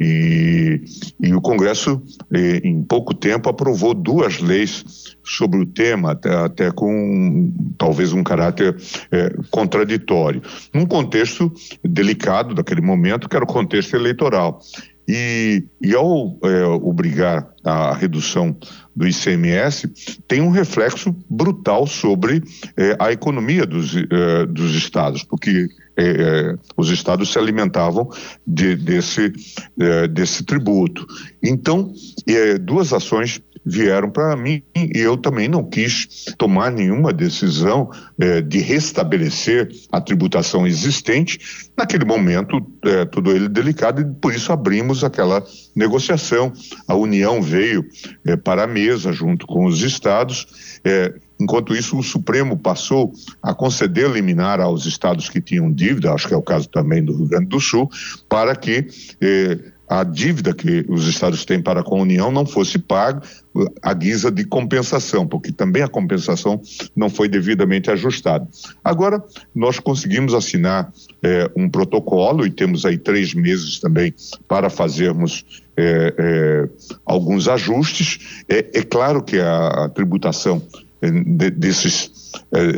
E, 0.00 0.80
e 1.20 1.34
o 1.34 1.40
Congresso, 1.40 2.00
é, 2.32 2.58
em 2.58 2.82
pouco 2.82 3.12
tempo, 3.14 3.48
aprovou 3.48 3.94
duas 3.94 4.40
leis 4.40 5.16
sobre 5.24 5.60
o 5.60 5.66
tema, 5.66 6.12
até, 6.12 6.34
até 6.34 6.70
com 6.70 7.52
talvez 7.76 8.12
um 8.12 8.22
caráter 8.22 8.76
é, 9.10 9.34
contraditório, 9.50 10.40
num 10.72 10.86
contexto 10.86 11.52
delicado 11.84 12.54
daquele 12.54 12.80
momento, 12.80 13.28
que 13.28 13.36
era 13.36 13.44
o 13.44 13.48
contexto 13.48 13.94
eleitoral. 13.94 14.60
E, 15.08 15.64
e 15.80 15.94
ao 15.94 16.38
é, 16.44 16.64
obrigar 16.66 17.48
a 17.64 17.94
redução 17.94 18.54
do 18.94 19.06
ICMS, 19.06 19.88
tem 20.26 20.40
um 20.42 20.50
reflexo 20.50 21.14
brutal 21.30 21.86
sobre 21.86 22.42
é, 22.76 22.96
a 22.98 23.10
economia 23.12 23.64
dos, 23.64 23.96
é, 23.96 24.46
dos 24.46 24.74
estados, 24.74 25.22
porque 25.22 25.68
é, 25.96 26.04
é, 26.04 26.56
os 26.76 26.90
estados 26.90 27.32
se 27.32 27.38
alimentavam 27.38 28.08
de, 28.46 28.76
desse, 28.76 29.32
é, 29.80 30.06
desse 30.06 30.44
tributo. 30.44 31.06
Então, 31.42 31.92
duas 32.60 32.92
ações 32.92 33.40
vieram 33.64 34.10
para 34.10 34.36
mim 34.36 34.62
e 34.74 34.98
eu 34.98 35.16
também 35.16 35.48
não 35.48 35.64
quis 35.64 36.26
tomar 36.36 36.70
nenhuma 36.70 37.12
decisão 37.12 37.90
eh, 38.20 38.40
de 38.40 38.58
restabelecer 38.58 39.68
a 39.90 40.00
tributação 40.00 40.66
existente. 40.66 41.38
Naquele 41.76 42.04
momento, 42.04 42.64
eh, 42.84 43.04
tudo 43.06 43.30
ele 43.30 43.48
delicado 43.48 44.00
e 44.00 44.04
por 44.04 44.34
isso 44.34 44.52
abrimos 44.52 45.04
aquela 45.04 45.44
negociação. 45.74 46.52
A 46.86 46.94
União 46.94 47.42
veio 47.42 47.84
eh, 48.26 48.36
para 48.36 48.64
a 48.64 48.66
mesa 48.66 49.12
junto 49.12 49.46
com 49.46 49.66
os 49.66 49.82
estados. 49.82 50.46
Enquanto 51.40 51.74
isso, 51.74 51.96
o 51.98 52.02
Supremo 52.02 52.56
passou 52.56 53.12
a 53.42 53.54
conceder 53.54 54.10
liminar 54.10 54.60
aos 54.60 54.86
estados 54.86 55.28
que 55.28 55.40
tinham 55.40 55.70
dívida, 55.72 56.12
acho 56.12 56.26
que 56.26 56.34
é 56.34 56.36
o 56.36 56.42
caso 56.42 56.68
também 56.68 57.04
do 57.04 57.14
Rio 57.14 57.28
Grande 57.28 57.46
do 57.46 57.60
Sul, 57.60 57.88
para 58.28 58.56
que 58.56 58.88
a 59.88 60.04
dívida 60.04 60.52
que 60.52 60.84
os 60.88 61.08
estados 61.08 61.44
têm 61.44 61.62
para 61.62 61.82
com 61.82 61.98
a 61.98 62.02
União 62.02 62.30
não 62.30 62.44
fosse 62.44 62.78
paga 62.78 63.22
à 63.82 63.94
guisa 63.94 64.30
de 64.30 64.44
compensação, 64.44 65.26
porque 65.26 65.50
também 65.50 65.82
a 65.82 65.88
compensação 65.88 66.60
não 66.94 67.08
foi 67.08 67.28
devidamente 67.28 67.90
ajustada. 67.90 68.46
Agora, 68.84 69.22
nós 69.54 69.80
conseguimos 69.80 70.34
assinar 70.34 70.92
é, 71.22 71.50
um 71.56 71.68
protocolo 71.68 72.46
e 72.46 72.50
temos 72.50 72.84
aí 72.84 72.98
três 72.98 73.32
meses 73.34 73.80
também 73.80 74.14
para 74.46 74.68
fazermos 74.68 75.44
é, 75.76 76.14
é, 76.18 76.68
alguns 77.06 77.48
ajustes. 77.48 78.44
É, 78.48 78.58
é, 78.74 78.82
claro 78.82 79.22
que 79.22 79.38
a, 79.38 79.84
a 79.84 79.88
tributação 79.88 80.62
de, 81.00 81.50
desses 81.50 82.10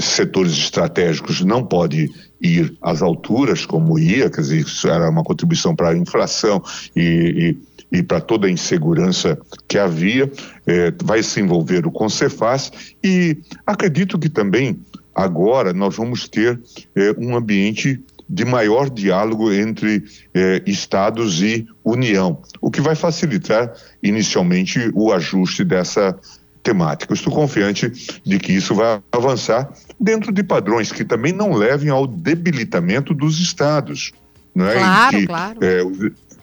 setores 0.01 0.53
estratégicos 0.53 1.41
não 1.41 1.65
pode 1.65 2.11
ir 2.41 2.77
às 2.81 3.03
alturas 3.03 3.67
como 3.67 3.99
ia, 3.99 4.31
quer 4.31 4.41
dizer, 4.41 4.61
isso 4.61 4.89
era 4.89 5.09
uma 5.11 5.23
contribuição 5.23 5.75
para 5.75 5.91
a 5.91 5.97
inflação 5.97 6.63
e, 6.97 7.57
e, 7.93 7.99
e 7.99 8.03
para 8.03 8.21
toda 8.21 8.47
a 8.47 8.51
insegurança 8.51 9.39
que 9.69 9.79
havia, 9.79 10.31
é, 10.67 10.93
vai 11.03 11.23
se 11.23 11.41
envolver 11.41 11.87
o 11.87 11.93
Concefaz 11.93 12.73
e 13.05 13.37
acredito 13.67 14.19
que 14.19 14.29
também 14.29 14.81
agora 15.15 15.73
nós 15.73 15.97
vamos 15.97 16.29
ter 16.29 16.61
é, 16.95 17.13
um 17.19 17.37
ambiente 17.37 18.03
de 18.31 18.45
maior 18.45 18.89
diálogo 18.89 19.53
entre 19.53 20.05
eh, 20.33 20.63
estados 20.65 21.43
e 21.43 21.67
União, 21.85 22.41
o 22.61 22.71
que 22.71 22.81
vai 22.81 22.95
facilitar 22.95 23.75
inicialmente 24.01 24.79
o 24.95 25.13
ajuste 25.13 25.65
dessa 25.65 26.17
temática. 26.63 27.15
estou 27.15 27.33
confiante 27.33 27.91
de 28.25 28.39
que 28.39 28.53
isso 28.53 28.75
vai 28.75 29.01
avançar 29.13 29.73
dentro 29.99 30.33
de 30.33 30.43
padrões 30.43 30.93
que 30.93 31.05
também 31.05 31.33
não 31.33 31.53
levem 31.53 31.91
ao 31.91 32.07
debilitamento 32.07 33.15
dos 33.15 33.39
estados. 33.39 34.13
Não 34.55 34.67
é? 34.67 34.75
Claro, 34.75 35.17
em 35.17 35.21
que, 35.21 35.27
claro. 35.27 35.59
É, 35.63 35.83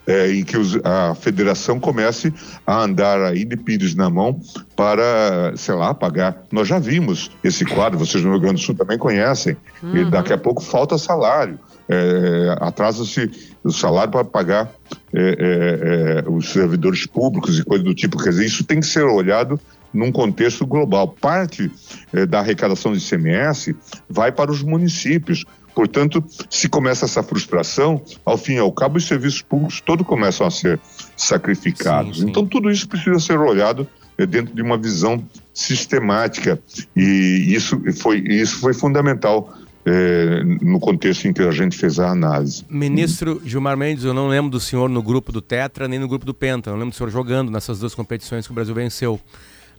é, 0.08 0.32
em 0.32 0.42
que 0.42 0.56
os, 0.56 0.78
a 0.82 1.14
federação 1.14 1.78
comece 1.78 2.32
a 2.66 2.82
andar 2.82 3.20
aí 3.22 3.44
de 3.44 3.56
pires 3.56 3.94
na 3.94 4.08
mão 4.08 4.40
para, 4.74 5.52
sei 5.54 5.74
lá, 5.74 5.92
pagar. 5.92 6.44
Nós 6.50 6.66
já 6.66 6.78
vimos 6.78 7.30
esse 7.44 7.64
quadro, 7.66 7.98
vocês 7.98 8.24
no 8.24 8.30
Rio 8.30 8.40
Grande 8.40 8.56
do 8.56 8.60
Sul 8.62 8.74
também 8.74 8.96
conhecem, 8.96 9.54
uhum. 9.82 9.96
e 9.98 10.10
daqui 10.10 10.32
a 10.32 10.38
pouco 10.38 10.62
falta 10.62 10.96
salário. 10.96 11.58
É, 11.90 12.56
Atrasa-se 12.60 13.30
o 13.62 13.70
salário 13.70 14.10
para 14.10 14.24
pagar 14.24 14.70
é, 15.12 15.20
é, 15.20 16.24
é, 16.24 16.30
os 16.30 16.50
servidores 16.50 17.06
públicos 17.06 17.58
e 17.58 17.64
coisas 17.64 17.84
do 17.84 17.94
tipo. 17.94 18.16
Quer 18.16 18.30
dizer, 18.30 18.46
isso 18.46 18.64
tem 18.64 18.80
que 18.80 18.86
ser 18.86 19.04
olhado 19.04 19.60
num 19.92 20.12
contexto 20.12 20.66
global. 20.66 21.08
Parte 21.08 21.70
eh, 22.12 22.26
da 22.26 22.40
arrecadação 22.40 22.92
de 22.92 22.98
ICMS 22.98 23.74
vai 24.08 24.32
para 24.32 24.50
os 24.50 24.62
municípios. 24.62 25.44
Portanto, 25.74 26.24
se 26.50 26.68
começa 26.68 27.04
essa 27.04 27.22
frustração, 27.22 28.02
ao 28.24 28.36
fim 28.36 28.54
e 28.54 28.58
ao 28.58 28.72
cabo, 28.72 28.98
os 28.98 29.06
serviços 29.06 29.42
públicos 29.42 29.80
todos 29.80 30.06
começam 30.06 30.46
a 30.46 30.50
ser 30.50 30.80
sacrificados. 31.16 32.16
Sim, 32.16 32.24
sim. 32.24 32.30
Então, 32.30 32.44
tudo 32.46 32.70
isso 32.70 32.88
precisa 32.88 33.20
ser 33.20 33.38
olhado 33.38 33.86
eh, 34.16 34.26
dentro 34.26 34.54
de 34.54 34.62
uma 34.62 34.76
visão 34.76 35.24
sistemática. 35.54 36.60
E 36.96 37.46
isso 37.48 37.80
foi, 37.94 38.18
isso 38.18 38.58
foi 38.60 38.74
fundamental 38.74 39.52
é, 39.88 40.42
no 40.60 40.78
contexto 40.78 41.26
em 41.26 41.32
que 41.32 41.42
a 41.42 41.50
gente 41.50 41.76
fez 41.76 41.98
a 41.98 42.10
análise. 42.10 42.64
Ministro 42.68 43.40
Gilmar 43.44 43.76
Mendes, 43.76 44.04
eu 44.04 44.12
não 44.12 44.28
lembro 44.28 44.50
do 44.50 44.60
senhor 44.60 44.88
no 44.88 45.02
grupo 45.02 45.32
do 45.32 45.40
Tetra 45.40 45.88
nem 45.88 45.98
no 45.98 46.06
grupo 46.06 46.26
do 46.26 46.34
Penta. 46.34 46.68
Eu 46.68 46.72
não 46.72 46.80
lembro 46.80 46.94
do 46.94 46.96
senhor 46.96 47.10
jogando 47.10 47.50
nessas 47.50 47.78
duas 47.78 47.94
competições 47.94 48.46
que 48.46 48.52
o 48.52 48.54
Brasil 48.54 48.74
venceu 48.74 49.18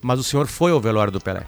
mas 0.01 0.19
o 0.19 0.23
senhor 0.23 0.47
foi 0.47 0.71
ao 0.71 0.81
velório 0.81 1.11
do 1.11 1.19
Pelé. 1.19 1.45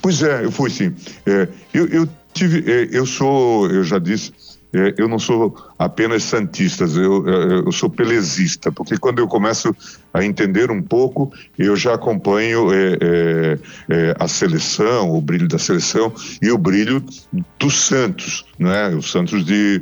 Pois 0.00 0.22
é, 0.22 0.44
eu 0.44 0.52
fui 0.52 0.70
sim. 0.70 0.94
É, 1.26 1.48
eu, 1.72 1.86
eu, 1.88 2.08
tive, 2.32 2.70
é, 2.70 2.88
eu 2.92 3.06
sou, 3.06 3.68
eu 3.70 3.82
já 3.82 3.98
disse, 3.98 4.32
é, 4.74 4.92
eu 4.98 5.06
não 5.06 5.20
sou 5.20 5.56
apenas 5.78 6.24
santista, 6.24 6.84
eu, 6.84 7.28
é, 7.28 7.58
eu 7.66 7.70
sou 7.70 7.88
pelezista, 7.88 8.72
porque 8.72 8.98
quando 8.98 9.20
eu 9.20 9.28
começo 9.28 9.74
a 10.12 10.24
entender 10.24 10.68
um 10.68 10.82
pouco, 10.82 11.32
eu 11.56 11.76
já 11.76 11.94
acompanho 11.94 12.72
é, 12.72 13.58
é, 13.88 14.16
a 14.18 14.26
seleção, 14.26 15.10
o 15.16 15.20
brilho 15.20 15.46
da 15.46 15.58
seleção 15.58 16.12
e 16.42 16.50
o 16.50 16.58
brilho 16.58 17.04
dos 17.58 17.82
Santos, 17.82 18.44
né? 18.58 18.88
os 18.88 19.12
Santos 19.12 19.44
de 19.44 19.80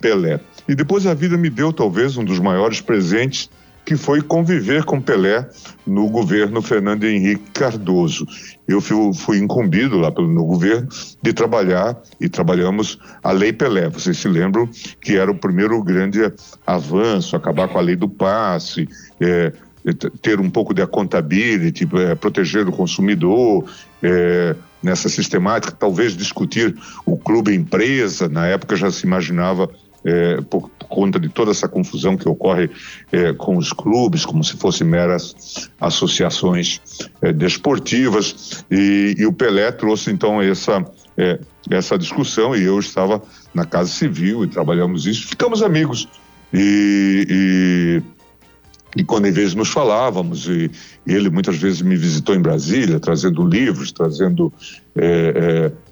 Pelé. 0.00 0.40
E 0.68 0.74
depois 0.74 1.06
a 1.06 1.14
vida 1.14 1.36
me 1.36 1.48
deu 1.48 1.72
talvez 1.72 2.16
um 2.16 2.24
dos 2.24 2.40
maiores 2.40 2.80
presentes 2.80 3.48
que 3.86 3.96
foi 3.96 4.20
conviver 4.20 4.84
com 4.84 5.00
Pelé 5.00 5.48
no 5.86 6.10
governo 6.10 6.60
Fernando 6.60 7.04
Henrique 7.04 7.52
Cardoso. 7.52 8.26
Eu 8.66 8.80
fui, 8.80 9.14
fui 9.14 9.38
incumbido 9.38 9.96
lá 9.96 10.10
pelo 10.10 10.26
meu 10.26 10.44
governo 10.44 10.88
de 11.22 11.32
trabalhar 11.32 11.96
e 12.20 12.28
trabalhamos 12.28 12.98
a 13.22 13.30
Lei 13.30 13.52
Pelé. 13.52 13.88
Vocês 13.88 14.18
se 14.18 14.26
lembram 14.26 14.68
que 15.00 15.16
era 15.16 15.30
o 15.30 15.38
primeiro 15.38 15.80
grande 15.84 16.20
avanço, 16.66 17.36
acabar 17.36 17.68
com 17.68 17.78
a 17.78 17.80
lei 17.80 17.94
do 17.94 18.08
passe, 18.08 18.88
é, 19.20 19.52
é 19.86 19.92
ter 20.20 20.40
um 20.40 20.50
pouco 20.50 20.74
de 20.74 20.82
accountability, 20.82 21.88
é, 21.94 22.16
proteger 22.16 22.68
o 22.68 22.72
consumidor, 22.72 23.70
é, 24.02 24.56
nessa 24.82 25.08
sistemática, 25.08 25.72
talvez 25.72 26.16
discutir 26.16 26.76
o 27.04 27.16
clube 27.16 27.54
empresa, 27.54 28.28
na 28.28 28.48
época 28.48 28.74
já 28.74 28.90
se 28.90 29.06
imaginava 29.06 29.70
é, 30.04 30.40
por, 30.42 30.70
conta 30.88 31.18
de 31.18 31.28
toda 31.28 31.50
essa 31.50 31.68
confusão 31.68 32.16
que 32.16 32.28
ocorre 32.28 32.70
é, 33.12 33.32
com 33.32 33.56
os 33.56 33.72
clubes, 33.72 34.24
como 34.24 34.42
se 34.42 34.56
fossem 34.56 34.86
meras 34.86 35.70
associações 35.80 36.80
é, 37.20 37.32
desportivas. 37.32 38.64
E, 38.70 39.14
e, 39.18 39.26
o 39.26 39.32
Pelé 39.32 39.70
trouxe 39.72 40.10
então 40.10 40.40
essa, 40.40 40.84
é, 41.16 41.38
essa 41.70 41.98
discussão 41.98 42.54
e 42.56 42.62
eu 42.62 42.78
estava 42.78 43.22
na 43.54 43.64
Casa 43.64 43.90
Civil 43.90 44.44
e 44.44 44.48
trabalhamos 44.48 45.06
isso. 45.06 45.26
Ficamos 45.26 45.62
amigos. 45.62 46.08
E, 46.52 47.26
e, 47.28 49.00
e 49.00 49.04
quando 49.04 49.26
em 49.26 49.32
vez 49.32 49.54
nos 49.54 49.68
falávamos, 49.68 50.46
e, 50.46 50.70
ele 51.06 51.28
muitas 51.28 51.56
vezes 51.56 51.82
me 51.82 51.96
visitou 51.96 52.34
em 52.34 52.40
Brasília, 52.40 53.00
trazendo 53.00 53.46
livros, 53.46 53.92
trazendo. 53.92 54.52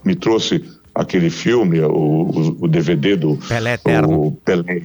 Me 0.04 0.14
trouxe 0.14 0.64
aquele 0.94 1.30
filme, 1.30 1.80
o, 1.80 2.56
o 2.60 2.68
DVD 2.68 3.16
do 3.16 3.36
Pelé 3.36 3.74
Eterno, 3.74 4.38
Pelé, 4.44 4.82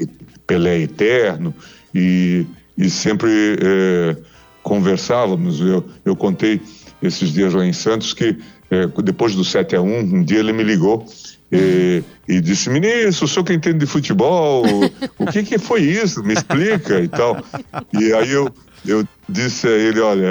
Pelé 0.48 0.80
Eterno 0.80 1.54
e, 1.94 2.46
e 2.78 2.90
sempre 2.90 3.30
é, 3.62 4.18
conversávamos. 4.64 5.62
Eu, 5.62 5.86
eu 6.04 6.16
contei 6.16 6.62
esses 7.02 7.32
dias 7.32 7.54
lá 7.54 7.66
em 7.66 7.74
Santos 7.74 8.14
que 8.14 8.38
é, 8.72 8.88
depois 9.04 9.36
do 9.36 9.44
7 9.44 9.76
a 9.76 9.82
1 9.82 10.00
um 10.00 10.24
dia 10.24 10.40
ele 10.40 10.54
me 10.54 10.64
ligou 10.64 11.06
e, 11.52 12.04
e, 12.28 12.40
disse, 12.40 12.70
ministro, 12.70 13.26
o 13.26 13.28
senhor 13.28 13.44
que 13.44 13.54
entende 13.54 13.80
de 13.80 13.88
futebol, 13.88 14.64
o 15.18 15.26
que, 15.26 15.42
que 15.44 15.58
foi 15.58 15.82
isso? 15.82 16.24
Me 16.24 16.34
explica 16.34 17.00
e 17.00 17.08
tal. 17.08 17.44
E 17.92 18.14
aí 18.14 18.30
eu, 18.32 18.54
eu 18.86 19.06
disse 19.28 19.68
a 19.68 19.72
ele, 19.72 20.00
olha, 20.00 20.26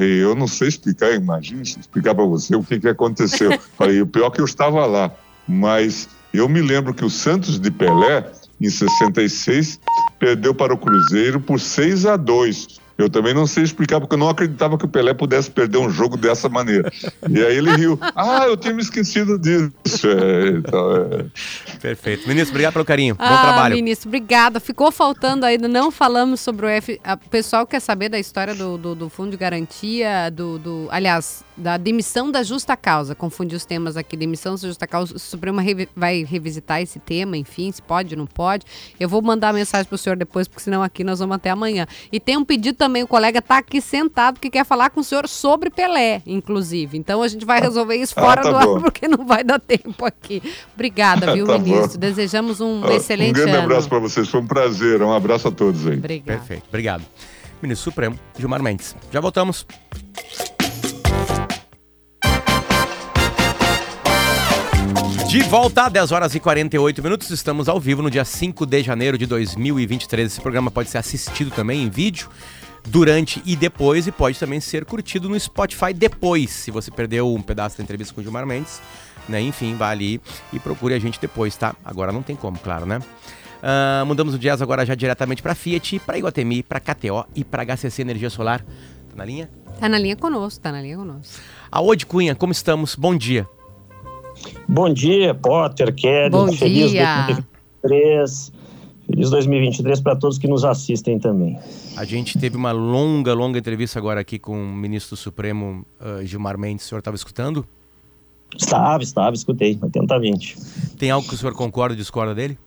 eu 0.00 0.34
não 0.34 0.46
sei 0.46 0.68
explicar, 0.68 1.12
imagina 1.14 1.62
explicar 1.62 2.14
para 2.14 2.24
você 2.24 2.54
o 2.54 2.62
que, 2.62 2.78
que 2.78 2.88
aconteceu. 2.88 3.58
Falei, 3.76 4.00
o 4.00 4.06
pior 4.06 4.26
é 4.26 4.30
que 4.30 4.40
eu 4.40 4.44
estava 4.44 4.84
lá, 4.86 5.10
mas 5.46 6.08
eu 6.32 6.48
me 6.48 6.60
lembro 6.60 6.94
que 6.94 7.04
o 7.04 7.10
Santos 7.10 7.58
de 7.58 7.70
Pelé, 7.70 8.30
em 8.60 8.68
66, 8.68 9.80
perdeu 10.18 10.54
para 10.54 10.74
o 10.74 10.78
Cruzeiro 10.78 11.40
por 11.40 11.60
6 11.60 12.06
a 12.06 12.16
2 12.16 12.87
eu 12.98 13.08
também 13.08 13.32
não 13.32 13.46
sei 13.46 13.62
explicar, 13.62 14.00
porque 14.00 14.14
eu 14.14 14.18
não 14.18 14.28
acreditava 14.28 14.76
que 14.76 14.84
o 14.84 14.88
Pelé 14.88 15.14
pudesse 15.14 15.48
perder 15.48 15.78
um 15.78 15.88
jogo 15.88 16.16
dessa 16.16 16.48
maneira. 16.48 16.92
E 17.30 17.40
aí 17.40 17.56
ele 17.56 17.70
riu. 17.76 17.98
Ah, 18.16 18.44
eu 18.46 18.56
tinha 18.56 18.74
me 18.74 18.82
esquecido 18.82 19.38
disso. 19.38 20.08
É, 20.08 20.48
então, 20.48 20.96
é... 20.96 21.78
Perfeito. 21.80 22.26
Ministro, 22.26 22.50
obrigado 22.50 22.72
pelo 22.72 22.84
carinho. 22.84 23.14
Ah, 23.18 23.28
Bom 23.28 23.40
trabalho. 23.40 23.74
Ministro, 23.76 24.08
obrigada. 24.08 24.58
Ficou 24.58 24.90
faltando 24.90 25.46
ainda, 25.46 25.68
não 25.68 25.92
falamos 25.92 26.40
sobre 26.40 26.66
o 26.66 26.68
F. 26.68 27.00
O 27.24 27.28
pessoal 27.28 27.66
quer 27.66 27.80
saber 27.80 28.08
da 28.08 28.18
história 28.18 28.54
do, 28.54 28.76
do, 28.76 28.94
do 28.96 29.08
Fundo 29.08 29.30
de 29.30 29.36
Garantia, 29.36 30.30
do, 30.30 30.58
do. 30.58 30.88
Aliás, 30.90 31.44
da 31.58 31.76
demissão 31.76 32.30
da 32.30 32.42
justa 32.42 32.76
causa. 32.76 33.14
Confundi 33.14 33.54
os 33.54 33.64
temas 33.64 33.96
aqui, 33.96 34.16
demissão 34.16 34.54
da 34.54 34.60
justa 34.60 34.86
causa. 34.86 35.16
O 35.16 35.18
Supremo 35.18 35.60
revi 35.60 35.88
vai 35.94 36.24
revisitar 36.24 36.80
esse 36.80 36.98
tema, 36.98 37.36
enfim, 37.36 37.70
se 37.72 37.82
pode, 37.82 38.16
não 38.16 38.26
pode. 38.26 38.64
Eu 38.98 39.08
vou 39.08 39.20
mandar 39.20 39.52
mensagem 39.52 39.86
para 39.86 39.94
o 39.94 39.98
senhor 39.98 40.16
depois, 40.16 40.46
porque 40.46 40.62
senão 40.62 40.82
aqui 40.82 41.02
nós 41.02 41.18
vamos 41.18 41.36
até 41.36 41.50
amanhã. 41.50 41.86
E 42.12 42.20
tem 42.20 42.36
um 42.36 42.44
pedido 42.44 42.76
também, 42.76 43.02
o 43.02 43.06
colega 43.06 43.40
está 43.40 43.58
aqui 43.58 43.80
sentado 43.80 44.38
que 44.38 44.48
quer 44.48 44.64
falar 44.64 44.90
com 44.90 45.00
o 45.00 45.04
senhor 45.04 45.28
sobre 45.28 45.70
Pelé, 45.70 46.22
inclusive. 46.26 46.96
Então 46.96 47.22
a 47.22 47.28
gente 47.28 47.44
vai 47.44 47.60
resolver 47.60 47.96
isso 47.96 48.14
ah, 48.16 48.22
fora 48.22 48.40
ah, 48.40 48.44
tá 48.44 48.50
do 48.50 48.66
bom. 48.66 48.76
ar, 48.76 48.80
porque 48.82 49.08
não 49.08 49.26
vai 49.26 49.42
dar 49.42 49.58
tempo 49.58 50.04
aqui. 50.04 50.42
Obrigada, 50.74 51.32
viu, 51.34 51.46
tá 51.46 51.58
ministro? 51.58 51.94
Bom. 51.94 51.98
Desejamos 51.98 52.60
um 52.60 52.84
ah, 52.84 52.94
excelente 52.94 53.30
ano. 53.30 53.40
Um 53.40 53.42
grande 53.42 53.56
ano. 53.56 53.64
abraço 53.64 53.88
para 53.88 53.98
vocês, 53.98 54.28
foi 54.28 54.40
um 54.40 54.46
prazer. 54.46 55.02
Um 55.02 55.12
abraço 55.12 55.48
a 55.48 55.50
todos 55.50 55.86
aí. 55.86 55.96
Obrigado. 55.96 56.38
Perfeito, 56.38 56.64
obrigado. 56.68 57.04
Ministro 57.60 57.90
Supremo, 57.90 58.18
Gilmar 58.38 58.62
Mendes. 58.62 58.94
Já 59.10 59.20
voltamos. 59.20 59.66
De 65.28 65.42
volta, 65.42 65.90
10 65.90 66.10
horas 66.10 66.34
e 66.34 66.40
48 66.40 67.02
minutos. 67.02 67.28
Estamos 67.28 67.68
ao 67.68 67.78
vivo 67.78 68.00
no 68.00 68.10
dia 68.10 68.24
5 68.24 68.64
de 68.64 68.82
janeiro 68.82 69.18
de 69.18 69.26
2023. 69.26 70.32
Esse 70.32 70.40
programa 70.40 70.70
pode 70.70 70.88
ser 70.88 70.96
assistido 70.96 71.50
também 71.50 71.82
em 71.82 71.90
vídeo 71.90 72.30
durante 72.86 73.42
e 73.44 73.54
depois 73.54 74.06
e 74.06 74.10
pode 74.10 74.40
também 74.40 74.58
ser 74.58 74.86
curtido 74.86 75.28
no 75.28 75.38
Spotify 75.38 75.92
depois, 75.92 76.48
se 76.48 76.70
você 76.70 76.90
perdeu 76.90 77.34
um 77.34 77.42
pedaço 77.42 77.76
da 77.76 77.84
entrevista 77.84 78.14
com 78.14 78.22
o 78.22 78.24
Gilmar 78.24 78.46
Mendes, 78.46 78.80
né? 79.28 79.38
Enfim, 79.42 79.74
vá 79.74 79.90
ali 79.90 80.18
e 80.50 80.58
procure 80.58 80.94
a 80.94 80.98
gente 80.98 81.20
depois, 81.20 81.54
tá? 81.54 81.76
Agora 81.84 82.10
não 82.10 82.22
tem 82.22 82.34
como, 82.34 82.58
claro, 82.58 82.86
né? 82.86 82.98
Uh, 82.98 84.06
mudamos 84.06 84.34
o 84.34 84.38
jazz 84.38 84.62
agora 84.62 84.86
já 84.86 84.94
diretamente 84.94 85.42
para 85.42 85.54
Fiat, 85.54 85.98
para 86.06 86.16
Iguatemi, 86.16 86.62
para 86.62 86.80
KTO 86.80 87.26
e 87.34 87.44
para 87.44 87.66
HCC 87.66 88.00
Energia 88.00 88.30
Solar. 88.30 88.64
Tá 89.10 89.16
na 89.16 89.26
linha? 89.26 89.50
Tá 89.78 89.90
na 89.90 89.98
linha 89.98 90.16
conosco, 90.16 90.58
tá 90.58 90.72
na 90.72 90.80
linha 90.80 90.96
conosco. 90.96 91.38
A 91.70 91.82
Ode 91.82 92.06
Cunha, 92.06 92.34
como 92.34 92.50
estamos? 92.50 92.94
Bom 92.94 93.14
dia. 93.14 93.46
Bom 94.68 94.92
dia, 94.92 95.34
Potter, 95.34 95.94
Kelly. 95.94 96.30
Bom 96.30 96.52
feliz 96.52 96.90
dia. 96.90 97.26
2023. 97.82 98.52
Feliz 99.06 99.30
2023 99.30 100.00
para 100.02 100.16
todos 100.16 100.36
que 100.36 100.46
nos 100.46 100.64
assistem 100.64 101.18
também. 101.18 101.58
A 101.96 102.04
gente 102.04 102.38
teve 102.38 102.56
uma 102.56 102.72
longa, 102.72 103.32
longa 103.32 103.58
entrevista 103.58 103.98
agora 103.98 104.20
aqui 104.20 104.38
com 104.38 104.52
o 104.52 104.72
ministro 104.72 105.16
do 105.16 105.18
Supremo, 105.18 105.86
uh, 105.98 106.24
Gilmar 106.26 106.58
Mendes. 106.58 106.84
O 106.84 106.88
senhor 106.88 106.98
estava 106.98 107.16
escutando? 107.16 107.66
Estava, 108.54 109.02
estava, 109.02 109.34
escutei, 109.34 109.78
atentamente. 109.80 110.56
Tem 110.98 111.10
algo 111.10 111.26
que 111.26 111.34
o 111.34 111.38
senhor 111.38 111.54
concorda 111.54 111.94
ou 111.94 111.96
discorda 111.96 112.34
dele? 112.34 112.58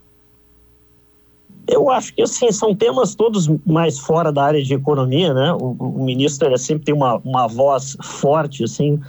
Eu 1.67 1.91
acho 1.91 2.13
que 2.13 2.23
assim, 2.23 2.51
são 2.51 2.75
temas 2.75 3.13
todos 3.13 3.47
mais 3.65 3.99
fora 3.99 4.31
da 4.31 4.43
área 4.43 4.63
de 4.63 4.73
economia, 4.73 5.33
né? 5.33 5.53
O, 5.53 5.75
o 5.79 6.03
ministro 6.03 6.57
sempre 6.57 6.85
tem 6.85 6.95
uma, 6.95 7.17
uma 7.23 7.47
voz 7.47 7.95
forte, 8.01 8.63
assim, 8.63 8.99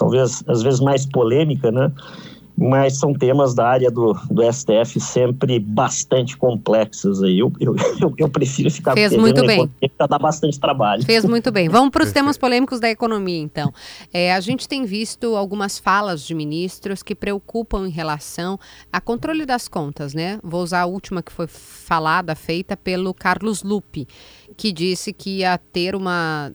talvez 0.00 0.42
às 0.48 0.62
vezes 0.62 0.80
mais 0.80 1.04
polêmica, 1.04 1.70
né? 1.70 1.92
Mas 2.56 2.98
são 2.98 3.14
temas 3.14 3.54
da 3.54 3.66
área 3.66 3.90
do, 3.90 4.12
do 4.30 4.42
STF 4.52 5.00
sempre 5.00 5.58
bastante 5.58 6.36
complexos 6.36 7.22
aí. 7.22 7.38
Eu, 7.38 7.50
eu, 7.58 7.74
eu, 8.00 8.14
eu 8.18 8.28
prefiro 8.28 8.70
ficar 8.70 8.94
Fez 8.94 9.16
muito 9.16 9.46
bem. 9.46 9.70
Para 9.96 10.06
dar 10.06 10.18
bastante 10.18 10.60
trabalho. 10.60 11.02
Fez 11.04 11.24
muito 11.24 11.50
bem. 11.50 11.70
Vamos 11.70 11.90
para 11.90 12.04
os 12.04 12.12
temas 12.12 12.36
polêmicos 12.36 12.78
da 12.78 12.90
economia, 12.90 13.38
então. 13.38 13.72
É, 14.12 14.34
a 14.34 14.40
gente 14.40 14.68
tem 14.68 14.84
visto 14.84 15.36
algumas 15.36 15.78
falas 15.78 16.22
de 16.22 16.34
ministros 16.34 17.02
que 17.02 17.14
preocupam 17.14 17.86
em 17.86 17.90
relação 17.90 18.58
a 18.92 19.00
controle 19.00 19.46
das 19.46 19.66
contas, 19.66 20.12
né? 20.12 20.38
Vou 20.42 20.62
usar 20.62 20.80
a 20.82 20.86
última 20.86 21.22
que 21.22 21.32
foi 21.32 21.46
falada, 21.46 22.34
feita 22.34 22.76
pelo 22.76 23.14
Carlos 23.14 23.62
Lupe, 23.62 24.06
que 24.54 24.70
disse 24.70 25.14
que 25.14 25.38
ia 25.38 25.56
ter 25.56 25.94
uma 25.94 26.52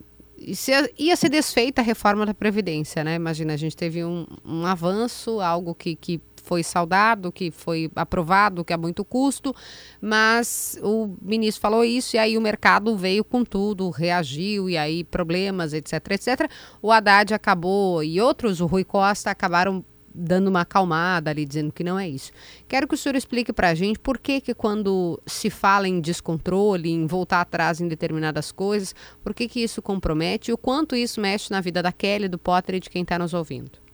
ia 0.96 1.16
ser 1.16 1.28
desfeita 1.28 1.80
a 1.80 1.84
reforma 1.84 2.24
da 2.24 2.32
Previdência, 2.32 3.02
né? 3.02 3.16
Imagina, 3.16 3.54
a 3.54 3.56
gente 3.56 3.76
teve 3.76 4.04
um, 4.04 4.26
um 4.44 4.64
avanço, 4.64 5.40
algo 5.40 5.74
que, 5.74 5.96
que 5.96 6.20
foi 6.46 6.62
saudado, 6.62 7.32
que 7.32 7.50
foi 7.50 7.90
aprovado, 7.96 8.64
que 8.64 8.72
é 8.72 8.76
muito 8.76 9.04
custo, 9.04 9.54
mas 10.00 10.78
o 10.80 11.16
ministro 11.20 11.60
falou 11.60 11.84
isso 11.84 12.14
e 12.14 12.18
aí 12.18 12.38
o 12.38 12.40
mercado 12.40 12.96
veio 12.96 13.24
com 13.24 13.44
tudo, 13.44 13.90
reagiu 13.90 14.70
e 14.70 14.76
aí 14.76 15.02
problemas, 15.02 15.72
etc, 15.72 15.94
etc. 16.12 16.48
O 16.80 16.92
Haddad 16.92 17.34
acabou 17.34 18.02
e 18.04 18.20
outros, 18.20 18.60
o 18.60 18.66
Rui 18.66 18.84
Costa, 18.84 19.30
acabaram 19.30 19.84
dando 20.16 20.48
uma 20.48 20.62
acalmada 20.62 21.30
ali, 21.30 21.44
dizendo 21.44 21.72
que 21.72 21.84
não 21.84 21.98
é 21.98 22.08
isso. 22.08 22.32
Quero 22.66 22.88
que 22.88 22.94
o 22.94 22.96
senhor 22.96 23.14
explique 23.14 23.52
para 23.52 23.68
a 23.68 23.74
gente 23.74 23.98
por 23.98 24.18
que, 24.18 24.40
que 24.40 24.54
quando 24.54 25.20
se 25.26 25.50
fala 25.50 25.86
em 25.86 26.00
descontrole, 26.00 26.90
em 26.90 27.06
voltar 27.06 27.42
atrás 27.42 27.80
em 27.80 27.88
determinadas 27.88 28.50
coisas, 28.50 28.94
por 29.22 29.34
que, 29.34 29.46
que 29.46 29.60
isso 29.60 29.82
compromete 29.82 30.50
e 30.50 30.54
o 30.54 30.58
quanto 30.58 30.96
isso 30.96 31.20
mexe 31.20 31.50
na 31.50 31.60
vida 31.60 31.82
da 31.82 31.92
Kelly, 31.92 32.28
do 32.28 32.38
Potter 32.38 32.76
e 32.76 32.80
de 32.80 32.88
quem 32.88 33.02
está 33.02 33.18
nos 33.18 33.34
ouvindo. 33.34 33.86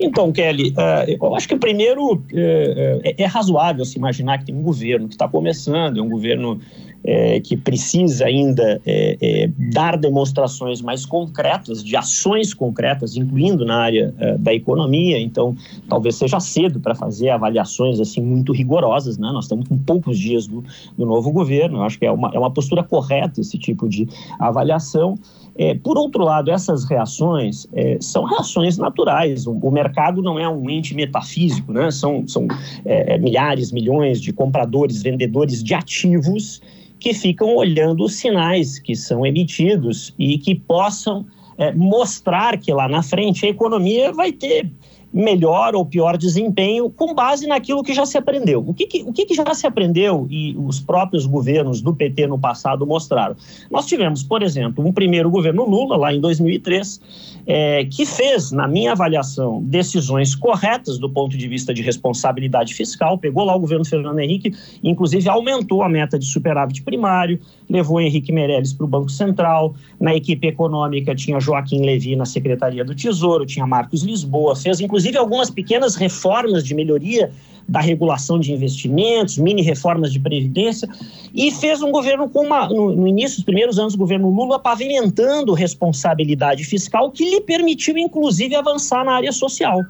Então, 0.00 0.30
Kelly, 0.30 0.70
uh, 0.70 1.10
eu 1.20 1.34
acho 1.34 1.48
que 1.48 1.56
primeiro 1.56 2.22
é, 2.32 3.14
é, 3.18 3.26
razoável 3.26 3.84
se 3.84 3.98
imaginar 3.98 4.38
que 4.38 4.46
tem 4.46 4.54
um 4.54 4.62
governo 4.62 5.08
que 5.08 5.14
está 5.14 5.28
começando, 5.28 5.98
é 5.98 6.02
um 6.02 6.08
governo 6.08 6.60
é, 7.04 7.40
que 7.40 7.56
precisa 7.56 8.26
ainda 8.26 8.80
é, 8.84 9.16
é, 9.20 9.50
dar 9.72 9.96
demonstrações 9.96 10.80
mais 10.80 11.06
concretas, 11.06 11.82
de 11.82 11.96
ações 11.96 12.52
concretas, 12.52 13.16
incluindo 13.16 13.64
na 13.64 13.76
área 13.76 14.14
é, 14.18 14.36
da 14.38 14.52
economia. 14.52 15.20
Então, 15.20 15.56
talvez 15.88 16.16
seja 16.16 16.40
cedo 16.40 16.80
para 16.80 16.94
fazer 16.94 17.30
avaliações 17.30 18.00
assim 18.00 18.20
muito 18.20 18.52
rigorosas. 18.52 19.18
Né? 19.18 19.30
Nós 19.32 19.44
estamos 19.44 19.68
com 19.68 19.78
poucos 19.78 20.18
dias 20.18 20.46
do, 20.46 20.62
do 20.96 21.06
novo 21.06 21.30
governo. 21.30 21.78
Eu 21.78 21.82
acho 21.82 21.98
que 21.98 22.06
é 22.06 22.10
uma, 22.10 22.30
é 22.34 22.38
uma 22.38 22.50
postura 22.50 22.82
correta 22.82 23.40
esse 23.40 23.58
tipo 23.58 23.88
de 23.88 24.08
avaliação. 24.38 25.16
É, 25.58 25.74
por 25.74 25.98
outro 25.98 26.22
lado, 26.22 26.52
essas 26.52 26.84
reações 26.84 27.66
é, 27.72 27.98
são 28.00 28.22
reações 28.24 28.78
naturais. 28.78 29.44
O, 29.46 29.52
o, 29.52 29.70
mercado 29.72 30.22
não 30.22 30.38
é 30.38 30.48
um 30.48 30.70
ente 30.70 30.94
metafísico, 30.94 31.72
né? 31.72 31.90
são, 31.90 32.26
são 32.28 32.46
é, 32.84 33.18
milhares, 33.18 33.72
milhões 33.72 34.20
de 34.20 34.32
compradores, 34.32 35.02
vendedores 35.02 35.62
de 35.62 35.74
ativos 35.74 36.62
que 37.00 37.12
ficam 37.12 37.56
olhando 37.56 38.04
os 38.04 38.14
sinais 38.14 38.78
que 38.78 38.94
são 38.94 39.26
emitidos 39.26 40.14
e 40.18 40.38
que 40.38 40.54
possam 40.54 41.26
é, 41.56 41.72
mostrar 41.72 42.56
que 42.58 42.72
lá 42.72 42.88
na 42.88 43.02
frente 43.02 43.44
a 43.44 43.48
economia 43.48 44.12
vai 44.12 44.30
ter 44.30 44.70
melhor 45.12 45.74
ou 45.74 45.84
pior 45.84 46.16
desempenho 46.16 46.90
com 46.90 47.14
base 47.14 47.46
naquilo 47.46 47.82
que 47.82 47.94
já 47.94 48.04
se 48.04 48.18
aprendeu. 48.18 48.62
O 48.66 48.74
que, 48.74 48.86
que 48.86 49.02
o 49.02 49.12
que, 49.12 49.24
que, 49.24 49.34
já 49.34 49.54
se 49.54 49.66
aprendeu 49.66 50.26
e 50.30 50.54
os 50.58 50.80
próprios 50.80 51.24
governos 51.26 51.80
do 51.80 51.94
PT 51.94 52.26
no 52.26 52.38
passado 52.38 52.86
mostraram? 52.86 53.34
Nós 53.70 53.86
tivemos, 53.86 54.22
por 54.22 54.42
exemplo, 54.42 54.86
um 54.86 54.92
primeiro 54.92 55.30
governo 55.30 55.64
Lula, 55.68 55.96
lá 55.96 56.12
em 56.12 56.20
2003, 56.20 57.00
é, 57.46 57.84
que 57.86 58.04
fez, 58.04 58.52
na 58.52 58.68
minha 58.68 58.92
avaliação, 58.92 59.62
decisões 59.62 60.34
corretas 60.34 60.98
do 60.98 61.08
ponto 61.08 61.36
de 61.36 61.48
vista 61.48 61.72
de 61.72 61.82
responsabilidade 61.82 62.74
fiscal, 62.74 63.16
pegou 63.16 63.44
lá 63.44 63.56
o 63.56 63.60
governo 63.60 63.84
Fernando 63.84 64.18
Henrique, 64.18 64.54
inclusive 64.84 65.28
aumentou 65.28 65.82
a 65.82 65.88
meta 65.88 66.18
de 66.18 66.26
superávit 66.26 66.82
primário, 66.82 67.40
levou 67.68 68.00
Henrique 68.00 68.32
Meirelles 68.32 68.72
para 68.72 68.84
o 68.84 68.88
Banco 68.88 69.10
Central, 69.10 69.74
na 69.98 70.14
equipe 70.14 70.46
econômica 70.46 71.14
tinha 71.14 71.40
Joaquim 71.40 71.84
Levi 71.84 72.14
na 72.14 72.26
Secretaria 72.26 72.84
do 72.84 72.94
Tesouro, 72.94 73.46
tinha 73.46 73.66
Marcos 73.66 74.02
Lisboa, 74.02 74.54
fez 74.54 74.80
inclusive 74.80 74.97
algumas 75.18 75.50
pequenas 75.50 75.94
reformas 75.94 76.64
de 76.64 76.74
melhoria 76.74 77.30
da 77.68 77.80
regulação 77.80 78.40
de 78.40 78.52
investimentos, 78.52 79.36
mini 79.36 79.60
reformas 79.60 80.10
de 80.10 80.18
previdência, 80.18 80.88
e 81.34 81.50
fez 81.50 81.82
um 81.82 81.90
governo 81.90 82.28
com 82.28 82.46
uma, 82.46 82.66
no, 82.68 82.96
no 82.96 83.06
início 83.06 83.36
dos 83.36 83.44
primeiros 83.44 83.78
anos 83.78 83.92
do 83.92 83.98
governo 83.98 84.30
Lula, 84.30 84.58
pavimentando 84.58 85.52
responsabilidade 85.52 86.64
fiscal 86.64 87.10
que 87.10 87.28
lhe 87.28 87.40
permitiu, 87.42 87.98
inclusive, 87.98 88.54
avançar 88.54 89.04
na 89.04 89.12
área 89.12 89.32
social 89.32 89.82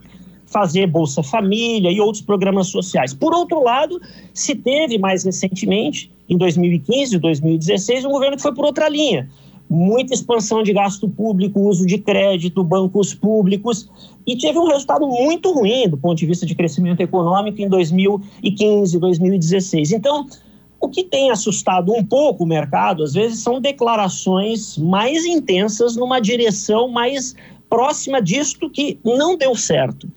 fazer 0.49 0.87
Bolsa 0.87 1.23
Família 1.23 1.91
e 1.91 2.01
outros 2.01 2.23
programas 2.23 2.69
sociais. 2.69 3.13
Por 3.13 3.35
outro 3.35 3.63
lado, 3.63 4.01
se 4.33 4.55
teve 4.55 4.99
mais 4.99 5.25
recentemente, 5.25 6.11
em 6.29 6.37
2015 6.37 7.17
e 7.17 7.19
2016, 7.19 8.05
um 8.05 8.11
governo 8.11 8.37
que 8.37 8.43
foi 8.43 8.55
por 8.55 8.65
outra 8.65 8.89
linha. 8.89 9.29
Muita 9.69 10.14
expansão 10.14 10.62
de 10.62 10.73
gasto 10.73 11.09
público, 11.09 11.61
uso 11.61 11.85
de 11.85 11.99
crédito, 11.99 12.64
bancos 12.64 13.14
públicos, 13.14 13.89
e 14.27 14.37
teve 14.37 14.59
um 14.59 14.66
resultado 14.66 15.07
muito 15.07 15.53
ruim 15.53 15.89
do 15.89 15.97
ponto 15.97 16.16
de 16.16 16.27
vista 16.27 16.47
de 16.47 16.55
crescimento 16.55 17.01
econômico 17.01 17.61
em 17.61 17.69
2015, 17.69 18.99
2016. 18.99 19.93
Então, 19.93 20.27
o 20.81 20.89
que 20.89 21.05
tem 21.05 21.31
assustado 21.31 21.93
um 21.93 22.05
pouco 22.05 22.45
o 22.45 22.47
mercado, 22.47 23.03
às 23.03 23.12
vezes, 23.12 23.41
são 23.41 23.61
declarações 23.61 24.79
mais 24.79 25.27
intensas 25.27 25.97
numa 25.97 26.21
direção 26.21 26.89
mais 26.89 27.35
próxima 27.69 28.23
disto 28.23 28.71
que 28.71 28.99
não 29.05 29.37
deu 29.37 29.55
certo 29.55 30.09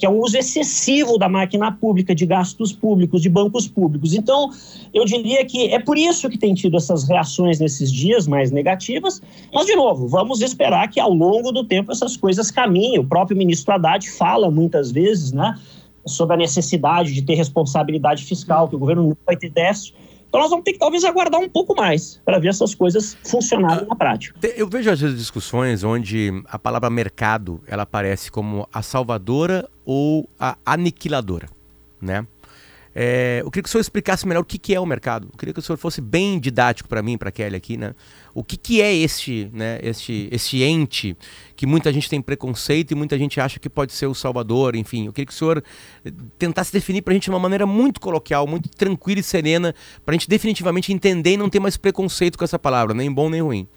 que 0.00 0.06
é 0.06 0.08
o 0.08 0.18
uso 0.18 0.38
excessivo 0.38 1.18
da 1.18 1.28
máquina 1.28 1.70
pública, 1.70 2.14
de 2.14 2.24
gastos 2.24 2.72
públicos, 2.72 3.20
de 3.20 3.28
bancos 3.28 3.68
públicos. 3.68 4.14
Então, 4.14 4.48
eu 4.94 5.04
diria 5.04 5.44
que 5.44 5.66
é 5.66 5.78
por 5.78 5.98
isso 5.98 6.30
que 6.30 6.38
tem 6.38 6.54
tido 6.54 6.78
essas 6.78 7.06
reações 7.06 7.60
nesses 7.60 7.92
dias 7.92 8.26
mais 8.26 8.50
negativas, 8.50 9.20
mas, 9.52 9.66
de 9.66 9.76
novo, 9.76 10.08
vamos 10.08 10.40
esperar 10.40 10.88
que 10.88 10.98
ao 10.98 11.12
longo 11.12 11.52
do 11.52 11.64
tempo 11.64 11.92
essas 11.92 12.16
coisas 12.16 12.50
caminhem. 12.50 12.98
O 12.98 13.04
próprio 13.04 13.36
ministro 13.36 13.74
Haddad 13.74 14.10
fala 14.10 14.50
muitas 14.50 14.90
vezes, 14.90 15.32
né, 15.32 15.54
sobre 16.06 16.32
a 16.34 16.38
necessidade 16.38 17.12
de 17.12 17.20
ter 17.20 17.34
responsabilidade 17.34 18.24
fiscal, 18.24 18.68
que 18.70 18.76
o 18.76 18.78
governo 18.78 19.02
não 19.02 19.16
vai 19.26 19.36
ter 19.36 19.50
déficit, 19.50 19.94
Então 20.30 20.40
nós 20.40 20.50
vamos 20.50 20.64
ter 20.64 20.74
que 20.74 20.78
talvez 20.78 21.02
aguardar 21.04 21.40
um 21.40 21.48
pouco 21.48 21.74
mais 21.74 22.22
para 22.24 22.38
ver 22.38 22.48
essas 22.48 22.72
coisas 22.72 23.16
funcionarem 23.24 23.84
na 23.84 23.96
prática. 23.96 24.38
Eu 24.56 24.68
vejo 24.68 24.88
às 24.88 25.00
vezes 25.00 25.18
discussões 25.18 25.82
onde 25.82 26.30
a 26.46 26.56
palavra 26.56 26.88
mercado 26.88 27.60
ela 27.66 27.82
aparece 27.82 28.30
como 28.30 28.68
a 28.72 28.80
salvadora 28.80 29.68
ou 29.84 30.28
a 30.38 30.56
aniquiladora, 30.64 31.48
né? 32.00 32.24
É, 32.94 33.40
eu 33.42 33.50
queria 33.50 33.62
que 33.62 33.68
o 33.68 33.70
senhor 33.70 33.80
explicasse 33.80 34.26
melhor 34.26 34.40
o 34.40 34.44
que, 34.44 34.58
que 34.58 34.74
é 34.74 34.80
o 34.80 34.86
mercado. 34.86 35.28
Eu 35.32 35.38
queria 35.38 35.52
que 35.52 35.60
o 35.60 35.62
senhor 35.62 35.76
fosse 35.76 36.00
bem 36.00 36.40
didático 36.40 36.88
para 36.88 37.02
mim, 37.02 37.16
para 37.16 37.30
Kelly 37.30 37.56
aqui, 37.56 37.76
né? 37.76 37.94
O 38.34 38.42
que, 38.42 38.56
que 38.56 38.82
é 38.82 38.94
este, 38.94 39.48
né, 39.52 39.78
este, 39.82 40.28
este 40.32 40.62
ente 40.62 41.16
que 41.54 41.66
muita 41.66 41.92
gente 41.92 42.08
tem 42.08 42.20
preconceito 42.20 42.92
e 42.92 42.94
muita 42.94 43.16
gente 43.18 43.40
acha 43.40 43.58
que 43.58 43.68
pode 43.68 43.92
ser 43.92 44.06
o 44.06 44.14
salvador, 44.14 44.74
enfim. 44.74 45.06
Eu 45.06 45.12
queria 45.12 45.26
que 45.26 45.32
o 45.32 45.36
senhor 45.36 45.62
eh, 46.04 46.12
tentasse 46.38 46.72
definir 46.72 47.02
para 47.02 47.12
a 47.12 47.14
gente 47.14 47.24
de 47.24 47.30
uma 47.30 47.38
maneira 47.38 47.66
muito 47.66 48.00
coloquial, 48.00 48.46
muito 48.46 48.68
tranquila 48.70 49.20
e 49.20 49.22
serena, 49.22 49.74
para 50.04 50.14
a 50.14 50.16
gente 50.18 50.28
definitivamente 50.28 50.92
entender 50.92 51.32
e 51.32 51.36
não 51.36 51.48
ter 51.48 51.60
mais 51.60 51.76
preconceito 51.76 52.38
com 52.38 52.44
essa 52.44 52.58
palavra, 52.58 52.94
nem 52.94 53.12
bom 53.12 53.28
nem 53.28 53.42
ruim. 53.42 53.68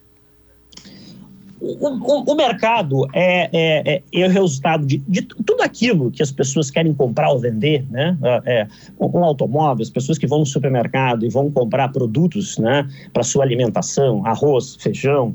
O, 1.64 1.88
o, 1.88 2.24
o, 2.34 2.36
mercado 2.36 3.08
é, 3.14 3.50
é, 3.54 3.94
é, 3.94 4.04
é, 4.12 4.28
o 4.28 4.30
resultado 4.30 4.86
de, 4.86 4.98
de, 5.08 5.22
tudo 5.22 5.62
aquilo 5.62 6.12
que 6.12 6.22
as 6.22 6.30
pessoas 6.30 6.70
querem 6.70 6.94
comprar 6.94 7.30
ou 7.30 7.40
vender, 7.40 7.86
né? 7.90 8.18
É, 8.46 8.68
um, 9.00 9.20
um 9.20 9.24
automóvel, 9.24 9.82
as 9.82 9.90
pessoas 9.90 10.18
que 10.18 10.28
vão 10.28 10.40
no 10.40 10.46
supermercado 10.46 11.26
e 11.26 11.30
vão 11.30 11.50
comprar 11.50 11.88
produtos, 11.88 12.58
né, 12.58 12.86
para 13.14 13.24
sua 13.24 13.46
alimentação, 13.46 14.26
arroz, 14.26 14.76
feijão, 14.76 15.34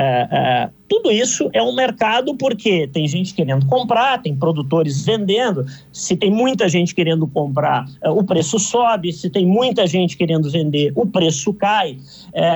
é, 0.00 0.28
é, 0.30 0.70
tudo 0.88 1.10
isso 1.10 1.50
é 1.52 1.60
um 1.60 1.74
mercado 1.74 2.32
porque 2.36 2.86
tem 2.86 3.08
gente 3.08 3.34
querendo 3.34 3.66
comprar, 3.66 4.22
tem 4.22 4.36
produtores 4.36 5.04
vendendo. 5.04 5.66
Se 5.92 6.16
tem 6.16 6.30
muita 6.30 6.68
gente 6.68 6.94
querendo 6.94 7.26
comprar, 7.26 7.84
é, 8.00 8.08
o 8.08 8.22
preço 8.22 8.60
sobe. 8.60 9.12
Se 9.12 9.28
tem 9.28 9.44
muita 9.44 9.88
gente 9.88 10.16
querendo 10.16 10.48
vender, 10.48 10.92
o 10.94 11.04
preço 11.04 11.52
cai. 11.52 11.98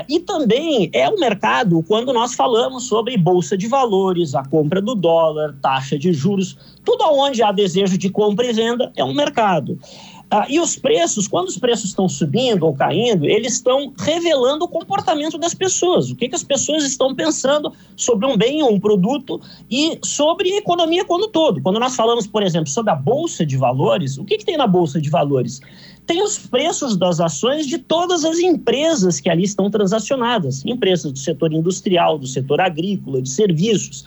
E 0.08 0.20
também 0.20 0.88
é 0.92 1.08
um 1.08 1.18
mercado 1.18 1.82
quando 1.88 2.12
nós 2.12 2.34
falamos 2.34 2.84
sobre 2.84 3.16
bolsa 3.16 3.56
de 3.56 3.66
valores, 3.66 4.36
a 4.36 4.44
compra 4.44 4.80
do 4.80 4.94
dólar, 4.94 5.56
taxa 5.60 5.98
de 5.98 6.12
juros, 6.12 6.56
tudo 6.84 7.02
onde 7.04 7.42
há 7.42 7.50
desejo 7.50 7.98
de 7.98 8.08
compra 8.08 8.46
e 8.46 8.52
venda 8.52 8.92
é 8.96 9.02
um 9.02 9.12
mercado. 9.12 9.78
Ah, 10.34 10.46
e 10.48 10.58
os 10.58 10.76
preços, 10.76 11.28
quando 11.28 11.48
os 11.48 11.58
preços 11.58 11.90
estão 11.90 12.08
subindo 12.08 12.62
ou 12.62 12.74
caindo, 12.74 13.26
eles 13.26 13.52
estão 13.52 13.92
revelando 13.98 14.64
o 14.64 14.68
comportamento 14.68 15.36
das 15.36 15.52
pessoas, 15.52 16.10
o 16.10 16.16
que, 16.16 16.26
que 16.26 16.34
as 16.34 16.42
pessoas 16.42 16.84
estão 16.84 17.14
pensando 17.14 17.70
sobre 17.94 18.26
um 18.26 18.34
bem 18.34 18.62
ou 18.62 18.72
um 18.72 18.80
produto 18.80 19.38
e 19.70 19.98
sobre 20.02 20.50
a 20.54 20.56
economia 20.56 21.04
como 21.04 21.28
todo. 21.28 21.60
Quando 21.60 21.78
nós 21.78 21.94
falamos, 21.94 22.26
por 22.26 22.42
exemplo, 22.42 22.70
sobre 22.70 22.90
a 22.90 22.96
Bolsa 22.96 23.44
de 23.44 23.58
Valores, 23.58 24.16
o 24.16 24.24
que, 24.24 24.38
que 24.38 24.44
tem 24.46 24.56
na 24.56 24.66
Bolsa 24.66 24.98
de 24.98 25.10
Valores? 25.10 25.60
Tem 26.06 26.22
os 26.22 26.38
preços 26.38 26.96
das 26.96 27.20
ações 27.20 27.66
de 27.66 27.78
todas 27.78 28.24
as 28.24 28.38
empresas 28.38 29.20
que 29.20 29.30
ali 29.30 29.44
estão 29.44 29.70
transacionadas, 29.70 30.64
empresas 30.64 31.12
do 31.12 31.18
setor 31.18 31.52
industrial, 31.52 32.18
do 32.18 32.26
setor 32.26 32.60
agrícola, 32.60 33.22
de 33.22 33.28
serviços. 33.28 34.04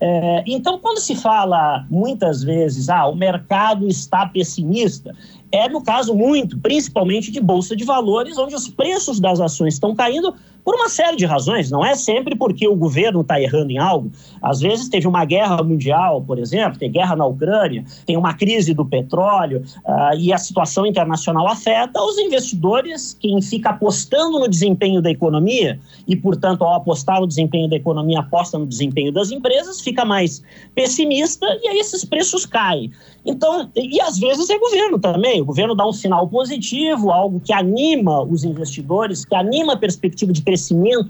É, 0.00 0.42
então, 0.46 0.78
quando 0.78 0.98
se 0.98 1.14
fala 1.14 1.86
muitas 1.88 2.42
vezes, 2.42 2.88
ah, 2.88 3.06
o 3.06 3.14
mercado 3.14 3.86
está 3.86 4.26
pessimista, 4.26 5.14
é 5.56 5.68
no 5.68 5.82
caso 5.82 6.14
muito, 6.14 6.58
principalmente 6.58 7.30
de 7.30 7.40
bolsa 7.40 7.74
de 7.74 7.84
valores, 7.84 8.38
onde 8.38 8.54
os 8.54 8.68
preços 8.68 9.18
das 9.18 9.40
ações 9.40 9.74
estão 9.74 9.94
caindo 9.94 10.34
por 10.66 10.74
uma 10.74 10.88
série 10.88 11.16
de 11.16 11.24
razões. 11.24 11.70
Não 11.70 11.86
é 11.86 11.94
sempre 11.94 12.34
porque 12.34 12.66
o 12.66 12.74
governo 12.74 13.20
está 13.20 13.40
errando 13.40 13.70
em 13.70 13.78
algo. 13.78 14.10
Às 14.42 14.58
vezes 14.58 14.88
teve 14.88 15.06
uma 15.06 15.24
guerra 15.24 15.62
mundial, 15.62 16.20
por 16.20 16.40
exemplo, 16.40 16.76
tem 16.76 16.90
guerra 16.90 17.14
na 17.14 17.24
Ucrânia, 17.24 17.84
tem 18.04 18.16
uma 18.16 18.34
crise 18.34 18.74
do 18.74 18.84
petróleo 18.84 19.62
uh, 19.84 20.18
e 20.18 20.32
a 20.32 20.38
situação 20.38 20.84
internacional 20.84 21.46
afeta 21.46 22.02
os 22.02 22.18
investidores, 22.18 23.14
quem 23.14 23.40
fica 23.40 23.70
apostando 23.70 24.40
no 24.40 24.48
desempenho 24.48 25.00
da 25.00 25.08
economia 25.08 25.78
e, 26.04 26.16
portanto, 26.16 26.62
ao 26.62 26.74
apostar 26.74 27.20
no 27.20 27.28
desempenho 27.28 27.70
da 27.70 27.76
economia, 27.76 28.18
aposta 28.18 28.58
no 28.58 28.66
desempenho 28.66 29.12
das 29.12 29.30
empresas, 29.30 29.80
fica 29.80 30.04
mais 30.04 30.42
pessimista 30.74 31.46
e 31.62 31.68
aí 31.68 31.78
esses 31.78 32.04
preços 32.04 32.44
caem. 32.44 32.90
Então, 33.24 33.70
e 33.76 34.00
às 34.00 34.18
vezes 34.18 34.50
é 34.50 34.58
governo 34.58 34.98
também. 34.98 35.40
O 35.40 35.44
governo 35.44 35.76
dá 35.76 35.86
um 35.86 35.92
sinal 35.92 36.26
positivo, 36.26 37.12
algo 37.12 37.40
que 37.40 37.52
anima 37.52 38.24
os 38.24 38.42
investidores, 38.42 39.24
que 39.24 39.34
anima 39.34 39.74
a 39.74 39.76
perspectiva 39.76 40.32
de 40.32 40.42
crescimento 40.42 40.55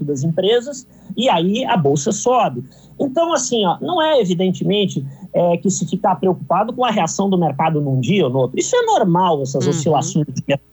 das 0.03 0.23
empresas, 0.23 0.87
e 1.15 1.29
aí 1.29 1.65
a 1.65 1.77
bolsa 1.77 2.11
sobe. 2.11 2.63
Então, 2.99 3.33
assim, 3.33 3.65
ó, 3.65 3.77
não 3.79 4.01
é 4.01 4.19
evidentemente 4.19 5.05
é, 5.33 5.57
que 5.57 5.69
se 5.69 5.87
ficar 5.87 6.15
preocupado 6.15 6.73
com 6.73 6.83
a 6.83 6.91
reação 6.91 7.29
do 7.29 7.37
mercado 7.37 7.79
num 7.79 7.99
dia 7.99 8.25
ou 8.25 8.31
no 8.31 8.39
outro. 8.39 8.59
Isso 8.59 8.75
é 8.75 8.81
normal, 8.83 9.41
essas 9.41 9.63
uhum. 9.65 9.69
oscilações 9.69 10.25
de 10.27 10.43
mercado. 10.47 10.67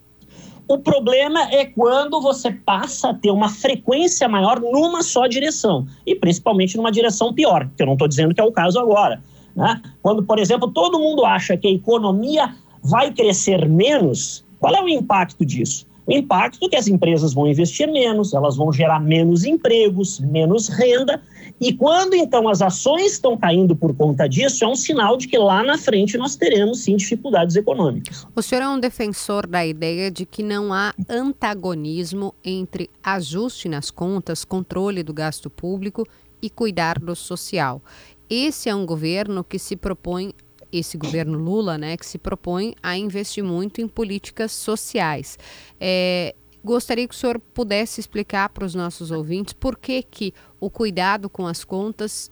O 0.66 0.78
problema 0.78 1.42
é 1.52 1.66
quando 1.66 2.20
você 2.22 2.50
passa 2.50 3.10
a 3.10 3.14
ter 3.14 3.30
uma 3.30 3.50
frequência 3.50 4.26
maior 4.26 4.58
numa 4.60 5.02
só 5.02 5.26
direção, 5.26 5.86
e 6.06 6.14
principalmente 6.14 6.76
numa 6.76 6.90
direção 6.90 7.34
pior, 7.34 7.68
que 7.76 7.82
eu 7.82 7.86
não 7.86 7.92
estou 7.92 8.08
dizendo 8.08 8.34
que 8.34 8.40
é 8.40 8.44
o 8.44 8.52
caso 8.52 8.78
agora. 8.78 9.22
Né? 9.54 9.80
Quando, 10.02 10.22
por 10.22 10.38
exemplo, 10.38 10.70
todo 10.70 10.98
mundo 10.98 11.24
acha 11.24 11.56
que 11.56 11.68
a 11.68 11.70
economia 11.70 12.54
vai 12.82 13.12
crescer 13.12 13.68
menos, 13.68 14.44
qual 14.58 14.74
é 14.74 14.82
o 14.82 14.88
impacto 14.88 15.44
disso? 15.44 15.86
O 16.06 16.12
impacto 16.12 16.66
é 16.66 16.68
que 16.68 16.76
as 16.76 16.86
empresas 16.86 17.32
vão 17.32 17.46
investir 17.46 17.90
menos, 17.90 18.34
elas 18.34 18.56
vão 18.56 18.70
gerar 18.72 19.00
menos 19.00 19.44
empregos, 19.44 20.20
menos 20.20 20.68
renda, 20.68 21.22
e 21.60 21.72
quando 21.72 22.14
então 22.14 22.48
as 22.48 22.60
ações 22.60 23.12
estão 23.12 23.36
caindo 23.36 23.74
por 23.74 23.94
conta 23.96 24.28
disso, 24.28 24.64
é 24.64 24.68
um 24.68 24.74
sinal 24.74 25.16
de 25.16 25.28
que 25.28 25.38
lá 25.38 25.62
na 25.62 25.78
frente 25.78 26.18
nós 26.18 26.36
teremos 26.36 26.80
sim 26.80 26.96
dificuldades 26.96 27.56
econômicas. 27.56 28.26
O 28.34 28.42
senhor 28.42 28.62
é 28.62 28.68
um 28.68 28.78
defensor 28.78 29.46
da 29.46 29.64
ideia 29.64 30.10
de 30.10 30.26
que 30.26 30.42
não 30.42 30.74
há 30.74 30.92
antagonismo 31.08 32.34
entre 32.44 32.90
ajuste 33.02 33.68
nas 33.68 33.90
contas, 33.90 34.44
controle 34.44 35.02
do 35.02 35.14
gasto 35.14 35.48
público 35.48 36.06
e 36.42 36.50
cuidar 36.50 36.98
do 36.98 37.16
social. 37.16 37.80
Esse 38.28 38.68
é 38.68 38.74
um 38.74 38.84
governo 38.84 39.44
que 39.44 39.58
se 39.58 39.76
propõe, 39.76 40.32
esse 40.78 40.96
governo 40.96 41.38
Lula, 41.38 41.78
né, 41.78 41.96
que 41.96 42.06
se 42.06 42.18
propõe 42.18 42.74
a 42.82 42.96
investir 42.96 43.42
muito 43.44 43.80
em 43.80 43.88
políticas 43.88 44.52
sociais. 44.52 45.38
É, 45.80 46.34
gostaria 46.64 47.06
que 47.06 47.14
o 47.14 47.18
senhor 47.18 47.38
pudesse 47.38 48.00
explicar 48.00 48.48
para 48.48 48.64
os 48.64 48.74
nossos 48.74 49.10
ouvintes 49.10 49.52
por 49.52 49.78
que, 49.78 50.02
que 50.02 50.32
o 50.58 50.70
cuidado 50.70 51.28
com 51.28 51.46
as 51.46 51.64
contas 51.64 52.30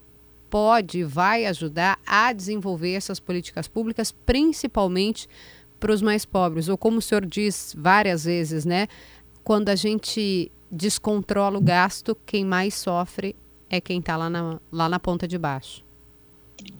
pode 0.49 0.99
e 0.99 1.03
vai 1.03 1.45
ajudar 1.45 1.99
a 2.05 2.31
desenvolver 2.31 2.93
essas 2.93 3.19
políticas 3.19 3.67
públicas, 3.67 4.11
principalmente 4.11 5.27
para 5.79 5.91
os 5.91 6.01
mais 6.01 6.25
pobres. 6.25 6.69
Ou 6.69 6.77
como 6.77 6.97
o 6.97 7.01
senhor 7.01 7.25
diz 7.25 7.75
várias 7.77 8.25
vezes, 8.25 8.63
né? 8.63 8.87
Quando 9.43 9.69
a 9.69 9.75
gente 9.75 10.51
descontrola 10.71 11.57
o 11.57 11.61
gasto, 11.61 12.15
quem 12.25 12.45
mais 12.45 12.75
sofre 12.75 13.35
é 13.69 13.81
quem 13.81 13.99
está 13.99 14.15
lá 14.15 14.29
na, 14.29 14.59
lá 14.71 14.87
na 14.87 14.99
ponta 14.99 15.27
de 15.27 15.37
baixo. 15.37 15.83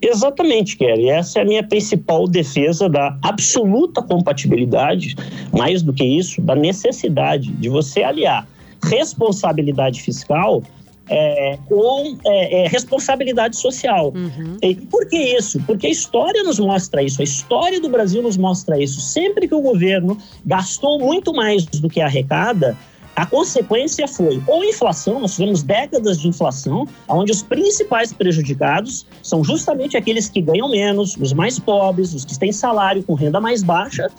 Exatamente, 0.01 0.77
Kelly. 0.77 1.09
Essa 1.09 1.39
é 1.39 1.41
a 1.43 1.45
minha 1.45 1.63
principal 1.63 2.27
defesa 2.27 2.89
da 2.89 3.17
absoluta 3.21 4.01
compatibilidade, 4.01 5.15
mais 5.51 5.81
do 5.81 5.93
que 5.93 6.03
isso, 6.03 6.41
da 6.41 6.55
necessidade 6.55 7.51
de 7.53 7.69
você 7.69 8.03
aliar 8.03 8.47
responsabilidade 8.83 10.01
fiscal 10.01 10.61
é, 11.09 11.57
com 11.67 12.17
é, 12.25 12.63
é, 12.63 12.67
responsabilidade 12.67 13.57
social. 13.57 14.13
Uhum. 14.15 14.57
E 14.61 14.75
por 14.75 15.07
que 15.07 15.17
isso? 15.17 15.61
Porque 15.65 15.87
a 15.87 15.89
história 15.89 16.43
nos 16.43 16.59
mostra 16.59 17.03
isso, 17.03 17.21
a 17.21 17.23
história 17.23 17.79
do 17.79 17.89
Brasil 17.89 18.21
nos 18.21 18.37
mostra 18.37 18.81
isso. 18.81 19.01
Sempre 19.01 19.47
que 19.47 19.55
o 19.55 19.61
governo 19.61 20.17
gastou 20.45 20.99
muito 20.99 21.33
mais 21.33 21.65
do 21.65 21.89
que 21.89 22.01
arrecada, 22.01 22.77
a 23.15 23.25
consequência 23.25 24.07
foi 24.07 24.41
ou 24.47 24.63
inflação, 24.63 25.19
nós 25.19 25.35
tivemos 25.35 25.61
décadas 25.61 26.19
de 26.19 26.27
inflação, 26.27 26.87
onde 27.07 27.31
os 27.31 27.43
principais 27.43 28.11
prejudicados 28.11 29.05
são 29.21 29.43
justamente 29.43 29.95
aqueles 29.95 30.27
que 30.29 30.41
ganham 30.41 30.69
menos, 30.69 31.15
os 31.17 31.31
mais 31.31 31.59
pobres, 31.59 32.13
os 32.13 32.25
que 32.25 32.37
têm 32.37 32.51
salário 32.51 33.03
com 33.03 33.13
renda 33.13 33.39
mais 33.39 33.61
baixa, 33.61 34.09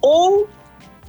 ou 0.00 0.48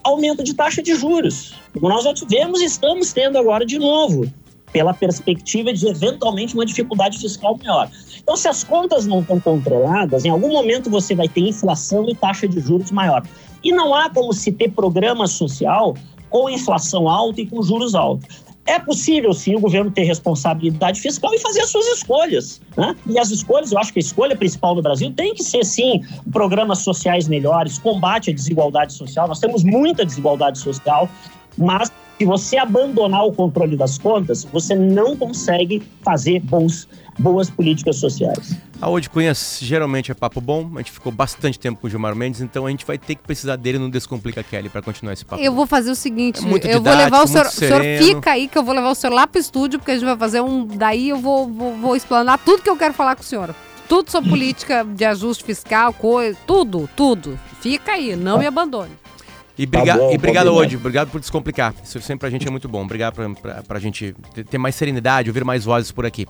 aumento 0.04 0.44
de 0.44 0.54
taxa 0.54 0.84
de 0.84 0.94
juros. 0.96 1.56
Como 1.74 1.90
nós 1.90 2.04
já 2.04 2.14
tivemos 2.14 2.62
e 2.62 2.66
estamos 2.66 3.12
tendo 3.12 3.38
agora 3.38 3.66
de 3.66 3.80
novo, 3.80 4.32
pela 4.72 4.94
perspectiva 4.94 5.74
de 5.74 5.88
eventualmente 5.88 6.54
uma 6.54 6.66
dificuldade 6.66 7.18
fiscal 7.20 7.58
maior. 7.58 7.90
Então, 8.18 8.38
se 8.38 8.48
as 8.48 8.64
contas 8.64 9.06
não 9.06 9.22
estão 9.22 9.40
controladas, 9.40 10.26
em 10.26 10.30
algum 10.30 10.52
momento 10.52 10.90
você 10.90 11.16
vai 11.16 11.28
ter 11.28 11.42
inflação 11.42 12.08
e 12.08 12.16
taxa 12.16 12.48
de 12.48 12.60
juros 12.60 12.92
maior. 12.92 13.24
E 13.64 13.72
não 13.72 13.94
há 13.94 14.10
como 14.10 14.34
se 14.34 14.52
ter 14.52 14.72
programa 14.72 15.28
social 15.28 15.96
com 16.32 16.50
inflação 16.50 17.08
alta 17.08 17.42
e 17.42 17.46
com 17.46 17.62
juros 17.62 17.94
altos. 17.94 18.44
É 18.66 18.80
possível, 18.80 19.34
sim, 19.34 19.56
o 19.56 19.60
governo 19.60 19.92
ter 19.92 20.04
responsabilidade 20.04 21.02
fiscal 21.02 21.34
e 21.34 21.40
fazer 21.40 21.62
as 21.62 21.70
suas 21.70 21.86
escolhas. 21.88 22.62
Né? 22.78 22.96
E 23.08 23.20
as 23.20 23.32
escolhas, 23.32 23.72
eu 23.72 23.78
acho 23.80 23.92
que 23.92 24.00
a 24.00 24.02
escolha 24.02 24.36
principal 24.36 24.76
no 24.76 24.82
Brasil 24.82 25.12
tem 25.12 25.34
que 25.34 25.44
ser, 25.44 25.66
sim, 25.66 26.02
programas 26.32 26.80
sociais 26.80 27.28
melhores, 27.28 27.78
combate 27.80 28.30
à 28.30 28.34
desigualdade 28.34 28.94
social. 28.94 29.28
Nós 29.28 29.40
temos 29.40 29.64
muita 29.64 30.06
desigualdade 30.06 30.60
social, 30.60 31.10
mas 31.58 31.92
Se 32.22 32.26
você 32.26 32.56
abandonar 32.56 33.26
o 33.26 33.34
controle 33.34 33.76
das 33.76 33.98
contas, 33.98 34.44
você 34.44 34.76
não 34.76 35.18
consegue 35.18 35.82
fazer 36.04 36.40
bons, 36.40 36.88
boas 37.18 37.50
políticas 37.50 37.96
sociais. 37.96 38.56
A 38.80 38.88
Ode 38.88 39.10
Cunha 39.10 39.34
geralmente 39.60 40.12
é 40.12 40.14
papo 40.14 40.40
bom, 40.40 40.70
a 40.76 40.78
gente 40.78 40.92
ficou 40.92 41.12
bastante 41.12 41.58
tempo 41.58 41.82
com 41.82 41.88
o 41.88 41.90
Gilmar 41.90 42.16
Mendes, 42.16 42.40
então 42.40 42.68
a 42.68 42.70
gente 42.70 42.86
vai 42.86 43.00
ter 43.00 43.16
que 43.16 43.24
precisar 43.24 43.56
dele 43.56 43.80
no 43.80 43.90
Descomplica 43.90 44.44
Kelly 44.44 44.70
para 44.70 44.84
continuar 44.84 45.14
esse 45.14 45.26
papo. 45.26 45.42
Eu 45.42 45.52
vou 45.52 45.66
fazer 45.66 45.90
o 45.90 45.96
seguinte, 45.96 46.44
É 46.44 46.46
muito 46.46 46.68
eu 46.68 46.80
vou 46.80 46.94
levar 46.94 47.24
o 47.24 47.28
senhor, 47.28 47.48
o 47.48 47.50
senhor 47.50 47.82
fica 47.98 48.34
aí 48.34 48.48
que 48.48 48.56
eu 48.56 48.64
vou 48.64 48.76
levar 48.76 48.92
o 48.92 48.96
senhor 48.96 49.16
lá 49.16 49.26
pro 49.26 49.42
estúdio, 49.42 49.80
porque 49.80 49.90
a 49.90 49.96
gente 49.96 50.06
vai 50.06 50.16
fazer 50.16 50.42
um, 50.42 50.68
daí 50.68 51.10
eu 51.10 51.18
vou, 51.18 51.48
vou, 51.48 51.76
vou 51.76 51.96
explanar 51.96 52.38
tudo 52.38 52.62
que 52.62 52.70
eu 52.70 52.78
quero 52.78 52.94
falar 52.94 53.16
com 53.16 53.24
o 53.24 53.26
senhor. 53.26 53.56
Tudo 53.90 54.12
sobre 54.12 54.30
política 54.30 54.86
de 54.86 55.06
ajuste 55.06 55.44
fiscal, 55.44 55.92
coisa, 55.92 56.38
tudo, 56.46 56.88
tudo. 56.96 57.40
Fica 57.62 57.94
aí, 57.94 58.16
não 58.16 58.38
me 58.38 58.46
abandone. 58.46 59.01
E, 59.58 59.66
briga 59.66 59.94
Tá 59.94 59.98
bom, 60.00 60.12
e 60.12 60.16
obrigado, 60.16 60.46
combinado. 60.48 60.56
Ode. 60.68 60.76
Obrigado 60.78 61.10
por 61.12 61.20
descomplicar. 61.20 61.74
Isso 61.84 62.00
sempre 62.02 62.20
pra 62.22 62.30
gente 62.30 62.48
é 62.48 62.52
muito 62.52 62.68
bom. 62.68 62.84
Obrigado 62.84 63.14
pra, 63.14 63.30
pra, 63.30 63.64
pra 63.64 63.80
gente 63.80 64.16
ter- 64.50 64.58
mais 64.58 64.76
serenidade, 64.76 65.30
ouvir 65.30 65.44
mais 65.44 65.66
vozes 65.66 65.92
por 65.92 66.06
aqui. 66.06 66.26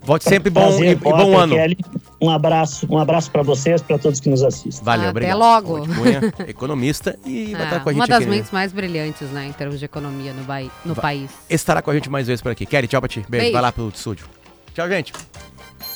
Volte 0.00 0.28
sempre 0.28 0.48
bom 0.48 0.60
Prazer, 0.60 0.86
e, 0.86 0.90
e 0.92 0.94
bom 0.94 1.10
Potter, 1.10 1.38
ano. 1.38 1.54
Kelly. 1.56 1.76
Um 2.20 2.30
abraço, 2.30 2.86
um 2.88 2.98
abraço 2.98 3.30
para 3.32 3.42
vocês, 3.42 3.82
para 3.82 3.98
todos 3.98 4.20
que 4.20 4.28
nos 4.28 4.42
assistem. 4.44 4.84
Valeu, 4.84 5.02
Até 5.02 5.10
obrigado. 5.10 5.38
logo. 5.38 5.80
Ode 5.80 5.88
Cunha, 5.94 6.20
economista 6.46 7.18
e 7.26 7.52
vai 7.52 7.62
Ah, 7.62 7.64
estar 7.64 7.80
com 7.80 7.88
a 7.88 7.92
gente 7.92 8.00
uma 8.00 8.06
das 8.06 8.16
aqui. 8.18 8.26
né? 8.30 8.36
mentes 8.36 8.50
mais 8.52 8.72
brilhantes, 8.72 9.28
né, 9.30 9.46
em 9.48 9.52
termos 9.52 9.78
de 9.78 9.84
economia 9.84 10.32
no, 10.32 10.44
bai- 10.44 10.70
no 10.84 10.94
país. 10.94 11.30
Estará 11.50 11.82
com 11.82 11.90
a 11.90 11.94
gente 11.94 12.08
mais 12.08 12.26
vezes 12.28 12.40
por 12.42 12.52
aqui. 12.52 12.64
Kelly, 12.64 12.86
tchau 12.86 13.00
pra 13.00 13.08
ti. 13.08 13.20
Beijo. 13.28 13.42
Beijo. 13.42 13.52
Vai 13.52 13.62
lá 13.62 13.72
pro 13.72 13.88
estúdio. 13.88 14.26
Tchau, 14.72 14.88
gente. 14.88 15.12